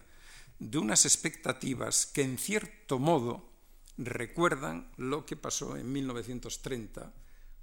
de 0.57 0.77
unas 0.77 1.05
expectativas 1.05 2.05
que 2.05 2.21
en 2.21 2.38
cierto 2.38 2.97
modo 2.97 3.49
recuerdan 3.97 4.91
lo 4.97 5.25
que 5.25 5.36
pasó 5.36 5.77
en 5.77 5.91
1930, 5.91 7.13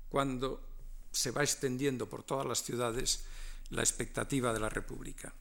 cuando 0.08 0.71
se 1.12 1.30
va 1.30 1.42
extendiendo 1.42 2.08
por 2.08 2.24
todas 2.24 2.46
las 2.46 2.62
ciudades 2.62 3.24
la 3.70 3.82
expectativa 3.82 4.52
de 4.52 4.60
la 4.60 4.68
República. 4.68 5.32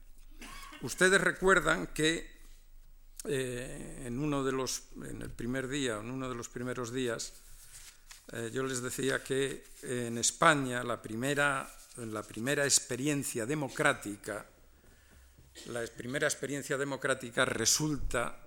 Ustedes 0.82 1.20
recuerdan 1.20 1.88
que 1.88 2.30
eh, 3.24 4.04
en 4.06 4.18
uno 4.18 4.44
de 4.44 4.52
los, 4.52 4.84
en 4.96 5.22
el 5.22 5.30
primer 5.30 5.68
día, 5.68 5.98
en 5.98 6.10
uno 6.10 6.28
de 6.28 6.34
los 6.34 6.48
primeros 6.48 6.92
días, 6.92 7.32
eh, 8.32 8.50
yo 8.52 8.62
les 8.62 8.82
decía 8.82 9.22
que 9.22 9.64
en 9.82 10.18
España 10.18 10.82
la 10.84 11.00
primera 11.00 11.68
la 11.96 12.22
primera 12.22 12.64
experiencia 12.64 13.44
democrática, 13.44 14.46
la 15.66 15.84
primera 15.86 16.26
experiencia 16.26 16.78
democrática 16.78 17.44
resulta 17.44 18.38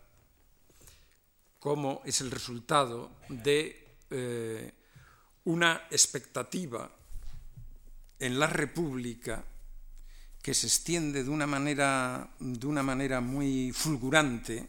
como 1.59 2.01
es 2.05 2.21
el 2.21 2.31
resultado 2.31 3.11
de 3.29 3.97
eh, 4.09 4.73
una 5.45 5.87
expectativa 5.91 6.89
en 8.19 8.39
la 8.39 8.47
República 8.47 9.43
que 10.41 10.53
se 10.53 10.67
extiende 10.67 11.23
de 11.23 11.29
una 11.29 11.47
manera, 11.47 12.29
de 12.39 12.67
una 12.67 12.83
manera 12.83 13.19
muy 13.19 13.71
fulgurante 13.71 14.67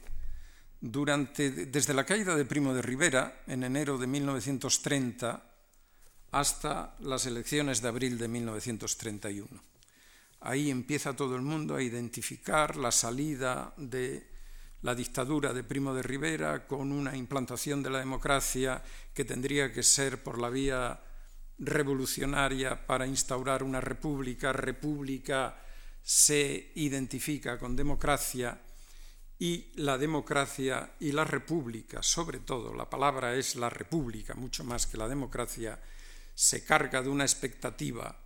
durante, 0.81 1.51
desde 1.67 1.95
la 1.95 2.05
caída 2.05 2.35
de 2.35 2.45
Primo 2.45 2.73
de 2.73 2.83
Rivera 2.83 3.43
en 3.47 3.63
enero 3.63 3.99
de 3.99 4.07
1930 4.07 5.43
hasta 6.33 6.97
las 7.01 7.27
elecciones 7.27 7.83
de 7.83 7.89
abril 7.89 8.19
de 8.19 8.29
1931. 8.29 9.49
Ahí 10.41 10.71
empieza 10.71 11.17
todo 11.17 11.37
el 11.37 11.43
mundo 11.43 11.77
a 11.77 11.83
identificar 11.83 12.77
la 12.77 12.93
salida 12.93 13.73
de 13.77 14.27
la 14.83 14.95
dictadura 14.95 15.53
de 15.53 15.65
Primo 15.65 15.95
de 15.95 16.03
Rivera 16.03 16.67
con 16.67 16.93
una 16.93 17.17
implantación 17.17 17.83
de 17.83 17.91
la 17.91 17.99
democracia 17.99 18.83
que 19.15 19.25
tendría 19.25 19.73
que 19.73 19.83
ser 19.83 20.23
por 20.23 20.39
la 20.39 20.51
vía 20.51 21.01
revolucionaria 21.59 22.87
para 22.87 23.07
instaurar 23.07 23.63
una 23.63 23.81
república. 23.81 24.53
República 24.53 25.63
se 26.03 26.73
identifica 26.77 27.59
con 27.59 27.75
democracia 27.75 28.61
y 29.39 29.73
la 29.77 29.99
democracia 29.99 30.95
y 31.01 31.13
la 31.13 31.25
república, 31.25 32.03
sobre 32.03 32.41
todo, 32.41 32.75
la 32.75 32.89
palabra 32.89 33.35
es 33.35 33.57
la 33.57 33.69
república, 33.69 34.35
mucho 34.35 34.65
más 34.65 34.87
que 34.87 34.97
la 34.97 35.09
democracia, 35.09 35.79
se 36.35 36.65
carga 36.65 37.03
de 37.03 37.09
una 37.09 37.25
expectativa 37.25 38.19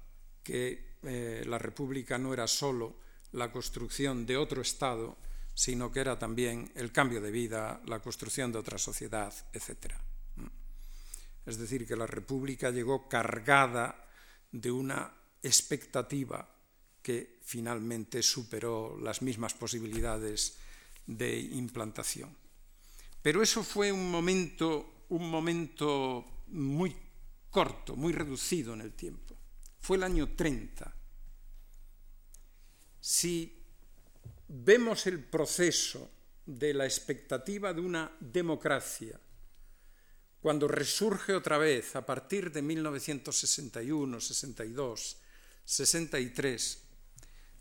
que 0.43 0.99
eh, 1.03 1.43
la 1.47 1.59
República 1.59 2.19
no 2.19 2.33
era 2.33 2.47
solo 2.47 2.97
la 3.33 3.51
construcción 3.51 4.27
de 4.27 4.37
otro 4.37 4.63
Estado, 4.63 5.17
sino 5.55 5.91
que 5.91 6.01
era 6.01 6.19
también 6.19 6.71
el 6.75 6.93
cambio 6.93 7.21
de 7.21 7.31
vida, 7.31 7.81
la 7.87 8.01
construcción 8.01 8.53
de 8.53 8.59
otra 8.59 8.79
sociedad, 8.79 9.33
etc. 9.53 9.95
Es 11.47 11.59
decir, 11.59 11.87
que 11.87 11.97
la 11.97 12.07
República 12.07 12.71
llegó 12.71 13.09
cargada 13.09 14.09
de 14.53 14.71
una 14.71 15.13
expectativa 15.43 16.49
que 17.03 17.39
finalmente 17.43 18.23
superó 18.23 18.99
las 18.99 19.23
mismas 19.23 19.55
posibilidades 19.55 20.59
de 21.07 21.39
implantación. 21.41 22.37
Pero 23.23 23.43
eso 23.43 23.63
fue 23.63 23.91
un 23.91 24.11
momento, 24.11 25.07
un 25.09 25.31
momento 25.31 26.45
muy 26.49 26.97
corto, 27.51 27.97
muy 27.97 28.13
reducido 28.13 28.75
en 28.75 28.83
el 28.83 28.93
tiempo. 28.93 29.37
Fue 29.81 29.97
el 29.97 30.05
año 30.05 30.35
30. 30.35 30.95
Si 33.01 33.65
vemos 34.49 35.07
el 35.07 35.25
proceso 35.25 36.11
de 36.47 36.75
la 36.75 36.85
expectativa 36.85 37.73
de 37.73 37.81
una 37.81 38.17
democracia, 38.21 39.19
cuando 40.41 40.67
resurge 40.67 41.35
otra 41.35 41.59
vez 41.59 41.97
a 41.97 42.07
partir 42.07 42.51
de 42.51 42.63
1961, 42.63 44.21
62, 44.21 45.17
63, 45.65 46.83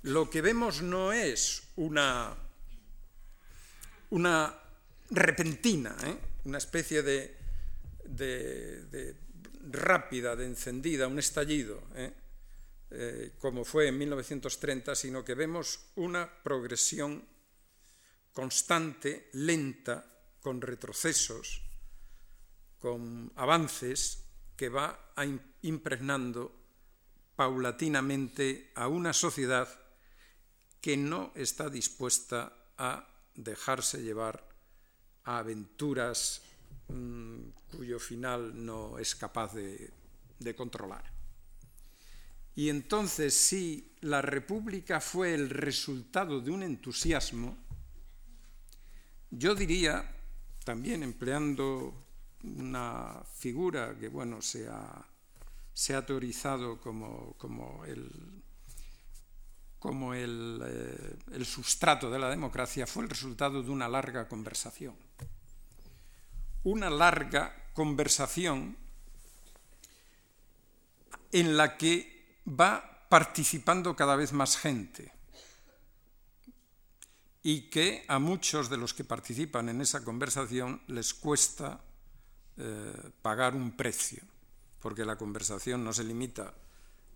lo 0.04 0.30
que 0.30 0.42
vemos 0.42 0.82
no 0.82 1.12
es 1.12 1.64
una, 1.76 2.36
una 4.12 4.58
repentina, 5.10 5.96
¿eh? 6.06 6.18
una 6.46 6.58
especie 6.58 7.04
de, 7.04 7.38
rápida 9.72 10.36
de 10.36 10.46
encendida, 10.46 11.08
un 11.08 11.20
estallido, 11.20 11.84
¿eh? 11.96 12.14
Eh, 12.92 13.34
como 13.38 13.64
fue 13.66 13.88
en 13.88 14.00
1930, 14.00 14.96
sino 14.96 15.24
que 15.24 15.36
vemos 15.36 15.92
una 15.96 16.28
progresión 16.42 17.24
constante, 18.34 19.30
lenta, 19.34 20.12
con 20.42 20.60
retrocesos, 20.60 21.69
con 22.80 23.32
avances 23.36 24.26
que 24.56 24.70
va 24.70 25.14
impregnando 25.62 26.52
paulatinamente 27.36 28.72
a 28.76 28.88
una 28.88 29.14
sociedad 29.14 29.68
que 30.82 30.98
no 30.98 31.32
está 31.36 31.70
dispuesta 31.70 32.54
a 32.78 33.08
dejarse 33.36 34.02
llevar 34.02 34.48
a 35.26 35.40
aventuras 35.40 36.42
mmm, 36.88 37.50
cuyo 37.72 38.00
final 38.00 38.66
no 38.66 38.98
es 38.98 39.16
capaz 39.16 39.54
de, 39.54 39.92
de 40.40 40.56
controlar. 40.56 41.04
Y 42.56 42.70
entonces, 42.70 43.34
si 43.34 43.96
la 44.02 44.22
República 44.22 45.00
fue 45.00 45.34
el 45.34 45.50
resultado 45.50 46.42
de 46.42 46.52
un 46.52 46.64
entusiasmo, 46.64 47.58
yo 49.32 49.56
diría, 49.56 50.14
también 50.66 51.04
empleando 51.04 51.94
una 52.44 53.22
figura 53.36 53.96
que, 54.00 54.08
bueno, 54.08 54.42
se 54.42 54.68
ha, 54.68 55.06
se 55.74 56.02
teorizado 56.02 56.80
como, 56.80 57.34
como 57.38 57.86
el, 57.86 58.44
como 59.80 60.14
el, 60.14 60.62
eh, 60.66 61.18
el, 61.32 61.46
sustrato 61.46 62.10
de 62.10 62.20
la 62.20 62.30
democracia, 62.30 62.88
fue 62.88 63.04
el 63.04 63.10
resultado 63.10 63.64
de 63.64 63.70
una 63.70 63.88
larga 63.88 64.28
conversación. 64.28 64.96
Una 66.64 66.90
larga 66.90 67.72
conversación 67.74 68.78
en 71.32 71.58
la 71.58 71.78
que 71.78 72.42
va 72.48 73.06
participando 73.10 73.96
cada 73.96 74.16
vez 74.16 74.34
más 74.34 74.58
gente 74.58 75.14
y 77.42 77.70
que 77.70 78.06
a 78.08 78.20
muchos 78.20 78.70
de 78.70 78.78
los 78.78 78.94
que 78.94 79.04
participan 79.04 79.70
en 79.70 79.82
esa 79.82 80.04
conversación 80.04 80.82
les 80.88 81.14
cuesta 81.14 81.82
eh, 82.62 83.12
pagar 83.22 83.56
un 83.56 83.72
precio, 83.72 84.22
porque 84.82 85.06
la 85.06 85.18
conversación 85.18 85.82
no 85.82 85.94
se 85.94 86.04
limita 86.04 86.54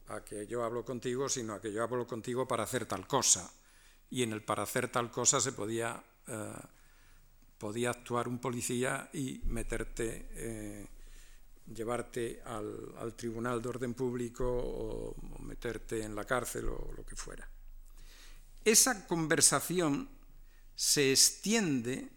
a 0.08 0.24
que 0.24 0.48
yo 0.48 0.64
hablo 0.64 0.86
contigo, 0.86 1.28
sino 1.28 1.54
a 1.54 1.60
que 1.62 1.74
yo 1.74 1.84
hablo 1.84 2.08
contigo 2.08 2.48
para 2.48 2.64
hacer 2.64 2.86
tal 2.86 3.06
cosa. 3.08 3.52
Y 4.10 4.24
en 4.24 4.32
el 4.32 4.42
para 4.42 4.64
hacer 4.64 4.88
tal 4.88 5.12
cosa 5.12 5.42
se 5.42 5.52
podía, 5.52 6.02
eh, 6.28 6.54
podía 7.58 7.90
actuar 7.90 8.30
un 8.30 8.40
policía 8.40 9.10
y 9.12 9.42
meterte, 9.48 10.30
eh, 10.32 10.88
llevarte 11.74 12.42
al, 12.46 12.96
al, 13.00 13.14
tribunal 13.14 13.62
de 13.62 13.68
orden 13.68 13.94
público 13.96 14.46
o, 14.48 15.10
o 15.10 15.40
meterte 15.40 16.04
en 16.04 16.16
la 16.16 16.24
cárcel 16.24 16.70
o 16.70 16.94
lo 16.96 17.06
que 17.06 17.18
fuera. 17.18 17.46
Esa 18.64 19.06
conversación 19.08 20.08
se 20.74 21.12
extiende 21.12 22.10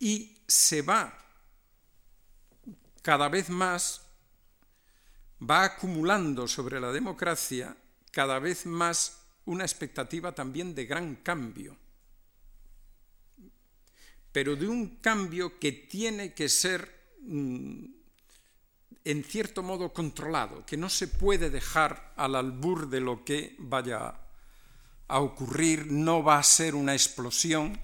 y 0.00 0.42
se 0.48 0.82
va 0.82 1.29
cada 3.02 3.28
vez 3.28 3.48
más 3.48 4.02
va 5.40 5.64
acumulando 5.64 6.46
sobre 6.46 6.80
la 6.80 6.92
democracia 6.92 7.76
cada 8.10 8.38
vez 8.38 8.66
más 8.66 9.22
una 9.46 9.64
expectativa 9.64 10.32
también 10.32 10.74
de 10.74 10.84
gran 10.84 11.16
cambio, 11.16 11.76
pero 14.32 14.54
de 14.54 14.68
un 14.68 14.96
cambio 14.96 15.58
que 15.58 15.72
tiene 15.72 16.34
que 16.34 16.48
ser 16.48 17.16
mm, 17.22 17.84
en 19.04 19.24
cierto 19.24 19.62
modo 19.62 19.92
controlado, 19.92 20.66
que 20.66 20.76
no 20.76 20.90
se 20.90 21.08
puede 21.08 21.50
dejar 21.50 22.12
al 22.16 22.34
albur 22.34 22.90
de 22.90 23.00
lo 23.00 23.24
que 23.24 23.56
vaya 23.58 24.14
a 25.08 25.20
ocurrir, 25.20 25.90
no 25.90 26.22
va 26.22 26.38
a 26.38 26.42
ser 26.42 26.74
una 26.74 26.92
explosión, 26.92 27.80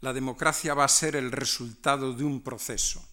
la 0.00 0.12
democracia 0.12 0.74
va 0.74 0.84
a 0.84 0.88
ser 0.88 1.16
el 1.16 1.30
resultado 1.30 2.12
de 2.12 2.24
un 2.24 2.40
proceso 2.40 3.06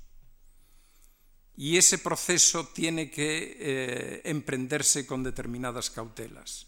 y 1.59 1.75
ese 1.75 1.97
proceso 1.97 2.69
tiene 2.69 3.11
que 3.11 3.57
eh, 3.59 4.21
emprenderse 4.23 5.05
con 5.05 5.23
determinadas 5.23 5.89
cautelas. 5.89 6.67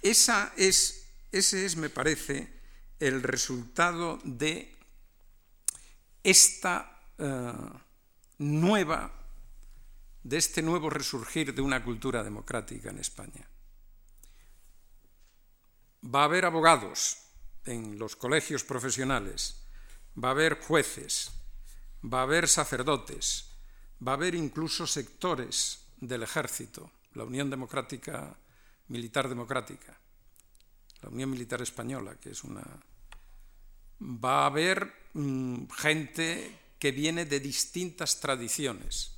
Esa 0.00 0.54
es, 0.56 1.04
ese 1.30 1.66
es, 1.66 1.76
me 1.76 1.90
parece, 1.90 2.48
el 2.98 3.22
resultado 3.22 4.18
de 4.24 4.74
esta 6.22 6.98
eh, 7.18 7.52
nueva, 8.38 9.12
de 10.22 10.38
este 10.38 10.62
nuevo 10.62 10.88
resurgir 10.88 11.54
de 11.54 11.60
una 11.60 11.84
cultura 11.84 12.24
democrática 12.24 12.88
en 12.88 13.00
España. 13.00 13.46
Va 16.02 16.22
a 16.22 16.24
haber 16.24 16.46
abogados 16.46 17.18
en 17.66 17.98
los 17.98 18.16
colegios 18.16 18.64
profesionales, 18.64 19.60
va 20.16 20.28
a 20.28 20.30
haber 20.30 20.58
jueces, 20.58 21.32
va 22.02 22.20
a 22.20 22.22
haber 22.22 22.48
sacerdotes, 22.48 23.50
va 24.06 24.12
a 24.12 24.14
haber 24.14 24.34
incluso 24.34 24.86
sectores 24.86 25.80
del 26.00 26.22
ejército, 26.22 26.90
la 27.14 27.24
Unión 27.24 27.50
Democrática 27.50 28.36
Militar 28.88 29.28
Democrática, 29.28 29.98
la 31.02 31.08
Unión 31.08 31.30
Militar 31.30 31.62
Española, 31.62 32.16
que 32.20 32.30
es 32.30 32.44
una... 32.44 32.64
Va 34.00 34.42
a 34.42 34.46
haber 34.46 34.92
mmm, 35.14 35.64
gente 35.70 36.58
que 36.78 36.92
viene 36.92 37.24
de 37.24 37.40
distintas 37.40 38.20
tradiciones 38.20 39.12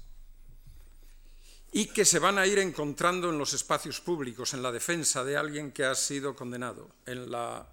y 1.72 1.86
que 1.86 2.04
se 2.04 2.20
van 2.20 2.38
a 2.38 2.46
ir 2.46 2.58
encontrando 2.58 3.30
en 3.30 3.38
los 3.38 3.52
espacios 3.54 4.00
públicos, 4.00 4.54
en 4.54 4.62
la 4.62 4.70
defensa 4.70 5.24
de 5.24 5.36
alguien 5.36 5.72
que 5.72 5.84
ha 5.84 5.94
sido 5.94 6.36
condenado, 6.36 6.90
en, 7.04 7.30
la, 7.30 7.68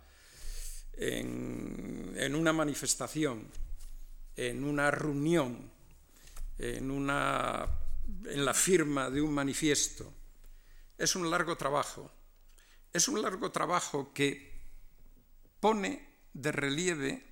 en 0.97 2.35
una 2.35 2.53
manifestación, 2.53 3.47
en 4.35 4.63
una 4.63 4.89
reunión 4.89 5.72
en, 6.57 7.07
la 7.07 8.53
firma 8.53 9.09
de 9.09 9.21
un 9.21 9.33
manifiesto. 9.33 10.13
Es 10.97 11.15
un 11.15 11.29
largo 11.29 11.57
trabajo. 11.57 12.11
Es 12.91 13.07
un 13.07 13.21
largo 13.21 13.51
trabajo 13.51 14.13
que 14.13 14.53
pone 15.59 16.07
de 16.33 16.51
relieve 16.51 17.25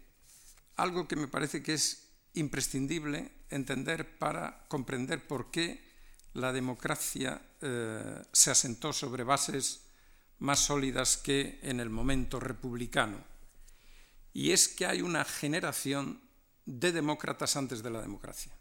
algo 0.78 1.08
que 1.08 1.16
me 1.16 1.28
parece 1.28 1.62
que 1.62 1.74
es 1.74 2.10
imprescindible 2.34 3.32
entender 3.50 4.18
para 4.18 4.66
comprender 4.68 5.28
por 5.28 5.52
qué 5.52 5.92
la 6.34 6.54
democracia 6.54 7.42
eh, 7.62 8.24
se 8.32 8.52
asentó 8.52 8.94
sobre 8.94 9.24
bases 9.24 9.82
más 10.40 10.60
sólidas 10.60 11.18
que 11.18 11.60
en 11.62 11.80
el 11.80 11.90
momento 11.90 12.40
republicano. 12.40 13.24
Y 14.34 14.52
es 14.52 14.68
que 14.68 14.86
hay 14.86 15.02
una 15.02 15.26
generación 15.26 16.22
de 16.66 16.92
demócratas 16.92 17.58
antes 17.58 17.84
de 17.84 17.92
la 17.92 18.02
democracia. 18.02 18.54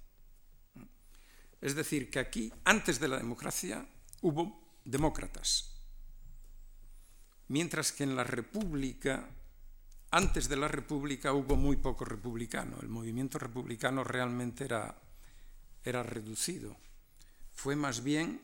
Es 1.60 1.74
decir, 1.74 2.10
que 2.10 2.18
aquí, 2.18 2.52
antes 2.64 3.00
de 3.00 3.08
la 3.08 3.18
democracia, 3.18 3.86
hubo 4.22 4.60
demócratas, 4.84 5.74
mientras 7.48 7.92
que 7.92 8.04
en 8.04 8.16
la 8.16 8.24
República, 8.24 9.28
antes 10.10 10.48
de 10.48 10.56
la 10.56 10.68
República, 10.68 11.32
hubo 11.32 11.56
muy 11.56 11.76
poco 11.76 12.04
republicano. 12.04 12.78
El 12.80 12.88
movimiento 12.88 13.38
republicano 13.38 14.04
realmente 14.04 14.64
era, 14.64 14.96
era 15.84 16.02
reducido. 16.02 16.76
Fue 17.52 17.76
más 17.76 18.02
bien 18.02 18.40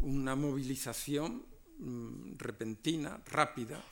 una 0.00 0.36
movilización 0.36 1.44
mmm, 1.78 2.36
repentina, 2.38 3.20
rápida, 3.26 3.82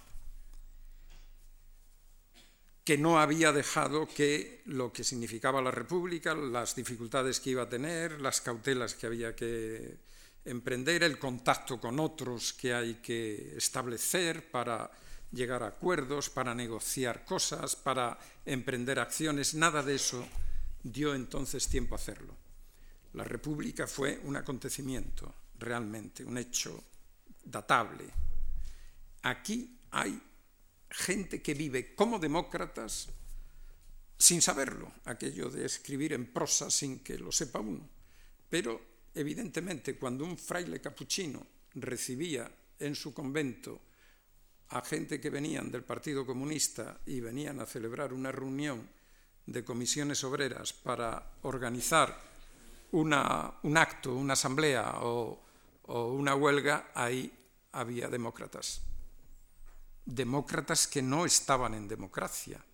que 2.91 2.99
no 2.99 3.21
había 3.21 3.53
dejado 3.53 4.05
que 4.05 4.63
lo 4.67 4.93
que 4.93 5.05
significaba 5.05 5.63
la 5.63 5.71
República, 5.71 6.35
las 6.35 6.75
dificultades 6.75 7.39
que 7.39 7.51
iba 7.51 7.63
a 7.63 7.69
tener, 7.69 8.21
las 8.21 8.41
cautelas 8.41 8.97
que 8.97 9.07
había 9.07 9.37
que 9.37 9.99
emprender, 10.45 11.05
el 11.05 11.17
contacto 11.17 11.81
con 11.81 12.01
otros 12.01 12.53
que 12.53 12.75
hay 12.75 12.95
que 12.97 13.57
establecer 13.57 14.51
para 14.51 14.91
llegar 15.31 15.63
a 15.63 15.69
acuerdos, 15.69 16.31
para 16.31 16.53
negociar 16.53 17.25
cosas, 17.25 17.77
para 17.77 18.19
emprender 18.45 18.99
acciones, 18.99 19.55
nada 19.55 19.85
de 19.85 19.95
eso 19.95 20.27
dio 20.83 21.15
entonces 21.15 21.69
tiempo 21.69 21.95
a 21.95 21.99
hacerlo. 21.99 22.35
La 23.13 23.23
República 23.23 23.87
fue 23.87 24.21
un 24.25 24.35
acontecimiento, 24.35 25.33
realmente, 25.61 26.25
un 26.25 26.37
hecho 26.39 26.83
datable. 27.45 28.07
Aquí 29.23 29.79
hay 29.93 30.21
gente 30.91 31.41
que 31.41 31.55
vive 31.55 31.95
como 31.95 32.19
demócratas 32.19 33.09
sin 34.19 34.43
saberlo, 34.43 34.93
aquello 35.07 35.49
de 35.49 35.65
escribir 35.65 36.13
en 36.13 36.27
prosa 36.27 36.71
sin 36.71 37.01
que 37.01 37.17
lo 37.17 37.33
sepa 37.33 37.61
uno. 37.61 37.89
Pero 38.51 39.09
evidentemente 39.15 39.97
cuando 39.97 40.25
un 40.25 40.37
fraile 40.37 40.81
capuchino 40.81 41.47
recibía 41.75 42.51
en 42.79 42.95
su 42.95 43.15
convento 43.15 43.81
a 44.71 44.83
gente 44.83 45.21
que 45.21 45.31
venían 45.31 45.71
del 45.71 45.85
Partido 45.85 46.27
Comunista 46.27 47.01
y 47.07 47.21
venían 47.21 47.61
a 47.61 47.67
celebrar 47.67 48.13
una 48.13 48.31
reunión 48.31 48.89
de 49.47 49.65
comisiones 49.65 50.23
obreras 50.23 50.73
para 50.73 51.39
organizar 51.43 52.21
una, 52.93 53.55
un 53.63 53.77
acto, 53.77 54.15
una 54.15 54.35
asamblea 54.35 55.01
o, 55.03 55.43
o 55.87 56.13
una 56.13 56.35
huelga, 56.35 56.93
ahí 56.95 57.33
había 57.73 58.09
demócratas 58.09 58.83
demócratas 60.05 60.87
que 60.87 61.03
no 61.03 61.25
estaban 61.25 61.75
en 61.75 61.89
democracia, 61.89 62.65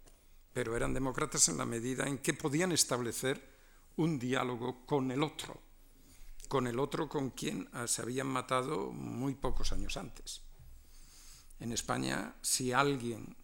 pero 0.52 0.76
eran 0.76 0.94
demócratas 0.94 1.48
en 1.48 1.58
la 1.58 1.66
medida 1.66 2.06
en 2.06 2.18
que 2.18 2.34
podían 2.34 2.72
establecer 2.72 3.56
un 3.96 4.18
diálogo 4.18 4.86
con 4.86 5.10
el 5.10 5.22
otro, 5.22 5.60
con 6.48 6.66
el 6.66 6.78
otro 6.78 7.08
con 7.08 7.30
quien 7.30 7.68
ah, 7.72 7.86
se 7.86 8.02
habían 8.02 8.26
matado 8.26 8.92
muy 8.92 9.34
pocos 9.34 9.72
años 9.72 9.96
antes. 9.96 10.42
En 11.58 11.72
España, 11.72 12.34
si 12.42 12.72
alguien 12.72 13.36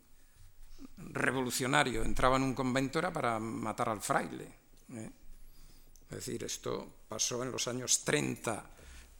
revolucionario 0.98 2.02
entraba 2.02 2.36
en 2.36 2.42
un 2.42 2.54
convento 2.54 2.98
era 2.98 3.12
para 3.12 3.38
matar 3.38 3.88
al 3.88 4.00
fraile. 4.00 4.48
¿eh? 4.92 5.10
Es 6.10 6.16
decir, 6.16 6.44
esto 6.44 7.04
pasó 7.08 7.42
en 7.42 7.50
los 7.50 7.68
años 7.68 8.04
30 8.04 8.70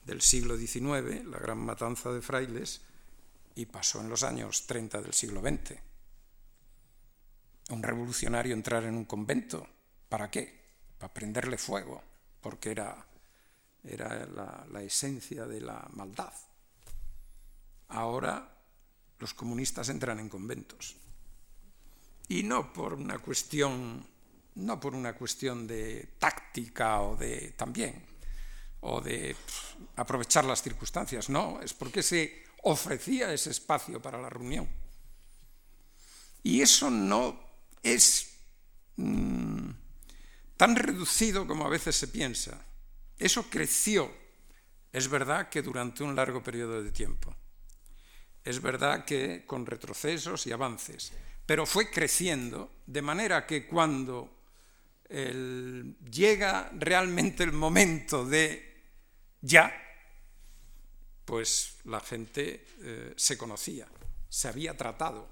del 0.05 0.21
siglo 0.21 0.57
XIX, 0.57 1.25
la 1.27 1.39
gran 1.39 1.59
matanza 1.59 2.13
de 2.13 2.21
frailes, 2.21 2.83
y 3.55 3.67
pasó 3.67 4.01
en 4.01 4.09
los 4.09 4.23
años 4.23 4.67
30 4.67 5.01
del 5.03 5.13
siglo 5.13 5.41
XX. 5.41 5.79
Un 7.71 7.83
revolucionario 7.83 8.55
entrar 8.55 8.85
en 8.85 8.97
un 8.97 9.05
convento, 9.05 9.67
¿para 10.09 10.31
qué? 10.31 10.61
Para 10.99 11.13
prenderle 11.13 11.59
fuego, 11.59 12.03
porque 12.41 12.71
era, 12.71 13.07
era 13.85 14.27
la, 14.27 14.67
la 14.71 14.83
esencia 14.83 15.47
de 15.47 15.61
la 15.61 15.89
maldad. 15.93 16.33
Ahora 17.89 18.53
los 19.19 19.35
comunistas 19.35 19.89
entran 19.89 20.19
en 20.19 20.29
conventos. 20.29 20.97
Y 22.29 22.43
no 22.43 22.73
por 22.73 22.95
una 22.95 23.19
cuestión, 23.19 24.07
no 24.57 24.81
por 24.81 24.95
una 24.95 25.15
cuestión 25.15 25.67
de 25.67 26.15
táctica 26.19 27.03
o 27.03 27.17
de 27.17 27.51
también, 27.53 28.05
o 28.81 29.01
de 29.01 29.37
aprovechar 29.97 30.45
las 30.45 30.63
circunstancias, 30.63 31.29
no, 31.29 31.61
es 31.63 31.73
porque 31.73 32.03
se 32.03 32.43
ofrecía 32.63 33.33
ese 33.33 33.51
espacio 33.51 34.01
para 34.01 34.21
la 34.21 34.31
reunión. 34.31 34.69
Y 36.43 36.61
eso 36.61 36.91
no 36.91 37.39
es 37.83 38.31
mm, 38.97 39.71
tan 40.57 40.77
reducido 40.77 41.47
como 41.47 41.67
a 41.67 41.71
veces 41.71 41.95
se 41.97 42.09
piensa. 42.09 42.65
Eso 43.19 43.49
creció, 43.49 44.11
es 44.93 45.09
verdad 45.09 45.49
que 45.49 45.63
durante 45.63 46.03
un 46.03 46.17
largo 46.17 46.43
periodo 46.43 46.83
de 46.83 46.91
tiempo. 46.91 47.35
Es 48.45 48.61
verdad 48.61 49.05
que 49.05 49.45
con 49.47 49.67
retrocesos 49.67 50.47
y 50.47 50.53
avances, 50.53 51.13
pero 51.47 51.65
fue 51.65 51.91
creciendo 51.91 52.73
de 52.87 53.03
manera 53.03 53.47
que 53.47 53.67
cuando 53.67 54.43
llega 56.11 56.71
realmente 56.75 57.45
el 57.45 57.53
momento 57.53 58.25
de 58.25 58.73
ya, 59.43 59.73
pues 61.25 61.77
la 61.85 62.01
gente 62.01 62.67
eh, 62.81 63.15
se 63.17 63.39
conocía, 63.39 63.87
se 64.29 64.49
había 64.49 64.77
tratado, 64.77 65.29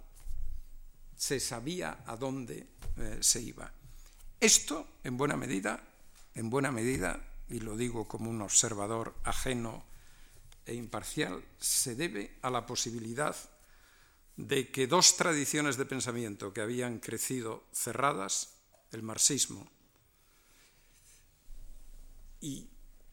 se 1.16 1.40
sabía 1.40 2.04
a 2.06 2.16
dónde 2.16 2.66
eh, 2.96 3.18
se 3.20 3.40
iba. 3.40 3.72
Esto, 4.40 4.88
en 5.04 5.16
buena 5.16 5.36
medida, 5.36 5.82
en 6.34 6.48
buena 6.48 6.70
medida, 6.70 7.20
y 7.48 7.60
lo 7.60 7.76
digo 7.76 8.06
como 8.08 8.30
un 8.30 8.40
observador 8.42 9.14
ajeno 9.24 9.84
e 10.64 10.74
imparcial 10.74 11.42
se 11.58 11.94
debe 11.94 12.38
a 12.42 12.50
la 12.50 12.64
posibilidad 12.64 13.36
de 14.36 14.70
que 14.70 14.86
dos 14.86 15.16
tradiciones 15.16 15.76
de 15.76 15.84
pensamiento 15.84 16.52
que 16.52 16.60
habían 16.60 17.00
crecido 17.00 17.64
cerradas, 17.72 18.54
el 18.92 19.02
marxismo 19.02 19.70
y 22.40 22.70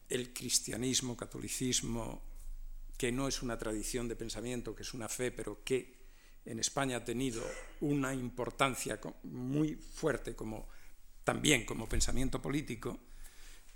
el 0.08 0.32
cristianismo, 0.32 1.16
catolicismo, 1.16 2.22
que 2.98 3.12
no 3.12 3.28
es 3.28 3.42
una 3.42 3.56
tradición 3.56 4.08
de 4.08 4.16
pensamiento, 4.16 4.74
que 4.74 4.82
es 4.82 4.92
una 4.92 5.08
fe, 5.08 5.30
pero 5.30 5.62
que 5.62 5.96
en 6.44 6.58
España 6.58 6.96
ha 6.96 7.04
tenido 7.04 7.46
una 7.80 8.12
importancia 8.12 8.98
muy 9.22 9.76
fuerte 9.76 10.34
como 10.34 10.68
también 11.22 11.64
como 11.64 11.88
pensamiento 11.88 12.42
político, 12.42 12.98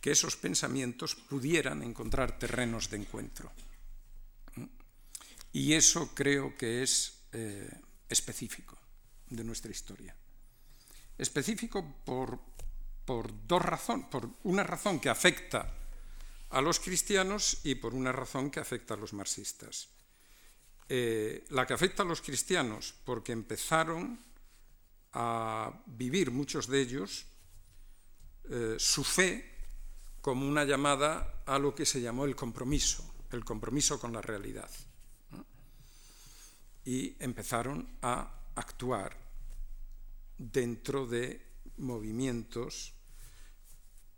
que 0.00 0.10
esos 0.10 0.36
pensamientos 0.36 1.14
pudieran 1.14 1.82
encontrar 1.82 2.38
terrenos 2.38 2.90
de 2.90 2.96
encuentro. 2.96 3.52
Y 5.52 5.74
eso 5.74 6.12
creo 6.14 6.56
que 6.56 6.82
es 6.82 7.28
eh, 7.32 7.70
específico 8.08 8.76
de 9.28 9.44
nuestra 9.44 9.70
historia. 9.70 10.16
Específico 11.16 12.02
por, 12.04 12.40
por 13.04 13.46
dos 13.46 13.62
razones, 13.62 14.06
por 14.06 14.28
una 14.42 14.64
razón 14.64 14.98
que 14.98 15.10
afecta 15.10 15.81
a 16.52 16.60
los 16.60 16.80
cristianos 16.80 17.60
y 17.64 17.74
por 17.74 17.94
una 17.94 18.12
razón 18.12 18.50
que 18.50 18.60
afecta 18.60 18.94
a 18.94 18.96
los 18.96 19.12
marxistas. 19.12 19.88
Eh, 20.88 21.44
la 21.50 21.66
que 21.66 21.74
afecta 21.74 22.02
a 22.02 22.06
los 22.06 22.20
cristianos 22.20 22.94
porque 23.04 23.32
empezaron 23.32 24.22
a 25.12 25.82
vivir 25.86 26.30
muchos 26.30 26.66
de 26.66 26.80
ellos 26.80 27.26
eh, 28.50 28.76
su 28.78 29.04
fe 29.04 29.50
como 30.20 30.46
una 30.46 30.64
llamada 30.64 31.42
a 31.46 31.58
lo 31.58 31.74
que 31.74 31.86
se 31.86 32.00
llamó 32.00 32.24
el 32.24 32.36
compromiso, 32.36 33.14
el 33.30 33.44
compromiso 33.44 33.98
con 33.98 34.12
la 34.12 34.20
realidad 34.20 34.70
y 36.84 37.16
empezaron 37.20 37.96
a 38.02 38.32
actuar 38.54 39.16
dentro 40.36 41.06
de 41.06 41.40
movimientos 41.76 42.92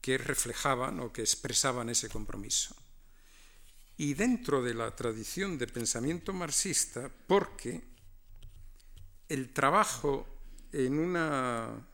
que 0.05 0.21
reflejaban 0.21 1.01
o 1.01 1.09
que 1.09 1.25
expresaban 1.25 1.89
ese 1.89 2.13
compromiso. 2.13 2.77
Y 3.97 4.13
dentro 4.13 4.61
de 4.61 4.77
la 4.77 4.93
tradición 4.93 5.57
de 5.57 5.65
pensamiento 5.65 6.37
marxista, 6.37 7.09
porque 7.09 7.81
el 9.33 9.49
trabajo 9.57 10.29
en 10.77 10.99
una 11.01 11.89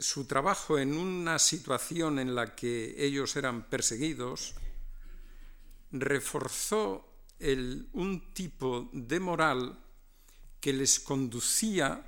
su 0.00 0.26
trabajo 0.26 0.76
en 0.76 0.98
una 0.98 1.38
situación 1.38 2.18
en 2.18 2.34
la 2.34 2.56
que 2.56 2.96
ellos 2.98 3.36
eran 3.36 3.70
perseguidos 3.70 4.56
reforzó 5.92 7.06
un 7.92 8.34
tipo 8.34 8.90
de 8.92 9.20
moral 9.20 9.78
que 10.58 10.72
les 10.72 10.98
conducía 10.98 12.02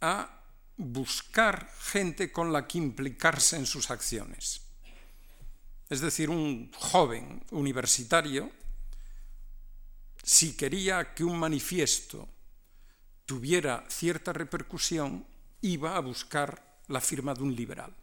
a 0.00 0.35
buscar 0.76 1.70
gente 1.80 2.30
con 2.30 2.52
la 2.52 2.66
que 2.66 2.78
implicarse 2.78 3.56
en 3.56 3.66
sus 3.66 3.90
acciones. 3.90 4.62
Es 5.88 6.00
decir, 6.00 6.30
un 6.30 6.70
joven 6.72 7.44
universitario, 7.50 8.50
si 10.22 10.56
quería 10.56 11.14
que 11.14 11.24
un 11.24 11.38
manifiesto 11.38 12.28
tuviera 13.24 13.84
cierta 13.88 14.32
repercusión, 14.32 15.26
iba 15.62 15.96
a 15.96 16.00
buscar 16.00 16.80
la 16.88 17.00
firma 17.00 17.34
de 17.34 17.42
un 17.42 17.54
liberal. 17.54 17.94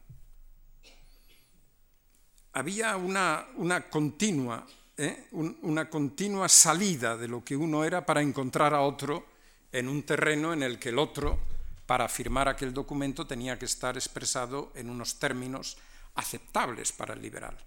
Había 2.53 2.95
una, 2.97 3.47
una 3.55 3.89
continua 3.89 4.65
¿eh? 4.97 5.27
una 5.31 5.89
continua 5.89 6.47
salida 6.49 7.17
de 7.17 7.27
lo 7.27 7.43
que 7.43 7.55
uno 7.55 7.83
era 7.83 8.05
para 8.05 8.21
encontrar 8.21 8.73
a 8.73 8.81
otro 8.81 9.25
en 9.71 9.87
un 9.87 10.03
terreno 10.03 10.53
en 10.53 10.63
el 10.63 10.77
que 10.77 10.89
el 10.89 10.99
otro, 10.99 11.39
para 11.85 12.07
firmar 12.07 12.47
aquel 12.47 12.73
documento, 12.73 13.27
tenía 13.27 13.59
que 13.59 13.65
estar 13.65 13.97
expresado 13.97 14.71
en 14.75 14.89
unos 14.89 15.19
términos 15.19 15.77
aceptables 16.15 16.91
para 16.91 17.13
el 17.13 17.21
liberal, 17.21 17.57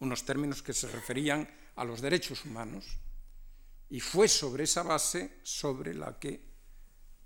unos 0.00 0.24
términos 0.24 0.62
que 0.62 0.72
se 0.72 0.88
referían 0.88 1.48
a 1.74 1.84
los 1.84 2.00
derechos 2.00 2.44
humanos. 2.44 2.86
Y 3.88 4.00
fue 4.00 4.28
sobre 4.28 4.64
esa 4.64 4.82
base 4.82 5.40
sobre 5.42 5.94
la 5.94 6.18
que 6.18 6.40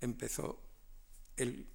empezó 0.01 0.61
el, 1.37 1.67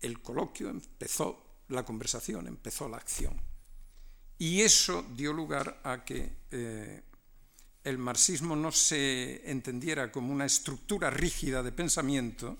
el 0.00 0.22
coloquio, 0.22 0.68
empezó 0.68 1.62
la 1.68 1.84
conversación, 1.84 2.46
empezó 2.46 2.88
la 2.88 2.98
acción. 2.98 3.40
Y 4.38 4.62
eso 4.62 5.02
dio 5.14 5.32
lugar 5.32 5.80
a 5.82 6.04
que 6.04 6.44
eh, 6.50 7.02
el 7.84 7.98
marxismo 7.98 8.56
no 8.56 8.72
se 8.72 9.50
entendiera 9.50 10.10
como 10.12 10.32
una 10.32 10.46
estructura 10.46 11.10
rígida 11.10 11.62
de 11.62 11.72
pensamiento, 11.72 12.58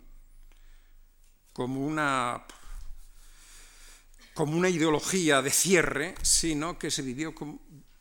como 1.53 1.85
una, 1.85 2.45
como 4.35 4.57
una 4.57 4.69
ideología 4.69 5.43
de 5.43 5.51
cierre, 5.51 6.15
sino 6.23 6.79
que 6.79 6.91
se 6.91 7.03
vivió 7.03 7.35
como 7.35 7.61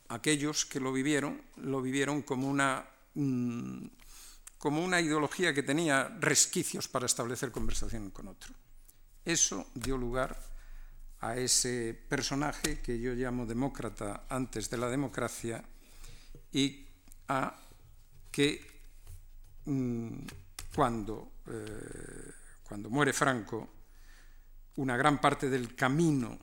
aquellos 0.09 0.65
que 0.65 0.79
lo 0.79 0.93
vivieron, 0.93 1.41
lo 1.57 1.81
vivieron 1.81 2.21
como 2.21 2.47
una, 2.47 2.87
mm, 3.15 3.85
como 4.57 4.83
una 4.83 5.01
ideología 5.01 5.53
que 5.53 5.63
tenía 5.63 6.07
resquicios 6.19 6.87
para 6.87 7.05
establecer 7.05 7.51
conversación 7.51 8.11
con 8.11 8.27
otro. 8.27 8.53
Eso 9.25 9.67
dio 9.73 9.97
lugar 9.97 10.39
a 11.19 11.35
ese 11.35 11.93
personaje 12.07 12.79
que 12.79 12.99
yo 12.99 13.13
llamo 13.13 13.45
demócrata 13.45 14.25
antes 14.29 14.69
de 14.69 14.77
la 14.77 14.89
democracia 14.89 15.63
y 16.51 16.86
a 17.27 17.55
que 18.31 18.61
mm, 19.65 20.19
cuando, 20.73 21.31
eh, 21.47 23.13
Franco, 23.13 23.69
una 24.75 24.95
gran 24.95 25.19
parte 25.19 25.49
del 25.49 25.75
camino 25.75 26.37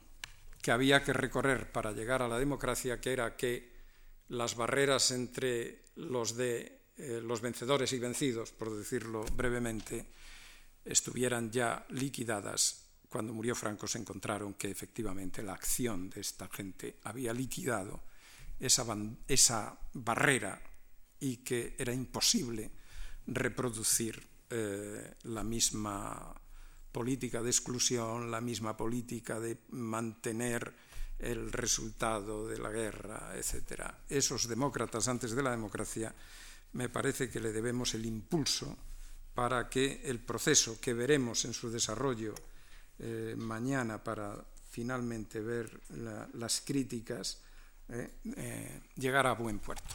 que 0.60 0.72
había 0.72 1.02
que 1.04 1.12
recorrer 1.12 1.70
para 1.70 1.92
llegar 1.92 2.22
a 2.22 2.28
la 2.28 2.38
democracia, 2.38 3.00
que 3.00 3.12
era 3.12 3.36
que 3.36 3.72
las 4.28 4.56
barreras 4.56 5.10
entre 5.10 5.84
los 5.96 6.36
de 6.36 6.84
eh, 6.96 7.20
los 7.20 7.40
vencedores 7.40 7.92
y 7.92 7.98
vencidos, 7.98 8.52
por 8.52 8.76
decirlo 8.76 9.24
brevemente, 9.36 10.06
estuvieran 10.84 11.50
ya 11.50 11.84
liquidadas, 11.90 12.86
cuando 13.08 13.32
murió 13.32 13.54
Franco 13.54 13.88
se 13.88 13.98
encontraron 13.98 14.54
que 14.54 14.70
efectivamente 14.70 15.42
la 15.42 15.54
acción 15.54 16.08
de 16.10 16.20
esta 16.20 16.48
gente 16.48 16.98
había 17.02 17.32
liquidado 17.32 18.00
esa, 18.60 18.84
esa 19.26 19.76
barrera 19.92 20.60
y 21.24 21.38
que 21.38 21.74
era 21.78 21.92
imposible 21.92 22.70
reproducir 23.26 24.20
eh, 24.50 25.14
la 25.24 25.42
misma 25.42 26.34
política 26.92 27.42
de 27.42 27.48
exclusión, 27.48 28.30
la 28.30 28.42
misma 28.42 28.76
política 28.76 29.40
de 29.40 29.56
mantener 29.70 30.74
el 31.18 31.50
resultado 31.50 32.46
de 32.46 32.58
la 32.58 32.70
guerra, 32.70 33.32
etc. 33.36 33.88
Esos 34.08 34.46
demócratas 34.46 35.08
antes 35.08 35.32
de 35.32 35.42
la 35.42 35.52
democracia 35.52 36.14
me 36.74 36.90
parece 36.90 37.30
que 37.30 37.40
le 37.40 37.52
debemos 37.52 37.94
el 37.94 38.04
impulso 38.04 38.76
para 39.34 39.70
que 39.70 40.02
el 40.04 40.20
proceso 40.20 40.78
que 40.78 40.92
veremos 40.92 41.46
en 41.46 41.54
su 41.54 41.70
desarrollo 41.70 42.34
eh, 42.98 43.34
mañana 43.38 44.02
para 44.04 44.44
finalmente 44.70 45.40
ver 45.40 45.80
la, 45.96 46.28
las 46.34 46.60
críticas, 46.60 47.40
eh, 47.88 48.10
eh, 48.36 48.80
llegar 48.96 49.26
a 49.26 49.32
buen 49.32 49.58
puerto. 49.58 49.94